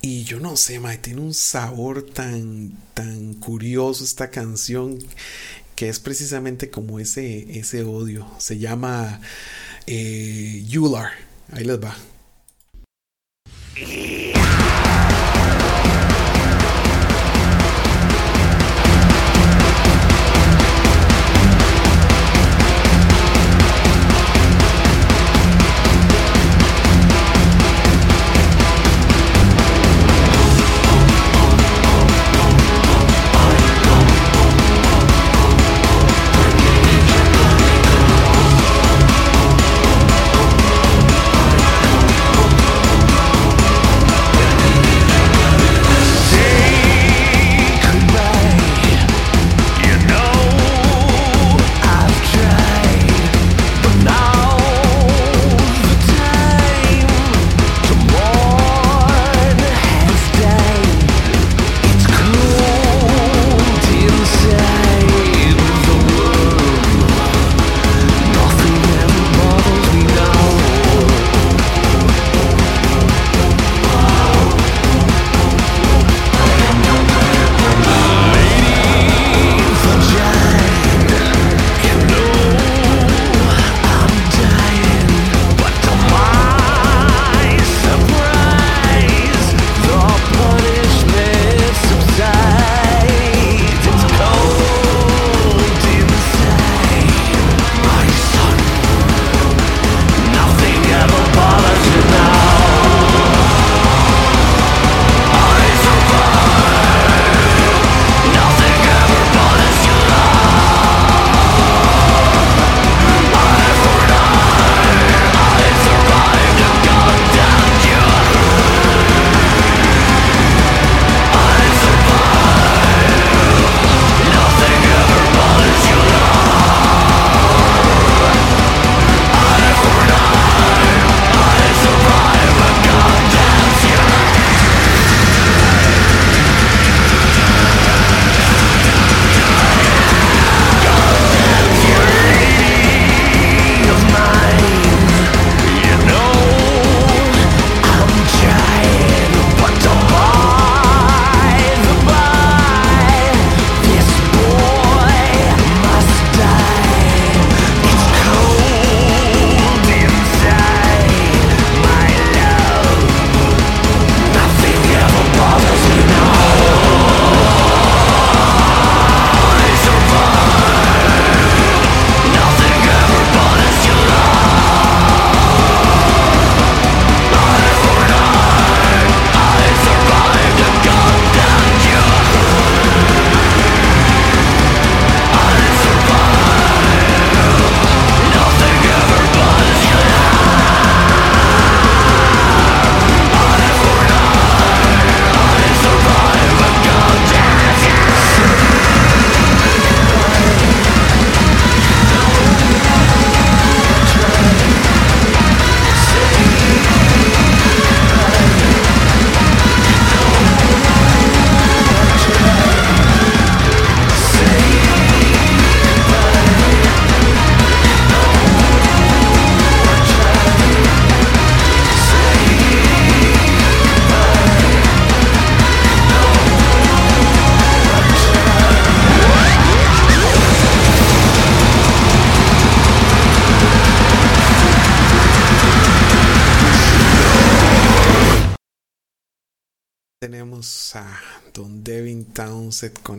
Y 0.00 0.24
yo 0.24 0.40
no 0.40 0.56
sé, 0.56 0.80
mae, 0.80 0.96
tiene 0.96 1.20
un 1.20 1.34
sabor 1.34 2.02
tan, 2.02 2.72
tan 2.94 3.34
curioso 3.34 4.04
esta 4.04 4.30
canción 4.30 4.98
que 5.76 5.90
es 5.90 6.00
precisamente 6.00 6.70
como 6.70 6.98
ese, 6.98 7.58
ese 7.58 7.84
odio. 7.84 8.26
Se 8.38 8.56
llama 8.58 9.20
eh, 9.86 10.64
Yular. 10.66 11.10
Ahí 11.52 11.64
les 11.64 11.78
va. 11.78 11.94
Yeah. 13.80 15.67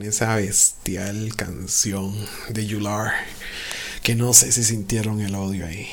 Esa 0.10 0.36
bestial 0.36 1.36
canción 1.36 2.14
de 2.50 2.66
Yular. 2.66 3.14
Que 4.04 4.16
no 4.16 4.34
sé 4.34 4.52
si 4.52 4.64
sintieron 4.64 5.22
el 5.22 5.36
odio 5.36 5.66
ahí. 5.66 5.88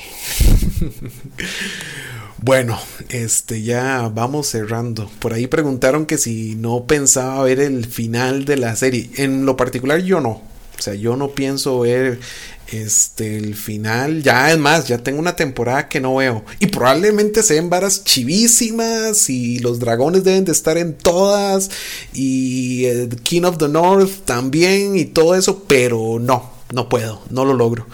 bueno, 2.37 2.79
este 3.09 3.61
ya 3.61 4.09
vamos 4.13 4.47
cerrando. 4.47 5.09
Por 5.19 5.33
ahí 5.33 5.47
preguntaron 5.47 6.05
que 6.05 6.17
si 6.17 6.55
no 6.55 6.85
pensaba 6.85 7.43
ver 7.43 7.59
el 7.59 7.85
final 7.85 8.45
de 8.45 8.57
la 8.57 8.75
serie. 8.75 9.09
En 9.15 9.45
lo 9.45 9.55
particular 9.57 9.99
yo 10.01 10.19
no. 10.21 10.41
O 10.77 10.81
sea, 10.81 10.93
yo 10.93 11.15
no 11.15 11.29
pienso 11.31 11.79
ver 11.79 12.19
este, 12.67 13.37
el 13.37 13.55
final, 13.55 14.21
ya 14.23 14.51
es 14.51 14.57
más, 14.57 14.87
ya 14.87 14.97
tengo 14.97 15.19
una 15.19 15.35
temporada 15.35 15.87
que 15.87 16.01
no 16.01 16.15
veo. 16.15 16.43
Y 16.59 16.67
probablemente 16.67 17.41
se 17.43 17.55
ven 17.55 17.69
varas 17.69 18.03
chivísimas. 18.03 19.29
Y 19.29 19.59
los 19.59 19.79
dragones 19.79 20.23
deben 20.23 20.45
de 20.45 20.51
estar 20.51 20.77
en 20.77 20.93
todas. 20.93 21.69
Y 22.13 22.85
King 23.23 23.43
of 23.43 23.57
the 23.57 23.69
North 23.69 24.25
también. 24.25 24.95
Y 24.97 25.05
todo 25.05 25.35
eso. 25.35 25.63
Pero 25.67 26.19
no. 26.19 26.51
no 26.71 26.89
puedo, 26.89 27.21
no 27.29 27.45
lo 27.45 27.53
logro. 27.53 27.87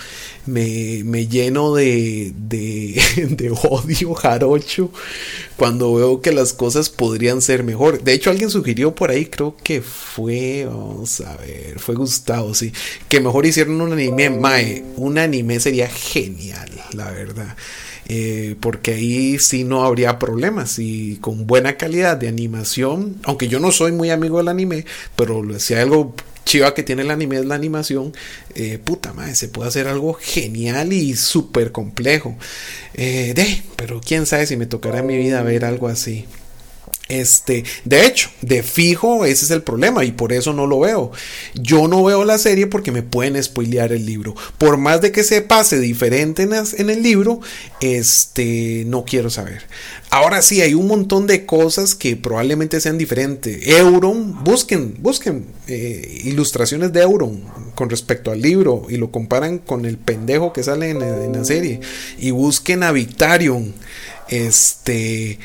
Me, 0.45 1.03
me 1.05 1.27
lleno 1.27 1.73
de, 1.73 2.33
de, 2.35 3.01
de, 3.29 3.49
odio 3.49 4.13
jarocho 4.13 4.91
cuando 5.55 5.93
veo 5.95 6.21
que 6.21 6.31
las 6.31 6.53
cosas 6.53 6.89
podrían 6.89 7.41
ser 7.41 7.63
mejor. 7.63 8.03
De 8.03 8.13
hecho, 8.13 8.29
alguien 8.29 8.49
sugirió 8.49 8.93
por 8.93 9.11
ahí, 9.11 9.25
creo 9.25 9.55
que 9.63 9.81
fue, 9.81 10.65
vamos 10.65 11.21
a 11.21 11.37
ver, 11.37 11.79
fue 11.79 11.95
Gustavo, 11.95 12.53
sí, 12.53 12.73
que 13.07 13.21
mejor 13.21 13.45
hicieron 13.45 13.79
un 13.79 13.93
anime. 13.93 14.29
Mae, 14.29 14.83
un 14.97 15.17
anime 15.17 15.59
sería 15.59 15.87
genial, 15.87 16.69
la 16.93 17.11
verdad. 17.11 17.55
Eh, 18.09 18.57
porque 18.59 18.95
ahí 18.95 19.39
sí 19.39 19.63
no 19.63 19.85
habría 19.85 20.19
problemas 20.19 20.77
y 20.77 21.17
con 21.21 21.47
buena 21.47 21.77
calidad 21.77 22.17
de 22.17 22.27
animación, 22.27 23.15
aunque 23.23 23.47
yo 23.47 23.59
no 23.59 23.71
soy 23.71 23.93
muy 23.93 24.09
amigo 24.09 24.39
del 24.39 24.49
anime, 24.49 24.85
pero 25.15 25.41
si 25.59 25.73
hay 25.73 25.83
algo 25.83 26.13
chiva 26.45 26.73
que 26.73 26.83
tiene 26.83 27.03
el 27.03 27.11
anime 27.11 27.37
es 27.37 27.45
la 27.45 27.55
animación, 27.55 28.13
eh, 28.55 28.79
puta 28.83 29.13
madre, 29.13 29.35
se 29.35 29.47
puede 29.47 29.69
hacer 29.69 29.87
algo 29.87 30.13
genial 30.13 30.93
y 30.93 31.15
súper 31.15 31.71
complejo. 31.71 32.35
Eh, 32.93 33.33
pero 33.75 34.01
quién 34.01 34.25
sabe 34.25 34.45
si 34.45 34.57
me 34.57 34.65
tocará 34.65 34.99
en 34.99 35.07
mi 35.07 35.17
vida 35.17 35.41
ver 35.43 35.65
algo 35.65 35.87
así. 35.87 36.25
Este, 37.13 37.63
de 37.85 38.07
hecho, 38.07 38.31
de 38.41 38.63
fijo, 38.63 39.23
ese 39.23 39.45
es 39.45 39.51
el 39.51 39.61
problema 39.61 40.03
y 40.03 40.13
por 40.13 40.33
eso 40.33 40.51
no 40.51 40.65
lo 40.65 40.79
veo. 40.79 41.11
Yo 41.53 41.87
no 41.87 42.03
veo 42.03 42.25
la 42.25 42.39
serie 42.39 42.65
porque 42.65 42.91
me 42.91 43.03
pueden 43.03 43.41
spoilear 43.41 43.93
el 43.93 44.07
libro. 44.07 44.35
Por 44.57 44.77
más 44.77 44.99
de 45.01 45.11
que 45.11 45.23
se 45.23 45.43
pase 45.43 45.79
diferente 45.79 46.41
en, 46.41 46.89
el 46.89 47.03
libro, 47.03 47.39
este, 47.81 48.83
no 48.87 49.05
quiero 49.05 49.29
saber. 49.29 49.61
Ahora 50.09 50.41
sí, 50.41 50.61
hay 50.61 50.73
un 50.73 50.87
montón 50.87 51.27
de 51.27 51.45
cosas 51.45 51.93
que 51.93 52.15
probablemente 52.15 52.81
sean 52.81 52.97
diferentes. 52.97 53.67
Euron, 53.67 54.43
busquen, 54.43 54.95
busquen 54.97 55.45
eh, 55.67 56.21
ilustraciones 56.23 56.93
de 56.93 57.01
Euron 57.01 57.43
con 57.75 57.91
respecto 57.91 58.31
al 58.31 58.41
libro 58.41 58.87
y 58.89 58.97
lo 58.97 59.11
comparan 59.11 59.59
con 59.59 59.85
el 59.85 59.99
pendejo 59.99 60.51
que 60.51 60.63
sale 60.63 60.89
en, 60.89 61.03
en 61.03 61.33
la 61.33 61.45
serie. 61.45 61.79
Y 62.17 62.31
busquen 62.31 62.81
a 62.81 62.91
Victarion. 62.91 63.75
Este 64.29 65.37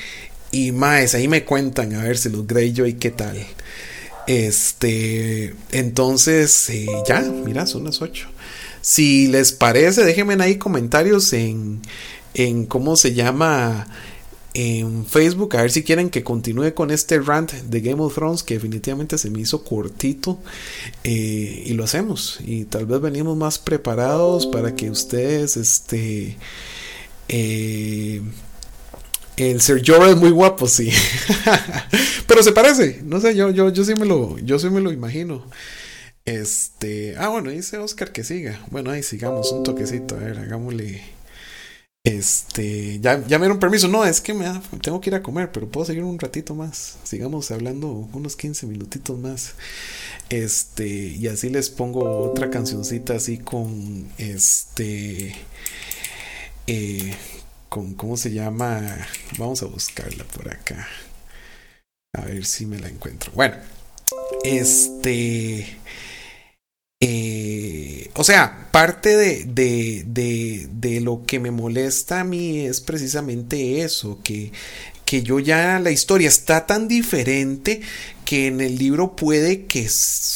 y 0.51 0.72
más, 0.72 1.14
ahí 1.14 1.28
me 1.28 1.44
cuentan 1.44 1.94
a 1.94 2.05
ver 2.05 2.18
si 2.18 2.28
los 2.28 2.46
Greyjoy 2.46 2.94
qué 2.94 3.11
tal. 3.11 3.36
Este, 4.26 5.55
entonces, 5.72 6.68
eh, 6.70 6.86
ya, 7.07 7.20
mira, 7.20 7.66
son 7.66 7.84
las 7.84 8.03
8. 8.03 8.28
Si 8.80 9.26
les 9.28 9.53
parece, 9.53 10.05
déjenme 10.05 10.36
ahí 10.42 10.57
comentarios 10.57 11.32
en, 11.32 11.80
en 12.34 12.66
cómo 12.66 12.96
se 12.96 13.14
llama 13.14 13.86
en 14.55 15.07
Facebook, 15.07 15.57
a 15.57 15.62
ver 15.62 15.70
si 15.70 15.82
quieren 15.82 16.11
que 16.11 16.24
continúe 16.24 16.74
con 16.74 16.90
este 16.90 17.20
rant 17.20 17.53
de 17.53 17.80
Game 17.80 18.03
of 18.03 18.14
Thrones, 18.14 18.42
que 18.42 18.55
definitivamente 18.55 19.16
se 19.16 19.30
me 19.30 19.40
hizo 19.40 19.62
cortito, 19.62 20.40
eh, 21.05 21.62
y 21.66 21.72
lo 21.74 21.84
hacemos. 21.84 22.38
Y 22.44 22.64
tal 22.64 22.86
vez 22.86 23.01
venimos 23.01 23.36
más 23.36 23.59
preparados 23.59 24.46
para 24.46 24.74
que 24.74 24.90
ustedes, 24.90 25.57
este, 25.57 26.36
eh, 27.28 28.22
el 29.39 29.61
Sir 29.61 29.82
Jorah 29.86 30.11
es 30.11 30.16
muy 30.16 30.30
guapo, 30.30 30.66
sí. 30.66 30.91
Pero 32.26 32.43
se 32.43 32.53
parece. 32.53 33.01
No 33.05 33.20
sé, 33.20 33.34
yo, 33.34 33.51
yo, 33.51 33.70
yo 33.70 33.84
sí 33.84 33.95
me 33.95 34.07
lo, 34.07 34.39
yo 34.39 34.59
sí 34.59 34.68
me 34.70 34.80
lo 34.80 34.93
imagino. 34.93 35.45
Este. 36.24 37.14
Ah, 37.16 37.28
bueno, 37.28 37.51
dice 37.51 37.78
Oscar 37.78 38.12
que 38.12 38.24
siga. 38.24 38.61
Bueno, 38.70 38.91
ahí 38.91 39.03
sigamos 39.03 39.51
un 39.53 39.62
toquecito. 39.62 40.16
A 40.16 40.18
ver, 40.18 40.39
hagámosle. 40.39 41.03
Este. 42.05 43.01
Ya, 43.01 43.24
ya 43.26 43.39
me 43.39 43.47
dieron 43.47 43.59
permiso. 43.59 43.89
No, 43.89 44.05
es 44.05 44.20
que 44.20 44.34
me 44.34 44.47
tengo 44.82 45.01
que 45.01 45.11
ir 45.11 45.14
a 45.14 45.22
comer, 45.22 45.53
pero 45.53 45.68
puedo 45.68 45.86
seguir 45.86 46.05
un 46.05 46.18
ratito 46.18 46.55
más. 46.55 46.99
Sigamos 47.05 47.51
hablando 47.51 47.89
unos 48.12 48.36
15 48.36 48.66
minutitos 48.66 49.18
más. 49.18 49.55
Este. 50.28 50.86
Y 50.89 51.28
así 51.28 51.49
les 51.49 51.70
pongo 51.70 52.30
otra 52.30 52.51
cancioncita 52.51 53.14
así 53.14 53.39
con. 53.39 54.09
Este. 54.18 55.34
Eh, 56.66 57.14
con, 57.69 57.95
¿cómo 57.95 58.16
se 58.16 58.33
llama? 58.33 58.81
Vamos 59.39 59.62
a 59.62 59.66
buscarla 59.66 60.25
por 60.25 60.49
acá. 60.51 60.89
A 62.14 62.23
ver 62.23 62.45
si 62.45 62.66
me 62.66 62.79
la 62.79 62.89
encuentro. 62.89 63.33
Bueno, 63.33 63.57
este... 64.45 65.79
Eh, 67.01 68.11
o 68.14 68.25
sea, 68.25 68.69
parte 68.73 69.16
de, 69.16 69.45
de, 69.45 70.05
de, 70.05 70.69
de, 70.73 71.01
lo 71.01 71.23
que 71.25 71.39
me 71.39 71.53
molesta 71.53 72.21
a 72.21 72.25
mí 72.25 72.66
es 72.66 72.81
precisamente 72.81 73.83
eso, 73.83 74.19
que, 74.25 74.51
que 75.05 75.23
yo 75.23 75.39
ya 75.39 75.79
la 75.79 75.93
historia 75.93 76.27
está 76.27 76.66
tan 76.66 76.89
diferente 76.89 77.83
que 78.29 78.47
en 78.47 78.61
el 78.61 78.76
libro 78.76 79.16
puede 79.16 79.64
que 79.64 79.89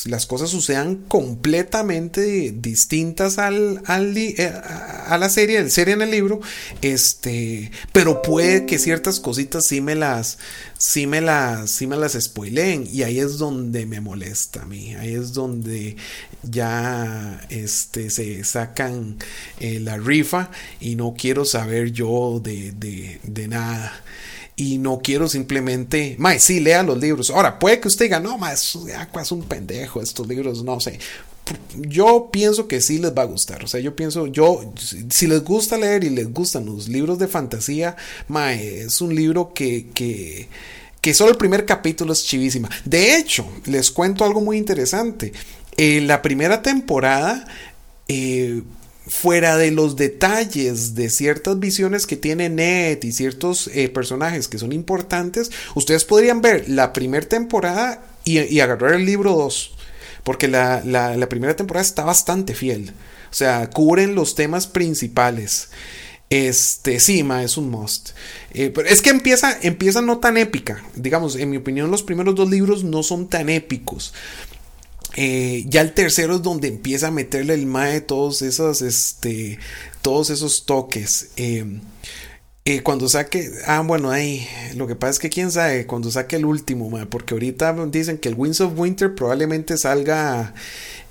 las 0.06 0.24
cosas 0.24 0.48
sucedan 0.48 1.04
completamente 1.08 2.50
distintas 2.50 3.36
al, 3.36 3.82
eh, 3.86 4.50
a 5.06 5.18
la 5.18 5.28
serie, 5.28 5.58
el 5.58 5.70
serie 5.70 5.92
en 5.92 6.00
el 6.00 6.10
libro, 6.10 6.40
este, 6.80 7.70
pero 7.92 8.22
puede 8.22 8.64
que 8.64 8.78
ciertas 8.78 9.20
cositas 9.20 9.66
sí 9.66 9.82
me 9.82 9.94
las, 9.94 10.38
sí 10.78 11.06
me 11.06 11.20
las, 11.20 11.70
sí 11.70 11.86
me 11.86 11.98
las 11.98 12.14
spoileen. 12.18 12.88
Y 12.90 13.02
ahí 13.02 13.18
es 13.18 13.36
donde 13.36 13.84
me 13.84 14.00
molesta 14.00 14.62
a 14.62 14.64
mí, 14.64 14.94
ahí 14.94 15.12
es 15.12 15.34
donde 15.34 15.96
ya, 16.42 17.46
este, 17.50 18.08
se 18.08 18.42
sacan 18.44 19.18
eh, 19.60 19.80
la 19.80 19.98
rifa 19.98 20.50
y 20.80 20.96
no 20.96 21.12
quiero 21.14 21.44
saber 21.44 21.92
yo 21.92 22.40
de, 22.42 22.72
de 23.22 23.48
nada 23.48 23.92
y 24.56 24.78
no 24.78 25.00
quiero 25.02 25.28
simplemente, 25.28 26.16
mae, 26.18 26.38
sí, 26.38 26.60
lea 26.60 26.82
los 26.82 26.98
libros. 26.98 27.30
Ahora, 27.30 27.58
puede 27.58 27.80
que 27.80 27.88
usted 27.88 28.06
diga, 28.06 28.20
no, 28.20 28.36
mae, 28.38 28.54
es, 28.54 28.74
un 29.32 29.42
pendejo 29.44 30.00
estos 30.00 30.26
libros, 30.26 30.62
no 30.62 30.78
sé. 30.80 30.98
Yo 31.76 32.30
pienso 32.32 32.68
que 32.68 32.80
sí 32.80 32.98
les 32.98 33.12
va 33.12 33.22
a 33.22 33.26
gustar. 33.26 33.64
O 33.64 33.66
sea, 33.66 33.80
yo 33.80 33.96
pienso, 33.96 34.26
yo, 34.26 34.72
si 35.10 35.26
les 35.26 35.42
gusta 35.42 35.76
leer 35.76 36.04
y 36.04 36.10
les 36.10 36.32
gustan 36.32 36.66
los 36.66 36.88
libros 36.88 37.18
de 37.18 37.28
fantasía, 37.28 37.96
mae, 38.28 38.82
es 38.82 39.00
un 39.00 39.14
libro 39.14 39.52
que, 39.54 39.88
que, 39.94 40.48
que 41.00 41.14
solo 41.14 41.30
el 41.30 41.38
primer 41.38 41.64
capítulo 41.64 42.12
es 42.12 42.24
chivísima. 42.24 42.68
De 42.84 43.16
hecho, 43.16 43.46
les 43.66 43.90
cuento 43.90 44.24
algo 44.24 44.40
muy 44.40 44.58
interesante. 44.58 45.32
En 45.76 46.06
la 46.06 46.20
primera 46.20 46.60
temporada, 46.62 47.46
eh, 48.06 48.62
fuera 49.06 49.56
de 49.56 49.70
los 49.70 49.96
detalles 49.96 50.94
de 50.94 51.10
ciertas 51.10 51.58
visiones 51.58 52.06
que 52.06 52.16
tiene 52.16 52.48
Ned 52.48 53.02
y 53.02 53.12
ciertos 53.12 53.68
eh, 53.68 53.88
personajes 53.88 54.48
que 54.48 54.58
son 54.58 54.72
importantes, 54.72 55.50
ustedes 55.74 56.04
podrían 56.04 56.40
ver 56.40 56.68
la 56.68 56.92
primera 56.92 57.26
temporada 57.26 58.04
y, 58.24 58.60
agarrar 58.60 58.94
el 58.94 59.04
libro 59.04 59.32
2, 59.32 59.74
porque 60.22 60.46
la, 60.48 61.26
primera 61.28 61.56
temporada 61.56 61.84
está 61.84 62.04
bastante 62.04 62.54
fiel, 62.54 62.92
o 63.30 63.34
sea, 63.34 63.68
cubren 63.70 64.14
los 64.14 64.34
temas 64.34 64.66
principales. 64.66 65.70
Este, 66.30 66.98
sí, 66.98 67.22
es 67.42 67.56
un 67.58 67.70
must. 67.70 68.10
Eh, 68.54 68.70
pero 68.74 68.88
es 68.88 69.02
que 69.02 69.10
empieza, 69.10 69.54
empieza 69.60 70.00
no 70.00 70.16
tan 70.16 70.38
épica. 70.38 70.82
Digamos, 70.94 71.36
en 71.36 71.50
mi 71.50 71.58
opinión, 71.58 71.90
los 71.90 72.02
primeros 72.02 72.34
dos 72.34 72.48
libros 72.48 72.84
no 72.84 73.02
son 73.02 73.28
tan 73.28 73.50
épicos. 73.50 74.14
Eh, 75.16 75.64
ya 75.68 75.82
el 75.82 75.92
tercero 75.92 76.36
es 76.36 76.42
donde 76.42 76.68
empieza 76.68 77.08
a 77.08 77.10
meterle 77.10 77.54
el 77.54 77.66
mae 77.66 78.00
todos 78.00 78.42
esos, 78.42 78.82
este, 78.82 79.58
todos 80.00 80.30
esos 80.30 80.64
toques. 80.66 81.30
Eh, 81.36 81.80
eh, 82.64 82.82
cuando 82.82 83.08
saque, 83.08 83.50
ah, 83.66 83.82
bueno, 83.84 84.10
ahí, 84.10 84.46
lo 84.76 84.86
que 84.86 84.94
pasa 84.94 85.10
es 85.10 85.18
que 85.18 85.30
quién 85.30 85.50
sabe, 85.50 85.86
cuando 85.86 86.10
saque 86.10 86.36
el 86.36 86.44
último, 86.44 86.88
mae, 86.90 87.06
porque 87.06 87.34
ahorita 87.34 87.72
dicen 87.86 88.18
que 88.18 88.28
el 88.28 88.36
Winds 88.36 88.60
of 88.60 88.78
Winter 88.78 89.14
probablemente 89.14 89.76
salga 89.76 90.54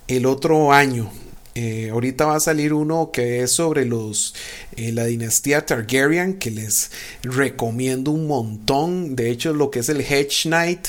el 0.08 0.26
otro 0.26 0.72
año. 0.72 1.12
Ahorita 1.56 2.26
va 2.26 2.36
a 2.38 2.40
salir 2.40 2.74
uno 2.74 3.12
que 3.12 3.44
es 3.44 3.52
sobre 3.52 3.86
los 3.86 4.34
la 4.78 5.06
dinastía 5.06 5.66
Targaryen 5.66 6.36
que 6.36 6.50
les 6.52 6.92
recomiendo 7.24 8.12
un 8.12 8.28
montón. 8.28 9.16
De 9.16 9.30
hecho, 9.30 9.54
lo 9.54 9.70
que 9.70 9.80
es 9.80 9.90
el 9.90 10.02
Hedge 10.02 10.44
Knight 10.44 10.88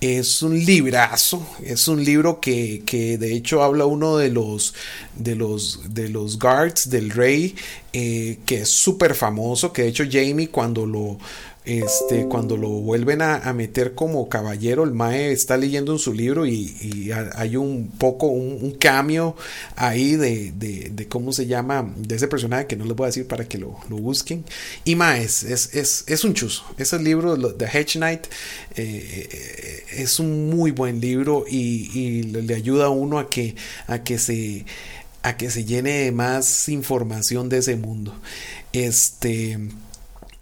es 0.00 0.42
un 0.42 0.58
librazo, 0.58 1.46
es 1.62 1.86
un 1.86 2.02
libro 2.02 2.40
que, 2.40 2.82
que, 2.86 3.18
de 3.18 3.34
hecho 3.34 3.62
habla 3.62 3.84
uno 3.84 4.16
de 4.16 4.30
los 4.30 4.74
de 5.14 5.34
los 5.34 5.94
de 5.94 6.08
los 6.08 6.38
guards 6.38 6.88
del 6.88 7.10
rey 7.10 7.54
eh, 7.92 8.38
que 8.46 8.62
es 8.62 8.70
súper 8.70 9.14
famoso, 9.14 9.72
que 9.72 9.82
de 9.82 9.88
hecho 9.88 10.04
Jamie 10.10 10.48
cuando 10.48 10.86
lo 10.86 11.18
este, 11.64 12.24
cuando 12.24 12.56
lo 12.56 12.68
vuelven 12.68 13.20
a, 13.20 13.52
meter 13.52 13.94
como 13.94 14.28
caballero, 14.30 14.82
el 14.82 14.92
Mae 14.92 15.30
está 15.30 15.58
leyendo 15.58 15.92
en 15.92 15.98
su 15.98 16.14
libro 16.14 16.46
y, 16.46 17.10
hay 17.34 17.56
un 17.56 17.90
poco, 17.98 18.28
un, 18.28 18.70
cambio 18.72 19.36
ahí 19.76 20.16
de, 20.16 21.06
cómo 21.08 21.32
se 21.32 21.46
llama, 21.46 21.92
de 21.96 22.16
ese 22.16 22.28
personaje 22.28 22.66
que 22.66 22.76
no 22.76 22.84
les 22.86 22.96
voy 22.96 23.04
a 23.04 23.08
decir 23.08 23.26
para 23.26 23.46
que 23.46 23.58
lo, 23.58 23.78
busquen. 23.90 24.44
Y 24.84 24.96
Mae 24.96 25.22
es, 25.22 26.24
un 26.24 26.34
chuzo. 26.34 26.64
Ese 26.78 26.98
libro, 26.98 27.36
The 27.54 27.66
Hedge 27.66 27.98
Knight, 27.98 28.26
eh, 28.76 29.84
es 29.92 30.18
un 30.18 30.48
muy 30.48 30.70
buen 30.70 31.00
libro 31.00 31.44
y, 31.48 32.22
le 32.22 32.54
ayuda 32.54 32.86
a 32.86 32.90
uno 32.90 33.18
a 33.18 33.28
que, 33.28 33.54
a 33.86 34.02
que 34.02 34.18
se 34.18 34.64
a 35.22 35.36
que 35.36 35.50
se 35.50 35.66
llene 35.66 36.04
de 36.04 36.12
más 36.12 36.70
información 36.70 37.50
de 37.50 37.58
ese 37.58 37.76
mundo. 37.76 38.14
Este 38.72 39.58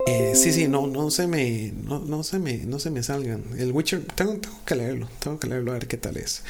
Eh, 0.09 0.33
sí, 0.35 0.53
sí, 0.53 0.69
no, 0.69 0.87
no 0.87 1.11
se 1.11 1.27
me, 1.27 1.73
no, 1.85 1.99
no, 1.99 2.23
se 2.25 2.39
me, 2.39 2.59
no 2.59 2.79
se 2.79 2.91
me 2.91 3.03
salgan. 3.03 3.45
El 3.59 3.73
Witcher, 3.73 4.03
tengo, 4.15 4.39
que 4.65 4.75
leerlo, 4.75 5.07
tengo 5.21 5.39
que 5.39 5.49
leerlo 5.49 5.73
a 5.73 5.75
ver 5.75 5.87
qué 5.87 5.99
tal 5.99 6.17
es. 6.17 6.43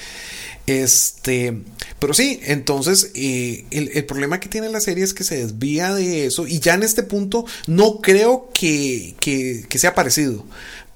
Este, 0.66 1.62
pero 1.98 2.14
sí, 2.14 2.38
entonces 2.44 3.10
eh, 3.14 3.64
el, 3.70 3.90
el, 3.94 4.04
problema 4.04 4.38
que 4.38 4.48
tiene 4.48 4.68
la 4.68 4.80
serie 4.80 5.02
es 5.02 5.12
que 5.12 5.24
se 5.24 5.38
desvía 5.38 5.92
de 5.94 6.26
eso 6.26 6.46
y 6.46 6.60
ya 6.60 6.74
en 6.74 6.84
este 6.84 7.02
punto 7.02 7.46
no 7.66 8.00
creo 8.00 8.48
que, 8.54 9.16
que, 9.18 9.64
que 9.68 9.78
sea 9.78 9.94
parecido 9.94 10.44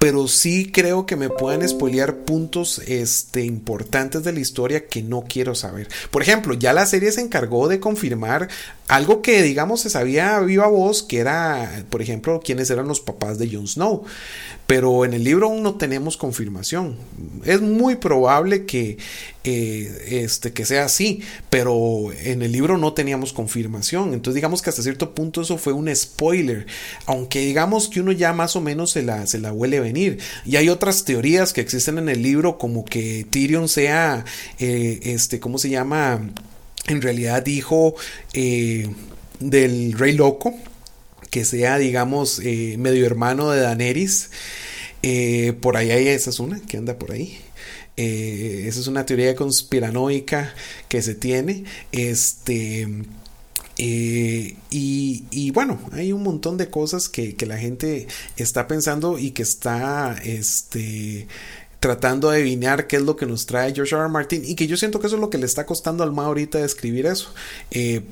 pero 0.03 0.27
sí 0.27 0.69
creo 0.69 1.05
que 1.05 1.15
me 1.15 1.29
pueden 1.29 1.65
spoilear 1.65 2.25
puntos 2.25 2.79
este, 2.87 3.45
importantes 3.45 4.21
de 4.25 4.33
la 4.33 4.41
historia 4.41 4.85
que 4.85 5.01
no 5.01 5.23
quiero 5.25 5.55
saber. 5.55 5.87
Por 6.11 6.21
ejemplo, 6.21 6.55
ya 6.55 6.73
la 6.73 6.85
serie 6.85 7.09
se 7.13 7.21
encargó 7.21 7.69
de 7.69 7.79
confirmar 7.79 8.49
algo 8.89 9.21
que 9.21 9.41
digamos 9.41 9.79
se 9.79 9.89
sabía 9.89 10.41
viva 10.41 10.67
voz, 10.67 11.03
que 11.03 11.19
era, 11.19 11.85
por 11.89 12.01
ejemplo, 12.01 12.41
quiénes 12.43 12.69
eran 12.69 12.89
los 12.89 12.99
papás 12.99 13.39
de 13.39 13.49
Jon 13.49 13.65
Snow 13.65 14.03
pero 14.67 15.03
en 15.05 15.13
el 15.13 15.23
libro 15.23 15.47
aún 15.47 15.61
no 15.61 15.75
tenemos 15.75 16.17
confirmación. 16.17 16.95
Es 17.43 17.61
muy 17.61 17.95
probable 17.95 18.65
que, 18.65 18.97
eh, 19.45 20.21
este, 20.23 20.53
que 20.53 20.65
sea 20.65 20.85
así, 20.85 21.21
pero 21.49 22.13
en 22.13 22.41
el 22.43 22.53
libro 22.53 22.77
no 22.77 22.93
teníamos 22.93 23.33
confirmación. 23.33 24.13
Entonces 24.13 24.35
digamos 24.35 24.61
que 24.61 24.69
hasta 24.69 24.81
cierto 24.81 25.13
punto 25.13 25.41
eso 25.41 25.57
fue 25.57 25.73
un 25.73 25.93
spoiler, 25.93 26.65
aunque 27.07 27.39
digamos 27.39 27.89
que 27.89 27.99
uno 27.99 28.13
ya 28.13 28.31
más 28.31 28.55
o 28.55 28.61
menos 28.61 28.91
se 28.91 29.01
la, 29.01 29.27
se 29.27 29.39
la 29.39 29.51
huele 29.51 29.81
venir. 29.81 30.19
Y 30.45 30.55
hay 30.55 30.69
otras 30.69 31.03
teorías 31.03 31.51
que 31.51 31.59
existen 31.59 31.97
en 31.97 32.07
el 32.07 32.23
libro 32.23 32.57
como 32.57 32.85
que 32.85 33.25
Tyrion 33.29 33.67
sea, 33.67 34.23
eh, 34.59 35.01
este, 35.03 35.41
¿cómo 35.41 35.57
se 35.57 35.69
llama? 35.69 36.21
En 36.87 37.01
realidad 37.01 37.45
hijo 37.45 37.95
eh, 38.33 38.89
del 39.41 39.91
rey 39.93 40.13
loco 40.13 40.53
que 41.31 41.43
sea, 41.43 41.77
digamos, 41.79 42.39
medio 42.39 43.05
hermano 43.05 43.51
de 43.51 43.59
Daenerys. 43.59 44.29
Por 45.61 45.75
ahí 45.75 45.91
hay, 45.91 46.07
esa 46.07 46.29
es 46.29 46.39
una 46.39 46.61
que 46.61 46.77
anda 46.77 46.97
por 46.97 47.11
ahí. 47.11 47.39
Eh, 47.97 48.65
esa 48.67 48.79
es 48.79 48.87
una 48.87 49.05
teoría 49.05 49.35
conspiranoica 49.35 50.53
que 50.87 51.01
se 51.01 51.15
tiene. 51.15 51.65
Este. 51.91 52.87
y, 53.77 55.51
bueno, 55.51 55.79
hay 55.91 56.11
un 56.11 56.23
montón 56.23 56.57
de 56.57 56.69
cosas 56.69 57.09
que, 57.09 57.35
la 57.45 57.57
gente 57.57 58.07
está 58.37 58.67
pensando 58.67 59.17
y 59.17 59.31
que 59.31 59.43
está 59.43 60.15
este, 60.23 61.27
tratando 61.79 62.29
de 62.29 62.37
adivinar 62.41 62.87
qué 62.87 62.97
es 62.97 63.01
lo 63.01 63.15
que 63.15 63.25
nos 63.25 63.45
trae 63.45 63.73
George 63.73 63.95
R. 63.95 64.07
Martin 64.09 64.43
y 64.45 64.55
que 64.55 64.67
yo 64.67 64.77
siento 64.77 64.99
que 64.99 65.07
eso 65.07 65.17
es 65.17 65.21
lo 65.21 65.29
que 65.29 65.37
le 65.37 65.45
está 65.45 65.65
costando 65.65 66.03
al 66.03 66.11
Ma 66.11 66.25
ahorita 66.25 66.59
de 66.59 66.65
escribir 66.65 67.05
eso, 67.05 67.33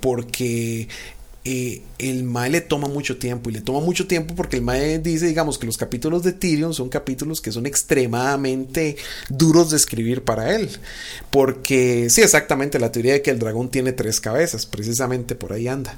porque 0.01 0.87
eh, 1.43 1.81
el 1.97 2.23
Mae 2.23 2.51
le 2.51 2.61
toma 2.61 2.87
mucho 2.87 3.17
tiempo 3.17 3.49
y 3.49 3.53
le 3.53 3.61
toma 3.61 3.79
mucho 3.79 4.05
tiempo 4.05 4.35
porque 4.35 4.57
el 4.57 4.61
Mae 4.61 4.99
dice, 4.99 5.25
digamos, 5.25 5.57
que 5.57 5.65
los 5.65 5.77
capítulos 5.77 6.21
de 6.21 6.33
Tyrion 6.33 6.73
son 6.75 6.87
capítulos 6.89 7.41
que 7.41 7.51
son 7.51 7.65
extremadamente 7.65 8.95
duros 9.27 9.71
de 9.71 9.77
escribir 9.77 10.23
para 10.23 10.55
él. 10.55 10.69
Porque, 11.31 12.11
sí, 12.11 12.21
exactamente, 12.21 12.79
la 12.79 12.91
teoría 12.91 13.13
de 13.13 13.21
que 13.23 13.31
el 13.31 13.39
dragón 13.39 13.69
tiene 13.69 13.91
tres 13.91 14.19
cabezas, 14.19 14.67
precisamente 14.67 15.33
por 15.33 15.53
ahí 15.53 15.67
anda. 15.67 15.97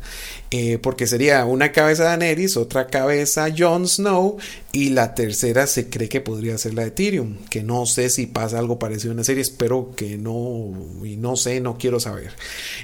Eh, 0.50 0.78
porque 0.78 1.08
sería 1.08 1.44
una 1.46 1.74
cabeza 1.74 2.04
de 2.04 2.10
Daenerys, 2.10 2.56
otra 2.56 2.88
cabeza 2.88 3.48
Jon 3.56 3.88
Snow 3.88 4.38
y 4.72 4.90
la 4.90 5.14
tercera 5.14 5.68
se 5.68 5.90
cree 5.90 6.08
que 6.08 6.22
podría 6.22 6.58
ser 6.58 6.74
la 6.74 6.84
de 6.84 6.92
Tyrion. 6.92 7.40
Que 7.50 7.64
no 7.64 7.86
sé 7.86 8.10
si 8.10 8.28
pasa 8.28 8.60
algo 8.60 8.80
parecido 8.80 9.12
en 9.12 9.18
la 9.18 9.24
serie, 9.26 9.42
espero 9.42 9.92
que 9.94 10.18
no, 10.18 10.72
y 11.04 11.18
no 11.18 11.36
sé, 11.36 11.60
no 11.60 11.78
quiero 11.78 12.00
saber. 12.00 12.32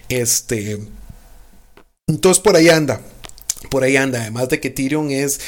Este. 0.10 0.80
Entonces 2.10 2.41
por 2.43 2.55
ahí 2.55 2.68
anda. 2.68 2.99
Por 3.70 3.84
ahí 3.84 3.95
anda. 3.95 4.22
Además 4.22 4.49
de 4.49 4.60
que 4.60 4.70
Tyrion 4.70 5.12
es. 5.12 5.39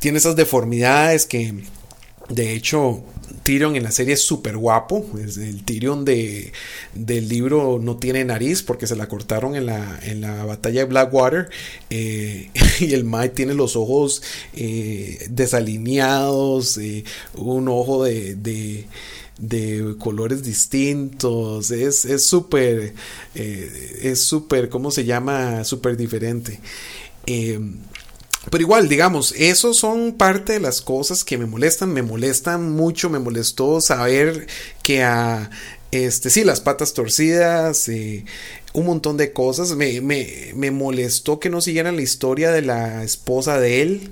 Tiene 0.00 0.18
esas 0.18 0.36
deformidades 0.36 1.24
que. 1.24 1.54
De 2.28 2.52
hecho. 2.52 3.02
Tyrion 3.42 3.76
en 3.76 3.82
la 3.82 3.92
serie 3.92 4.14
es 4.14 4.22
súper 4.22 4.56
guapo. 4.58 5.06
El 5.14 5.64
Tyrion 5.64 6.04
de, 6.04 6.52
del 6.94 7.28
libro 7.28 7.78
no 7.80 7.96
tiene 7.96 8.24
nariz 8.24 8.62
porque 8.62 8.86
se 8.86 8.96
la 8.96 9.08
cortaron 9.08 9.54
en 9.54 9.64
la, 9.64 10.00
en 10.02 10.20
la 10.20 10.44
batalla 10.44 10.80
de 10.80 10.86
Blackwater. 10.86 11.48
Eh, 11.88 12.50
y 12.80 12.92
el 12.92 13.04
Mike 13.04 13.30
tiene 13.30 13.54
los 13.54 13.76
ojos 13.76 14.22
eh, 14.54 15.26
desalineados. 15.30 16.76
Eh, 16.78 17.04
un 17.34 17.68
ojo 17.68 18.04
de, 18.04 18.34
de 18.34 18.86
de 19.38 19.94
colores 19.98 20.42
distintos, 20.42 21.70
es 21.70 22.24
súper, 22.24 22.94
es 23.34 24.20
súper, 24.20 24.64
eh, 24.64 24.68
¿cómo 24.68 24.90
se 24.90 25.04
llama? 25.04 25.64
Súper 25.64 25.96
diferente. 25.96 26.60
Em, 27.26 27.76
pero 28.50 28.62
igual, 28.62 28.88
digamos, 28.88 29.32
esos 29.32 29.78
son 29.78 30.12
parte 30.14 30.54
de 30.54 30.60
las 30.60 30.80
cosas 30.80 31.24
que 31.24 31.38
me 31.38 31.46
molestan, 31.46 31.92
me 31.92 32.02
molestan 32.02 32.70
mucho, 32.72 33.10
me 33.10 33.18
molestó 33.18 33.80
saber 33.80 34.46
que 34.82 35.02
a, 35.02 35.50
este, 35.90 36.30
sí, 36.30 36.44
las 36.44 36.60
patas 36.60 36.94
torcidas, 36.94 37.88
eh, 37.88 38.24
un 38.72 38.86
montón 38.86 39.16
de 39.16 39.32
cosas, 39.32 39.74
me, 39.74 40.00
me, 40.00 40.52
me, 40.54 40.70
molestó 40.70 41.40
que 41.40 41.50
no 41.50 41.60
siguieran 41.60 41.96
la 41.96 42.02
historia 42.02 42.50
de 42.50 42.62
la 42.62 43.02
esposa 43.04 43.58
de 43.60 43.82
él. 43.82 44.10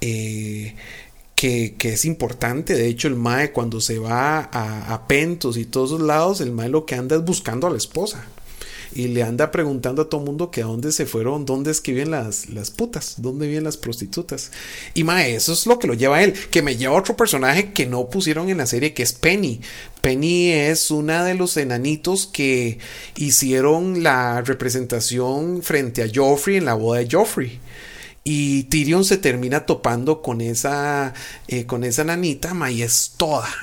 Eh, 0.00 0.74
que, 1.38 1.76
es 1.80 2.04
importante. 2.04 2.74
De 2.74 2.88
hecho, 2.88 3.06
el 3.06 3.14
Mae 3.14 3.52
cuando 3.52 3.80
se 3.80 3.98
va 3.98 4.50
a, 4.52 5.06
Pentos 5.06 5.56
y 5.56 5.64
todos 5.64 5.92
los 5.92 6.00
lados, 6.00 6.40
el 6.40 6.50
Mae 6.50 6.68
lo 6.68 6.84
que 6.84 6.96
anda 6.96 7.16
es 7.16 7.24
buscando 7.24 7.66
a 7.66 7.70
la 7.70 7.76
esposa. 7.76 8.24
Y 8.94 9.08
le 9.08 9.22
anda 9.22 9.50
preguntando 9.50 10.02
a 10.02 10.08
todo 10.08 10.22
mundo 10.22 10.50
que 10.50 10.62
a 10.62 10.66
dónde 10.66 10.92
se 10.92 11.06
fueron, 11.06 11.44
dónde 11.44 11.70
es 11.70 11.80
que 11.80 11.92
viven 11.92 12.10
las, 12.10 12.48
las 12.48 12.70
putas, 12.70 13.16
dónde 13.18 13.46
viven 13.46 13.64
las 13.64 13.76
prostitutas. 13.76 14.50
Y 14.94 15.04
Mae, 15.04 15.34
eso 15.34 15.52
es 15.52 15.66
lo 15.66 15.78
que 15.78 15.86
lo 15.86 15.94
lleva 15.94 16.16
a 16.16 16.24
él. 16.24 16.34
Que 16.50 16.62
me 16.62 16.76
lleva 16.76 16.96
a 16.96 16.98
otro 16.98 17.16
personaje 17.16 17.72
que 17.72 17.86
no 17.86 18.08
pusieron 18.08 18.48
en 18.48 18.58
la 18.58 18.66
serie, 18.66 18.94
que 18.94 19.04
es 19.04 19.12
Penny. 19.12 19.60
Penny 20.00 20.50
es 20.50 20.90
una 20.90 21.24
de 21.24 21.34
los 21.34 21.56
enanitos 21.56 22.26
que 22.26 22.78
hicieron 23.16 24.02
la 24.02 24.40
representación 24.40 25.62
frente 25.62 26.02
a 26.02 26.10
Joffrey 26.12 26.56
en 26.56 26.64
la 26.64 26.74
boda 26.74 26.98
de 26.98 27.08
Joffrey. 27.10 27.60
Y 28.30 28.64
Tyrion 28.64 29.06
se 29.06 29.16
termina 29.16 29.64
topando 29.64 30.20
con 30.20 30.42
esa, 30.42 31.14
eh, 31.46 31.64
con 31.64 31.82
esa 31.82 32.04
nanita, 32.04 32.52
ma. 32.52 32.68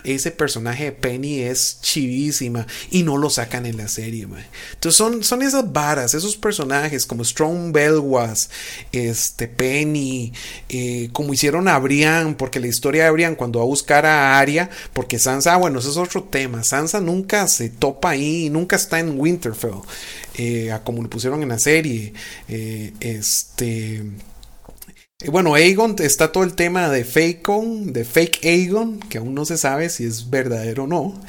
Ese 0.04 0.32
personaje 0.32 0.86
de 0.86 0.92
Penny 0.92 1.42
es 1.42 1.80
chivísima 1.82 2.66
y 2.90 3.04
no 3.04 3.18
lo 3.18 3.30
sacan 3.30 3.68
en 3.68 3.78
la 3.78 3.88
serie, 3.88 4.26
ma. 4.26 4.44
Entonces 4.74 4.98
son, 4.98 5.24
son 5.24 5.44
esas 5.44 5.72
varas, 5.72 6.16
esos 6.16 6.36
personajes 6.36 7.06
como 7.06 7.24
Strong 7.24 7.74
Belwas, 7.74 8.50
este, 8.92 9.48
Penny, 9.48 10.34
eh, 10.70 11.10
como 11.14 11.34
hicieron 11.34 11.68
a 11.68 11.78
Brian, 11.78 12.34
porque 12.34 12.60
la 12.60 12.68
historia 12.68 13.06
de 13.06 13.12
Brian 13.12 13.36
cuando 13.36 13.60
va 13.60 13.66
a 13.66 13.68
buscar 13.68 14.08
a 14.08 14.40
Arya, 14.40 14.72
porque 14.94 15.20
Sansa, 15.20 15.54
ah, 15.54 15.58
bueno, 15.58 15.78
ese 15.78 15.90
es 15.90 15.98
otro 15.98 16.24
tema. 16.24 16.64
Sansa 16.64 17.00
nunca 17.02 17.48
se 17.48 17.70
topa 17.70 18.12
ahí, 18.12 18.50
nunca 18.50 18.78
está 18.78 19.00
en 19.00 19.20
Winterfell, 19.20 19.82
eh, 20.38 20.76
como 20.84 21.04
lo 21.04 21.10
pusieron 21.10 21.44
en 21.44 21.50
la 21.50 21.60
serie. 21.60 22.14
este 22.48 24.04
bueno, 25.32 25.56
Aegon 25.56 25.96
está 26.00 26.32
todo 26.34 26.44
el 26.44 26.56
tema 26.56 26.90
de 26.90 27.06
Fakeon, 27.06 27.94
de 27.94 28.04
Fake 28.04 28.44
Aegon, 28.44 29.00
que 29.00 29.18
aún 29.18 29.34
no 29.34 29.46
se 29.46 29.58
sabe 29.58 29.90
si 29.90 30.04
es 30.04 30.30
verdadero 30.30 30.84
o 30.84 30.88
no. 30.88 31.22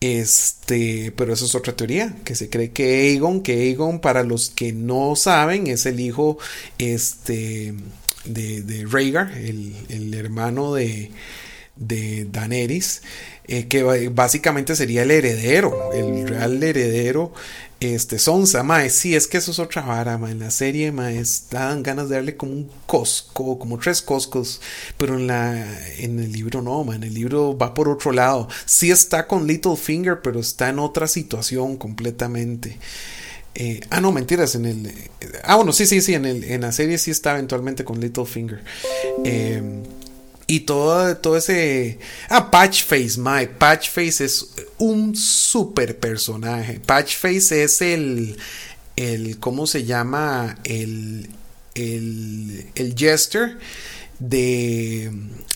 Este, 0.00 1.10
pero 1.16 1.32
eso 1.32 1.46
es 1.46 1.54
otra 1.54 1.74
teoría, 1.74 2.14
que 2.24 2.34
se 2.34 2.50
cree 2.50 2.72
que 2.72 2.84
Aegon, 2.84 3.42
que 3.42 3.54
Aegon, 3.54 4.00
para 4.00 4.24
los 4.24 4.50
que 4.50 4.74
no 4.74 5.16
saben, 5.16 5.68
es 5.68 5.86
el 5.86 6.00
hijo 6.00 6.36
este, 6.76 7.72
de, 8.26 8.60
de 8.60 8.84
Rhaegar, 8.84 9.32
el, 9.38 10.12
hermano 10.12 10.74
de, 10.74 11.10
de 11.76 12.26
Daenerys, 12.30 13.00
eh, 13.48 13.68
que 13.68 14.10
básicamente 14.10 14.76
sería 14.76 15.02
el 15.02 15.10
heredero, 15.10 15.92
el 15.94 16.28
real 16.28 16.62
heredero 16.62 17.32
este, 17.80 18.18
Sonsa, 18.18 18.62
mae, 18.62 18.88
sí, 18.88 19.14
es 19.14 19.26
que 19.26 19.38
eso 19.38 19.50
es 19.50 19.58
otra 19.58 19.82
vara, 19.82 20.16
mae. 20.16 20.32
En 20.32 20.38
la 20.38 20.50
serie, 20.50 20.92
mae, 20.92 21.22
dan 21.50 21.82
ganas 21.82 22.08
de 22.08 22.16
darle 22.16 22.36
como 22.36 22.52
un 22.52 22.70
cosco, 22.86 23.58
como 23.58 23.78
tres 23.78 24.00
coscos. 24.00 24.60
Pero 24.96 25.16
en 25.18 25.26
la 25.26 25.66
en 25.98 26.18
el 26.20 26.32
libro 26.32 26.62
no, 26.62 26.84
mae. 26.84 26.96
En 26.96 27.04
el 27.04 27.14
libro 27.14 27.56
va 27.56 27.74
por 27.74 27.88
otro 27.88 28.12
lado. 28.12 28.48
Sí 28.64 28.90
está 28.90 29.26
con 29.26 29.46
Littlefinger, 29.46 30.22
pero 30.22 30.40
está 30.40 30.68
en 30.68 30.78
otra 30.78 31.08
situación 31.08 31.76
completamente. 31.76 32.78
Eh, 33.54 33.80
ah, 33.90 34.00
no, 34.00 34.12
mentiras. 34.12 34.54
En 34.54 34.64
el. 34.64 34.92
ah, 35.44 35.56
bueno, 35.56 35.72
sí, 35.72 35.86
sí, 35.86 36.00
sí. 36.00 36.14
En, 36.14 36.24
el, 36.24 36.44
en 36.44 36.62
la 36.62 36.72
serie 36.72 36.98
sí 36.98 37.10
está 37.10 37.32
eventualmente 37.32 37.84
con 37.84 38.00
Littlefinger. 38.00 38.62
Eh, 39.24 39.82
y 40.46 40.60
todo, 40.60 41.16
todo 41.16 41.36
ese... 41.36 41.98
Ah, 42.28 42.50
Patchface, 42.50 43.18
my. 43.18 43.46
Patchface 43.58 44.24
es 44.24 44.54
un 44.78 45.16
super 45.16 45.98
personaje. 45.98 46.80
Patchface 46.80 47.64
es 47.64 47.80
el... 47.80 48.36
el 48.96 49.38
¿Cómo 49.38 49.66
se 49.66 49.84
llama? 49.84 50.58
El... 50.64 51.28
El, 51.74 52.66
el 52.76 52.94
jester 52.94 53.58
de, 54.20 55.10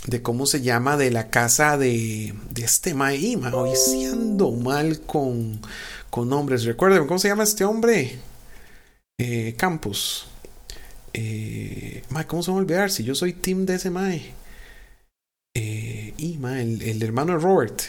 de 0.09 0.21
cómo 0.23 0.47
se 0.47 0.63
llama 0.63 0.97
de 0.97 1.13
la 1.13 1.31
casa 1.31 1.79
de, 1.79 2.35
de 2.51 2.65
este 2.65 2.93
Maima 2.93 3.55
hoy 3.55 3.71
siendo 3.77 4.51
mal 4.51 5.01
con, 5.03 5.61
con 6.11 6.29
nombres 6.29 6.65
recuerden 6.65 7.07
cómo 7.07 7.21
se 7.21 7.29
llama 7.29 7.45
este 7.45 7.65
hombre 7.65 8.19
eh, 9.21 9.55
Campus 9.57 10.27
Eh, 11.15 12.03
mae, 12.11 12.27
¿cómo 12.27 12.43
se 12.43 12.51
va 12.51 12.59
a 12.59 12.61
olvidar? 12.61 12.91
Si 12.91 13.03
yo 13.05 13.15
soy 13.15 13.33
team 13.33 13.65
de 13.67 13.75
ese 13.77 13.91
mae. 13.91 14.35
Y 16.19 16.35
el, 16.45 16.83
el 16.83 17.03
hermano 17.05 17.35
de 17.35 17.39
Robert. 17.39 17.81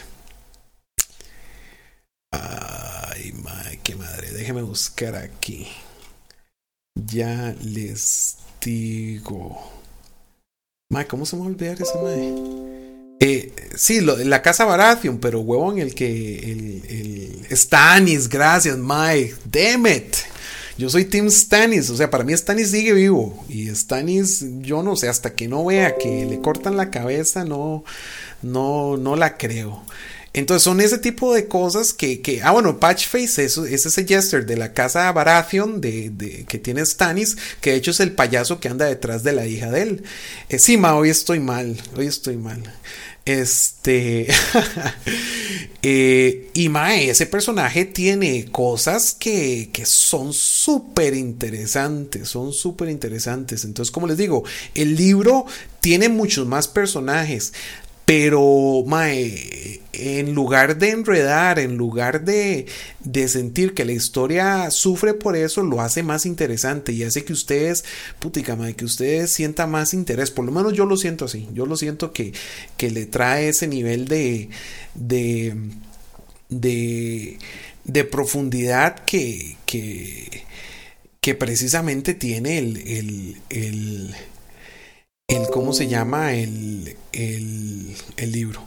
Ay, 2.30 3.32
mae, 3.32 3.80
qué 3.82 3.96
madre. 3.96 4.30
Déjeme 4.30 4.62
buscar 4.62 5.16
aquí. 5.16 5.66
Ya 6.94 7.56
les 7.60 8.36
digo. 8.64 9.58
Mae, 10.92 11.08
¿cómo 11.08 11.26
se 11.26 11.34
me 11.34 11.40
va 11.42 11.48
a 11.48 11.50
olvidar 11.50 11.82
ese 11.82 11.98
mae? 12.00 12.60
Eh, 13.18 13.52
sí, 13.74 14.00
la 14.00 14.42
casa 14.42 14.64
Baratheon, 14.64 15.18
pero 15.18 15.40
huevón, 15.40 15.80
el 15.80 15.92
que. 15.92 16.38
El, 16.38 17.46
el 17.48 17.56
Stanis, 17.56 18.28
gracias, 18.28 18.78
Mike. 18.78 19.34
Damn 19.44 19.88
it. 19.88 20.16
Yo 20.80 20.88
soy 20.88 21.04
Team 21.04 21.30
Stanis, 21.30 21.90
o 21.90 21.96
sea, 21.98 22.08
para 22.08 22.24
mí 22.24 22.32
Stanis 22.32 22.70
sigue 22.70 22.94
vivo. 22.94 23.44
Y 23.50 23.68
Stanis, 23.68 24.42
yo 24.60 24.82
no 24.82 24.96
sé, 24.96 25.10
hasta 25.10 25.34
que 25.34 25.46
no 25.46 25.66
vea 25.66 25.98
que 25.98 26.24
le 26.24 26.40
cortan 26.40 26.78
la 26.78 26.90
cabeza, 26.90 27.44
no, 27.44 27.84
no, 28.40 28.96
no 28.96 29.14
la 29.14 29.36
creo. 29.36 29.84
Entonces 30.32 30.62
son 30.62 30.80
ese 30.80 30.96
tipo 30.96 31.34
de 31.34 31.48
cosas 31.48 31.92
que, 31.92 32.22
que 32.22 32.42
ah 32.42 32.52
bueno, 32.52 32.80
Patchface 32.80 33.44
es 33.44 33.58
ese 33.58 34.06
Jester 34.06 34.46
de 34.46 34.56
la 34.56 34.72
casa 34.72 35.12
Baratheon 35.12 35.82
de, 35.82 36.08
de, 36.08 36.46
que 36.46 36.58
tiene 36.58 36.86
Stannis, 36.86 37.36
que 37.60 37.72
de 37.72 37.76
hecho 37.76 37.90
es 37.90 38.00
el 38.00 38.12
payaso 38.12 38.58
que 38.58 38.68
anda 38.68 38.86
detrás 38.86 39.22
de 39.22 39.32
la 39.32 39.46
hija 39.46 39.70
de 39.70 39.82
él. 39.82 40.04
Eh, 40.48 40.58
sí, 40.58 40.78
ma, 40.78 40.94
hoy 40.94 41.10
estoy 41.10 41.40
mal, 41.40 41.76
hoy 41.94 42.06
estoy 42.06 42.38
mal. 42.38 42.62
Este. 43.30 44.26
eh, 45.82 46.50
y 46.52 46.68
Mae, 46.68 47.10
ese 47.10 47.26
personaje 47.26 47.84
tiene 47.84 48.46
cosas 48.46 49.14
que, 49.14 49.70
que 49.72 49.86
son 49.86 50.32
súper 50.32 51.14
interesantes. 51.14 52.28
Son 52.28 52.52
súper 52.52 52.88
interesantes. 52.88 53.64
Entonces, 53.64 53.92
como 53.92 54.06
les 54.06 54.16
digo, 54.16 54.42
el 54.74 54.96
libro 54.96 55.46
tiene 55.80 56.08
muchos 56.08 56.46
más 56.46 56.66
personajes. 56.66 57.52
Pero, 58.04 58.82
mae, 58.86 59.79
en 59.92 60.34
lugar 60.34 60.78
de 60.78 60.90
enredar, 60.90 61.58
en 61.58 61.76
lugar 61.76 62.24
de, 62.24 62.66
de, 63.00 63.28
sentir 63.28 63.74
que 63.74 63.84
la 63.84 63.92
historia 63.92 64.70
sufre 64.70 65.14
por 65.14 65.36
eso, 65.36 65.62
lo 65.62 65.80
hace 65.80 66.02
más 66.02 66.26
interesante 66.26 66.92
y 66.92 67.02
hace 67.02 67.24
que 67.24 67.32
ustedes, 67.32 67.84
putica, 68.18 68.56
mae, 68.56 68.74
que 68.74 68.84
ustedes 68.84 69.30
sientan 69.30 69.70
más 69.70 69.94
interés. 69.94 70.30
Por 70.30 70.44
lo 70.44 70.52
menos 70.52 70.72
yo 70.74 70.86
lo 70.86 70.96
siento 70.96 71.24
así. 71.24 71.48
Yo 71.52 71.66
lo 71.66 71.76
siento 71.76 72.12
que, 72.12 72.32
que 72.76 72.90
le 72.90 73.06
trae 73.06 73.48
ese 73.48 73.66
nivel 73.66 74.06
de, 74.08 74.48
de, 74.94 75.56
de, 77.84 78.04
profundidad 78.04 79.04
que, 79.04 79.56
que, 79.66 80.44
que, 81.20 81.34
precisamente 81.34 82.14
tiene 82.14 82.58
el, 82.58 82.76
el, 82.76 83.36
el 83.50 84.14
el 85.30 85.48
cómo 85.50 85.72
se 85.72 85.86
llama 85.86 86.34
el, 86.34 86.96
el, 87.12 88.32
libro. 88.32 88.62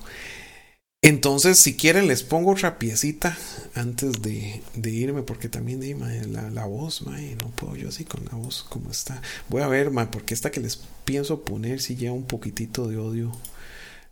Entonces, 1.03 1.59
si 1.59 1.75
quieren, 1.75 2.07
les 2.07 2.23
pongo 2.23 2.51
otra 2.51 2.79
piecita 2.79 3.37
antes 3.75 4.21
de, 4.21 4.61
irme, 4.89 5.21
porque 5.21 5.49
también 5.49 5.81
de, 5.81 5.95
la, 6.29 6.65
voz, 6.65 7.01
mae, 7.01 7.35
no 7.35 7.49
puedo 7.49 7.75
yo 7.75 7.89
así 7.89 8.05
con 8.05 8.23
la 8.31 8.37
voz 8.37 8.63
como 8.63 8.89
está. 8.89 9.21
Voy 9.49 9.61
a 9.63 9.67
ver, 9.67 9.91
mae, 9.91 10.07
porque 10.07 10.33
esta 10.33 10.49
que 10.49 10.61
les 10.61 10.79
pienso 11.03 11.43
poner 11.43 11.81
si 11.81 11.97
lleva 11.97 12.15
un 12.15 12.23
poquitito 12.23 12.87
de 12.87 12.97
odio, 12.97 13.33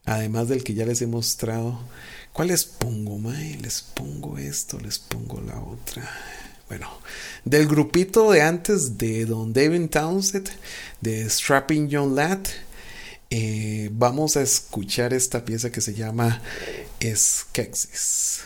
además 0.03 0.49
del 0.49 0.65
que 0.65 0.73
ya 0.73 0.85
les 0.85 1.01
he 1.01 1.07
mostrado. 1.07 1.79
¿Cuál 2.33 2.49
les 2.49 2.65
pongo, 2.65 3.17
mae? 3.19 3.57
Les 3.61 3.81
pongo 3.81 4.37
esto, 4.37 4.77
les 4.77 4.99
pongo 4.99 5.39
la 5.39 5.61
otra 5.61 6.09
bueno, 6.67 6.89
del 7.43 7.67
grupito 7.67 8.31
de 8.31 8.41
antes 8.41 8.97
de 8.97 9.25
Don 9.25 9.51
David 9.51 9.89
Townsend, 9.89 10.49
de 11.01 11.29
Strapping 11.29 11.89
Young 11.89 12.13
Lad, 12.15 12.39
eh, 13.31 13.89
vamos 13.93 14.37
a 14.37 14.41
escuchar 14.41 15.13
esta 15.13 15.45
pieza 15.45 15.71
que 15.71 15.81
se 15.81 15.93
llama 15.93 16.41
Skeksis. 17.01 18.43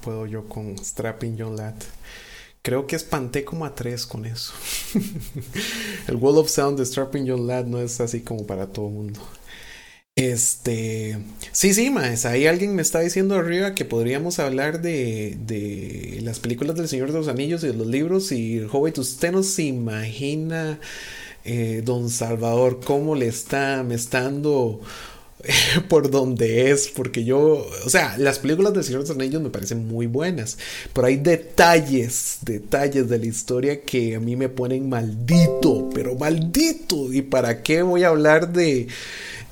Puedo 0.00 0.26
yo 0.26 0.48
con 0.48 0.76
Strapping 0.78 1.36
John 1.38 1.56
Lat. 1.56 1.82
Creo 2.62 2.86
que 2.86 2.96
espanté 2.96 3.44
como 3.44 3.64
a 3.64 3.74
tres 3.74 4.06
con 4.06 4.24
eso. 4.24 4.52
el 6.06 6.16
Wall 6.16 6.38
of 6.38 6.48
Sound 6.48 6.78
de 6.78 6.86
Strapping 6.86 7.28
John 7.28 7.46
Lad 7.46 7.66
no 7.66 7.80
es 7.80 8.00
así 8.00 8.20
como 8.20 8.46
para 8.46 8.68
todo 8.68 8.86
el 8.86 8.94
mundo. 8.94 9.20
Este. 10.14 11.18
Sí, 11.52 11.72
sí, 11.72 11.90
más. 11.90 12.26
Ahí 12.26 12.46
alguien 12.46 12.74
me 12.74 12.82
está 12.82 13.00
diciendo 13.00 13.34
arriba 13.36 13.74
que 13.74 13.84
podríamos 13.84 14.38
hablar 14.38 14.82
de, 14.82 15.38
de 15.40 16.20
las 16.22 16.38
películas 16.38 16.76
del 16.76 16.88
Señor 16.88 17.12
de 17.12 17.18
los 17.18 17.28
Anillos 17.28 17.64
y 17.64 17.68
de 17.68 17.74
los 17.74 17.86
libros. 17.86 18.30
Y 18.30 18.58
el 18.58 18.68
Hobbit, 18.70 18.98
usted 18.98 19.32
no 19.32 19.42
se 19.42 19.62
imagina, 19.64 20.78
eh, 21.44 21.82
Don 21.84 22.10
Salvador, 22.10 22.80
cómo 22.84 23.14
le 23.14 23.26
está, 23.26 23.82
me 23.82 23.94
está 23.94 24.22
dando 24.22 24.80
por 25.88 26.10
donde 26.10 26.70
es, 26.70 26.88
porque 26.88 27.24
yo, 27.24 27.66
o 27.84 27.90
sea, 27.90 28.16
las 28.18 28.38
películas 28.38 28.72
del 28.72 28.84
Señor 28.84 29.04
de 29.04 29.28
los 29.28 29.42
me 29.42 29.50
parecen 29.50 29.86
muy 29.86 30.06
buenas, 30.06 30.58
pero 30.92 31.06
hay 31.06 31.16
detalles, 31.16 32.38
detalles 32.42 33.08
de 33.08 33.18
la 33.18 33.26
historia 33.26 33.82
que 33.82 34.16
a 34.16 34.20
mí 34.20 34.36
me 34.36 34.48
ponen 34.48 34.88
maldito, 34.88 35.88
pero 35.94 36.14
maldito, 36.14 37.12
¿y 37.12 37.22
para 37.22 37.62
qué 37.62 37.82
voy 37.82 38.04
a 38.04 38.08
hablar 38.08 38.52
de, 38.52 38.86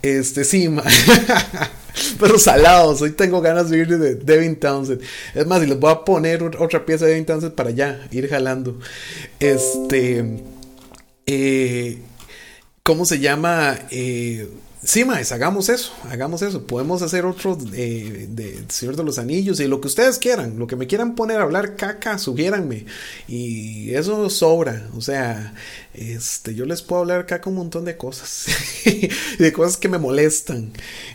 este, 0.03 0.45
sí, 0.45 0.69
pero 2.21 2.39
salados, 2.39 3.03
hoy 3.03 3.11
tengo 3.11 3.41
ganas 3.41 3.71
de 3.71 3.79
ir 3.79 3.99
de 3.99 4.15
Devin 4.15 4.57
Townsend, 4.57 5.01
es 5.35 5.47
más, 5.47 5.62
y 5.62 5.67
les 5.67 5.79
voy 5.79 5.93
a 5.93 6.05
poner 6.05 6.43
otra 6.43 6.87
pieza 6.87 7.05
de 7.05 7.12
Devin 7.12 7.27
Townsend 7.27 7.55
para 7.55 7.71
allá, 7.71 8.07
ir 8.12 8.29
jalando, 8.29 8.79
este, 9.41 10.43
eh, 11.27 11.99
¿cómo 12.85 13.05
se 13.05 13.19
llama? 13.19 13.77
Eh, 13.91 14.49
Sí, 14.82 15.05
maes, 15.05 15.31
hagamos 15.31 15.69
eso, 15.69 15.93
hagamos 16.09 16.40
eso. 16.40 16.66
Podemos 16.66 17.02
hacer 17.02 17.27
otro 17.27 17.59
eh, 17.74 18.27
de 18.31 18.65
Señor 18.69 18.97
de 18.97 19.05
los 19.05 19.19
Anillos 19.19 19.61
y 19.61 19.66
lo 19.69 19.78
que 19.78 19.89
ustedes 19.89 20.19
quieran, 20.19 20.59
lo 20.59 20.66
que 20.66 20.74
me 20.74 20.86
quieran 20.86 21.15
poner 21.15 21.39
a 21.39 21.43
hablar 21.43 21.77
caca, 21.77 22.16
sugiéranme. 22.16 22.86
Y 23.28 23.93
eso 23.94 24.31
sobra, 24.31 24.89
o 24.97 25.02
sea, 25.02 25.52
este, 25.93 26.55
yo 26.55 26.65
les 26.65 26.81
puedo 26.81 27.02
hablar 27.02 27.27
caca 27.27 27.51
un 27.51 27.57
montón 27.57 27.85
de 27.85 27.98
cosas, 27.98 28.47
de 29.39 29.52
cosas 29.52 29.77
que 29.77 29.90
me 29.90 29.98
molestan. 29.98 30.73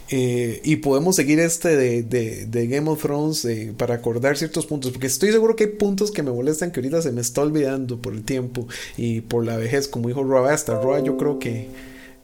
Eh, 0.10 0.62
y 0.64 0.76
podemos 0.76 1.16
seguir 1.16 1.40
este 1.40 1.76
de, 1.76 2.04
de, 2.04 2.68
Game 2.68 2.88
of 2.88 3.02
Thrones 3.02 3.46
eh, 3.46 3.74
para 3.76 3.96
acordar 3.96 4.38
ciertos 4.38 4.68
puntos, 4.68 4.92
porque 4.92 5.08
estoy 5.08 5.32
seguro 5.32 5.56
que 5.56 5.64
hay 5.64 5.72
puntos 5.72 6.12
que 6.12 6.22
me 6.22 6.32
molestan 6.32 6.72
que 6.72 6.82
ahorita 6.82 7.02
se 7.02 7.12
me 7.12 7.22
está 7.22 7.42
olvidando 7.42 8.00
por 8.00 8.14
el 8.14 8.24
tiempo 8.24 8.68
y 8.96 9.22
por 9.22 9.44
la 9.44 9.58
vejez, 9.58 9.88
como 9.88 10.08
dijo 10.08 10.24
Roa, 10.24 10.54
hasta 10.54 10.80
Roa 10.80 11.00
yo 11.00 11.18
creo 11.18 11.40
que, 11.40 11.68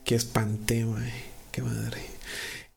que 0.04 0.14
espanté, 0.14 0.84
mae. 0.84 1.31
Qué 1.52 1.62
madre. 1.62 2.00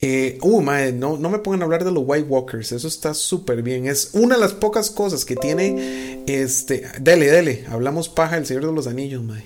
Eh, 0.01 0.37
uh, 0.41 0.61
madre, 0.61 0.91
no, 0.91 1.17
no 1.17 1.29
me 1.29 1.39
pongan 1.39 1.61
a 1.61 1.65
hablar 1.65 1.85
de 1.85 1.91
los 1.91 2.03
White 2.05 2.27
Walkers. 2.27 2.73
Eso 2.73 2.87
está 2.87 3.13
súper 3.13 3.63
bien. 3.63 3.87
Es 3.87 4.09
una 4.13 4.35
de 4.35 4.41
las 4.41 4.53
pocas 4.53 4.91
cosas 4.91 5.25
que 5.25 5.35
tiene. 5.35 6.23
Este. 6.27 6.85
Dele, 6.99 7.31
dele. 7.31 7.65
Hablamos 7.69 8.09
paja 8.09 8.35
del 8.35 8.45
Señor 8.45 8.65
de 8.67 8.73
los 8.73 8.85
Anillos, 8.85 9.23
madre. 9.23 9.45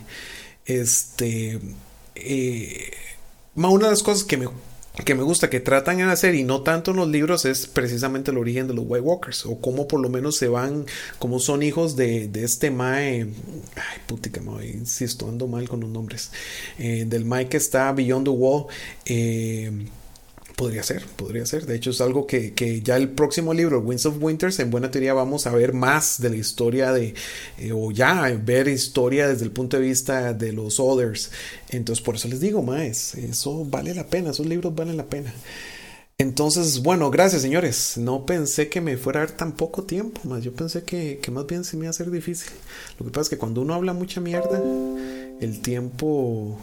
Este. 0.66 1.60
Eh, 2.16 2.92
una 3.56 3.86
de 3.86 3.92
las 3.92 4.04
cosas 4.04 4.24
que 4.24 4.38
me 4.38 4.48
que 5.06 5.16
me 5.16 5.24
gusta 5.24 5.50
que 5.50 5.60
tratan 5.60 6.00
en 6.00 6.10
hacer 6.10 6.36
y 6.36 6.44
no 6.44 6.62
tanto 6.62 6.92
en 6.92 6.98
los 6.98 7.08
libros 7.08 7.46
es 7.46 7.68
precisamente 7.68 8.32
el 8.32 8.38
origen 8.38 8.68
de 8.68 8.74
los 8.74 8.86
White 8.88 9.02
Walkers 9.02 9.46
o 9.46 9.60
cómo 9.60 9.88
por 9.88 10.00
lo 10.00 10.10
menos 10.10 10.38
se 10.38 10.48
van, 10.48 10.86
como 11.18 11.40
son 11.40 11.64
hijos 11.64 11.96
de, 11.96 12.28
de 12.28 12.44
este 12.44 12.72
Mae, 12.72 13.28
ay 13.76 14.00
putica, 14.08 14.42
me 14.42 14.66
insisto, 14.68 15.28
ando 15.28 15.48
mal 15.48 15.68
con 15.70 15.80
los 15.80 15.90
nombres, 15.90 16.32
eh, 16.78 17.06
del 17.08 17.26
Mae 17.26 17.48
que 17.48 17.58
está 17.58 17.92
Beyond 17.92 18.26
the 18.26 18.32
Wall. 18.32 18.66
Eh, 19.06 19.72
Podría 20.60 20.84
ser, 20.84 21.06
podría 21.16 21.46
ser. 21.46 21.66
De 21.66 21.74
hecho, 21.74 21.92
es 21.92 22.02
algo 22.02 22.28
que, 22.28 22.82
ya 22.84 22.98
el 22.98 23.08
próximo 23.08 23.54
libro, 23.54 23.80
Winds 23.80 24.06
of 24.08 24.22
Winters, 24.22 24.60
en 24.60 24.70
buena 24.70 24.92
teoría 24.92 25.14
vamos 25.14 25.48
a 25.48 25.52
ver 25.54 25.72
más 25.72 26.20
de 26.20 26.30
la 26.30 26.36
historia 26.36 26.92
de, 26.92 27.14
eh, 27.60 27.72
o 27.72 27.92
ya 27.92 28.30
ver 28.44 28.68
historia 28.68 29.30
desde 29.30 29.46
el 29.46 29.52
punto 29.52 29.78
de 29.78 29.84
vista 29.84 30.34
de 30.34 30.52
los 30.52 30.82
Others. 30.82 31.32
Entonces, 31.70 32.04
por 32.04 32.16
eso 32.16 32.28
les 32.28 32.42
digo, 32.42 32.62
más, 32.62 33.16
eso 33.16 33.64
vale 33.64 33.96
la 33.96 34.08
pena, 34.08 34.32
esos 34.32 34.48
libros 34.48 34.76
valen 34.76 34.98
la 34.98 35.06
pena. 35.06 35.34
Entonces, 36.18 36.84
bueno, 36.84 37.10
gracias 37.10 37.42
señores. 37.42 37.98
No 37.98 38.26
pensé 38.26 38.68
que 38.68 38.82
me 38.82 38.98
fuera 38.98 39.22
a 39.22 39.26
dar 39.28 39.38
tan 39.38 39.54
poco 39.54 39.84
tiempo, 39.84 40.20
más 40.26 40.44
yo 40.44 40.52
pensé 40.52 40.84
que, 40.84 41.20
que 41.22 41.32
más 41.32 41.48
bien 41.48 41.64
se 41.64 41.78
me 41.78 41.84
iba 41.84 41.88
a 41.88 41.92
hacer 41.92 42.12
difícil. 42.12 42.52
Lo 43.00 43.06
que 43.06 43.14
pasa 43.14 43.22
es 43.22 43.30
que 43.30 43.38
cuando 43.38 43.62
uno 43.62 43.76
habla 43.76 43.94
mucha 43.94 44.20
mierda, 44.20 44.62
el 45.40 45.62
tiempo 45.62 46.60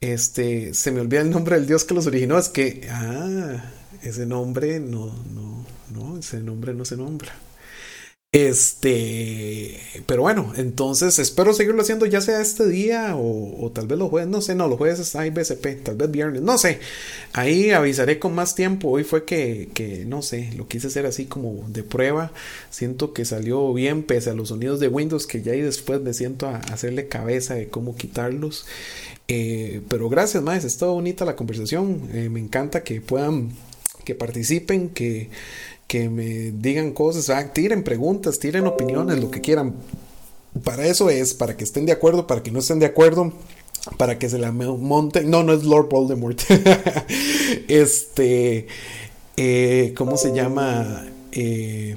este, 0.00 0.74
se 0.74 0.92
me 0.92 1.00
olvida 1.00 1.20
el 1.20 1.30
nombre 1.30 1.56
del 1.56 1.66
dios 1.66 1.84
que 1.84 1.94
los 1.94 2.06
originó. 2.06 2.38
Es 2.38 2.48
que, 2.48 2.86
ah, 2.90 3.72
ese 4.02 4.26
nombre 4.26 4.80
no, 4.80 5.06
no, 5.34 5.64
no, 5.94 6.18
ese 6.18 6.40
nombre 6.40 6.74
no 6.74 6.84
se 6.84 6.96
nombra. 6.96 7.32
Este, 8.34 9.78
pero 10.06 10.22
bueno, 10.22 10.54
entonces 10.56 11.20
espero 11.20 11.54
seguirlo 11.54 11.82
haciendo 11.82 12.04
ya 12.04 12.20
sea 12.20 12.40
este 12.40 12.66
día 12.66 13.14
o, 13.14 13.70
tal 13.72 13.86
vez 13.86 13.96
los 13.96 14.10
jueves, 14.10 14.28
no 14.28 14.40
sé, 14.40 14.56
no, 14.56 14.66
los 14.66 14.76
jueves 14.76 15.14
hay 15.14 15.30
BCP, 15.30 15.84
tal 15.84 15.94
vez 15.94 16.10
viernes, 16.10 16.42
no 16.42 16.58
sé, 16.58 16.80
ahí 17.32 17.70
avisaré 17.70 18.18
con 18.18 18.34
más 18.34 18.56
tiempo, 18.56 18.88
hoy 18.88 19.04
fue 19.04 19.24
que, 19.24 19.70
que, 19.72 20.04
no 20.04 20.20
sé, 20.20 20.50
lo 20.56 20.66
quise 20.66 20.88
hacer 20.88 21.06
así 21.06 21.26
como 21.26 21.64
de 21.68 21.84
prueba, 21.84 22.32
siento 22.70 23.12
que 23.12 23.24
salió 23.24 23.72
bien 23.72 24.02
pese 24.02 24.30
a 24.30 24.34
los 24.34 24.48
sonidos 24.48 24.80
de 24.80 24.88
Windows, 24.88 25.28
que 25.28 25.40
ya 25.40 25.52
ahí 25.52 25.60
después 25.60 26.00
me 26.00 26.12
siento 26.12 26.48
a 26.48 26.56
hacerle 26.56 27.06
cabeza 27.06 27.54
de 27.54 27.68
cómo 27.68 27.94
quitarlos, 27.94 28.66
eh, 29.28 29.80
pero 29.88 30.08
gracias, 30.08 30.42
más, 30.42 30.64
es 30.64 30.76
todo 30.76 30.94
bonita 30.94 31.24
la 31.24 31.36
conversación. 31.36 32.08
Eh, 32.12 32.28
me 32.28 32.40
encanta 32.40 32.82
que 32.82 33.00
puedan, 33.00 33.50
que 34.04 34.14
participen, 34.14 34.90
que, 34.90 35.30
que 35.86 36.08
me 36.08 36.52
digan 36.52 36.92
cosas, 36.92 37.30
ah, 37.30 37.52
tiren 37.52 37.82
preguntas, 37.82 38.38
tiren 38.38 38.66
opiniones, 38.66 39.18
lo 39.18 39.30
que 39.30 39.40
quieran. 39.40 39.74
Para 40.62 40.86
eso 40.86 41.10
es, 41.10 41.34
para 41.34 41.56
que 41.56 41.64
estén 41.64 41.86
de 41.86 41.92
acuerdo, 41.92 42.26
para 42.26 42.42
que 42.42 42.50
no 42.50 42.60
estén 42.60 42.78
de 42.78 42.86
acuerdo, 42.86 43.32
para 43.96 44.18
que 44.18 44.28
se 44.28 44.38
la 44.38 44.52
monten. 44.52 45.30
No, 45.30 45.42
no 45.42 45.52
es 45.52 45.64
Lord 45.64 45.88
Voldemort. 45.88 46.40
este, 47.68 48.66
eh, 49.36 49.94
¿cómo 49.96 50.16
se 50.16 50.32
llama? 50.32 51.06
Eh, 51.32 51.96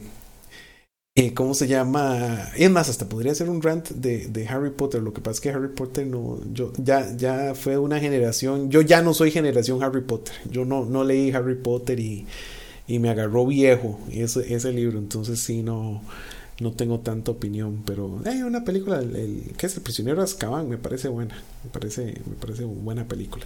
eh, 1.19 1.34
¿Cómo 1.34 1.56
se 1.56 1.68
llama? 1.68 2.52
Es 2.56 2.69
más, 2.69 2.89
hasta 2.89 3.10
podría 3.10 3.34
ser 3.34 3.49
un 3.49 3.64
rant 3.64 3.89
de, 3.89 4.48
Harry 4.48 4.69
Potter. 4.69 5.02
Lo 5.02 5.14
que 5.14 5.19
pasa 5.19 5.31
es 5.31 5.41
que 5.41 5.49
Harry 5.49 5.69
Potter 5.69 6.06
no. 6.06 6.39
Yo 6.53 6.72
ya, 6.77 7.11
ya 7.18 7.56
fue 7.56 7.80
una 7.80 7.99
generación. 7.99 8.69
Yo 8.69 8.81
ya 8.81 9.02
no 9.02 9.15
soy 9.15 9.31
generación 9.31 9.81
Harry 9.81 10.02
Potter. 10.02 10.35
Yo 10.48 10.64
no, 10.64 10.85
no 10.85 11.03
leí 11.03 11.31
Harry 11.31 11.56
Potter 11.56 11.99
y, 11.99 12.27
y 12.88 12.99
me 12.99 13.10
agarró 13.10 13.48
viejo 13.48 13.99
ese, 14.11 14.53
ese 14.53 14.72
libro. 14.72 14.99
Entonces 14.99 15.39
sí 15.39 15.64
no, 15.64 16.03
no 16.60 16.73
tengo 16.73 16.99
tanta 16.99 17.31
opinión. 17.31 17.81
Pero 17.84 18.22
hay 18.23 18.44
una 18.44 18.64
película, 18.64 18.99
el, 18.99 19.53
¿qué 19.57 19.65
es? 19.65 19.76
El 19.76 19.81
prisionero 19.81 20.18
de 20.18 20.26
Azkaban, 20.26 20.69
me 20.69 20.77
parece 20.77 21.07
buena. 21.07 21.35
Me 21.64 21.72
parece, 21.72 22.14
me 22.27 22.35
parece 22.39 22.64
buena 22.64 23.07
película. 23.07 23.44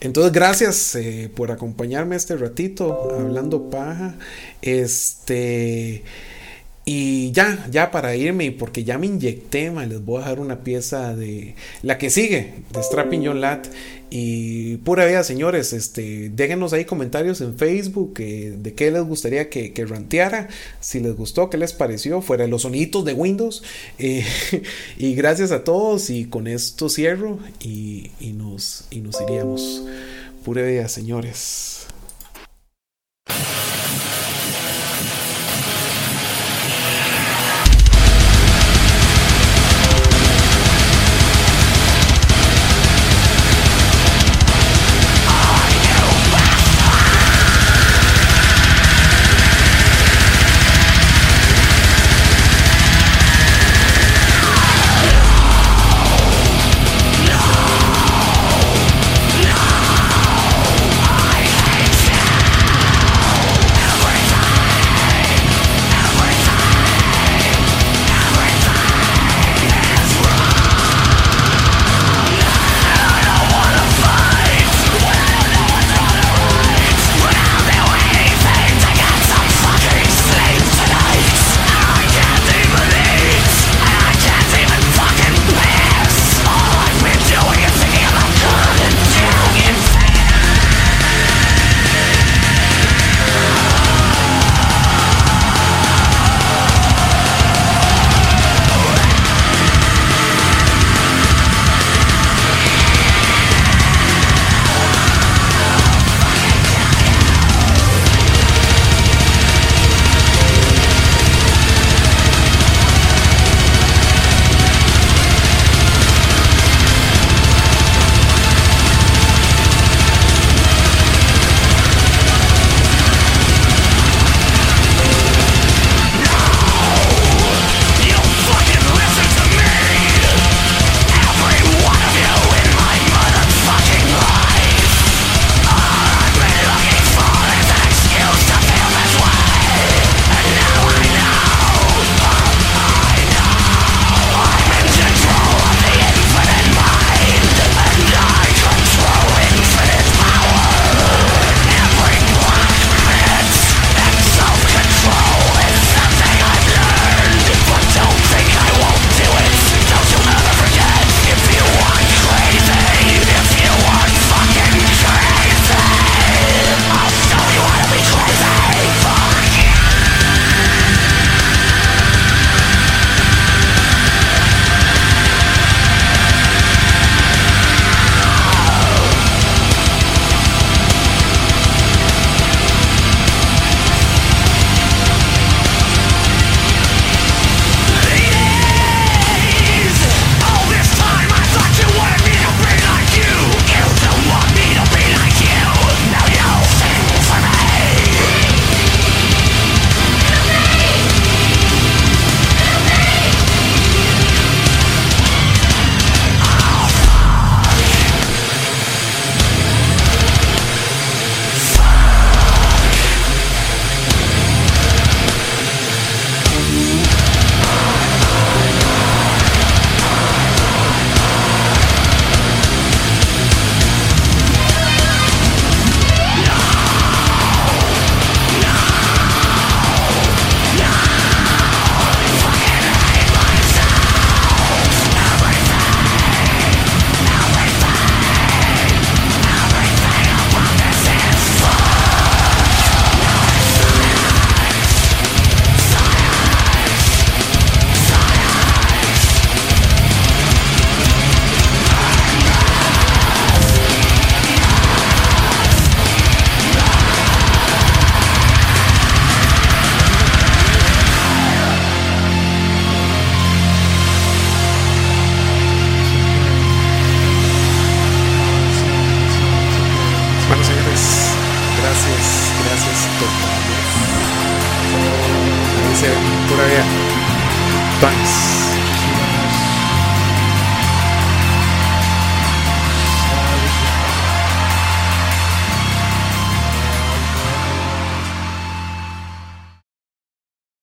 Entonces, 0.00 0.32
gracias 0.32 0.96
eh, 0.96 1.30
por 1.32 1.52
acompañarme 1.52 2.16
este 2.16 2.36
ratito 2.36 3.08
hablando 3.12 3.70
paja. 3.70 4.16
Este. 4.62 6.02
Y 6.86 7.32
ya, 7.32 7.66
ya 7.70 7.90
para 7.90 8.14
irme, 8.14 8.52
porque 8.52 8.84
ya 8.84 8.98
me 8.98 9.06
inyecté, 9.06 9.72
les 9.88 10.04
voy 10.04 10.18
a 10.18 10.20
dejar 10.20 10.40
una 10.40 10.60
pieza 10.60 11.16
de 11.16 11.54
la 11.82 11.96
que 11.96 12.10
sigue, 12.10 12.54
de 12.72 12.82
Strapping 12.82 13.24
John 13.24 13.40
Lat. 13.40 13.68
Y 14.10 14.76
pura 14.78 15.06
vida, 15.06 15.24
señores, 15.24 15.72
este, 15.72 16.28
déjenos 16.28 16.72
ahí 16.72 16.84
comentarios 16.84 17.40
en 17.40 17.56
Facebook 17.56 18.14
eh, 18.18 18.54
de 18.56 18.74
qué 18.74 18.90
les 18.90 19.02
gustaría 19.02 19.48
que, 19.48 19.72
que, 19.72 19.86
ranteara, 19.86 20.48
si 20.78 21.00
les 21.00 21.16
gustó, 21.16 21.48
qué 21.48 21.56
les 21.56 21.72
pareció, 21.72 22.20
fuera 22.20 22.46
los 22.46 22.62
sonitos 22.62 23.04
de 23.04 23.14
Windows. 23.14 23.62
Eh, 23.98 24.24
y 24.98 25.14
gracias 25.14 25.52
a 25.52 25.64
todos, 25.64 26.10
y 26.10 26.26
con 26.26 26.46
esto 26.46 26.90
cierro 26.90 27.38
y, 27.60 28.10
y, 28.20 28.32
nos, 28.34 28.84
y 28.90 29.00
nos 29.00 29.20
iríamos. 29.22 29.84
Pura 30.44 30.62
vida, 30.62 30.86
señores. 30.88 31.86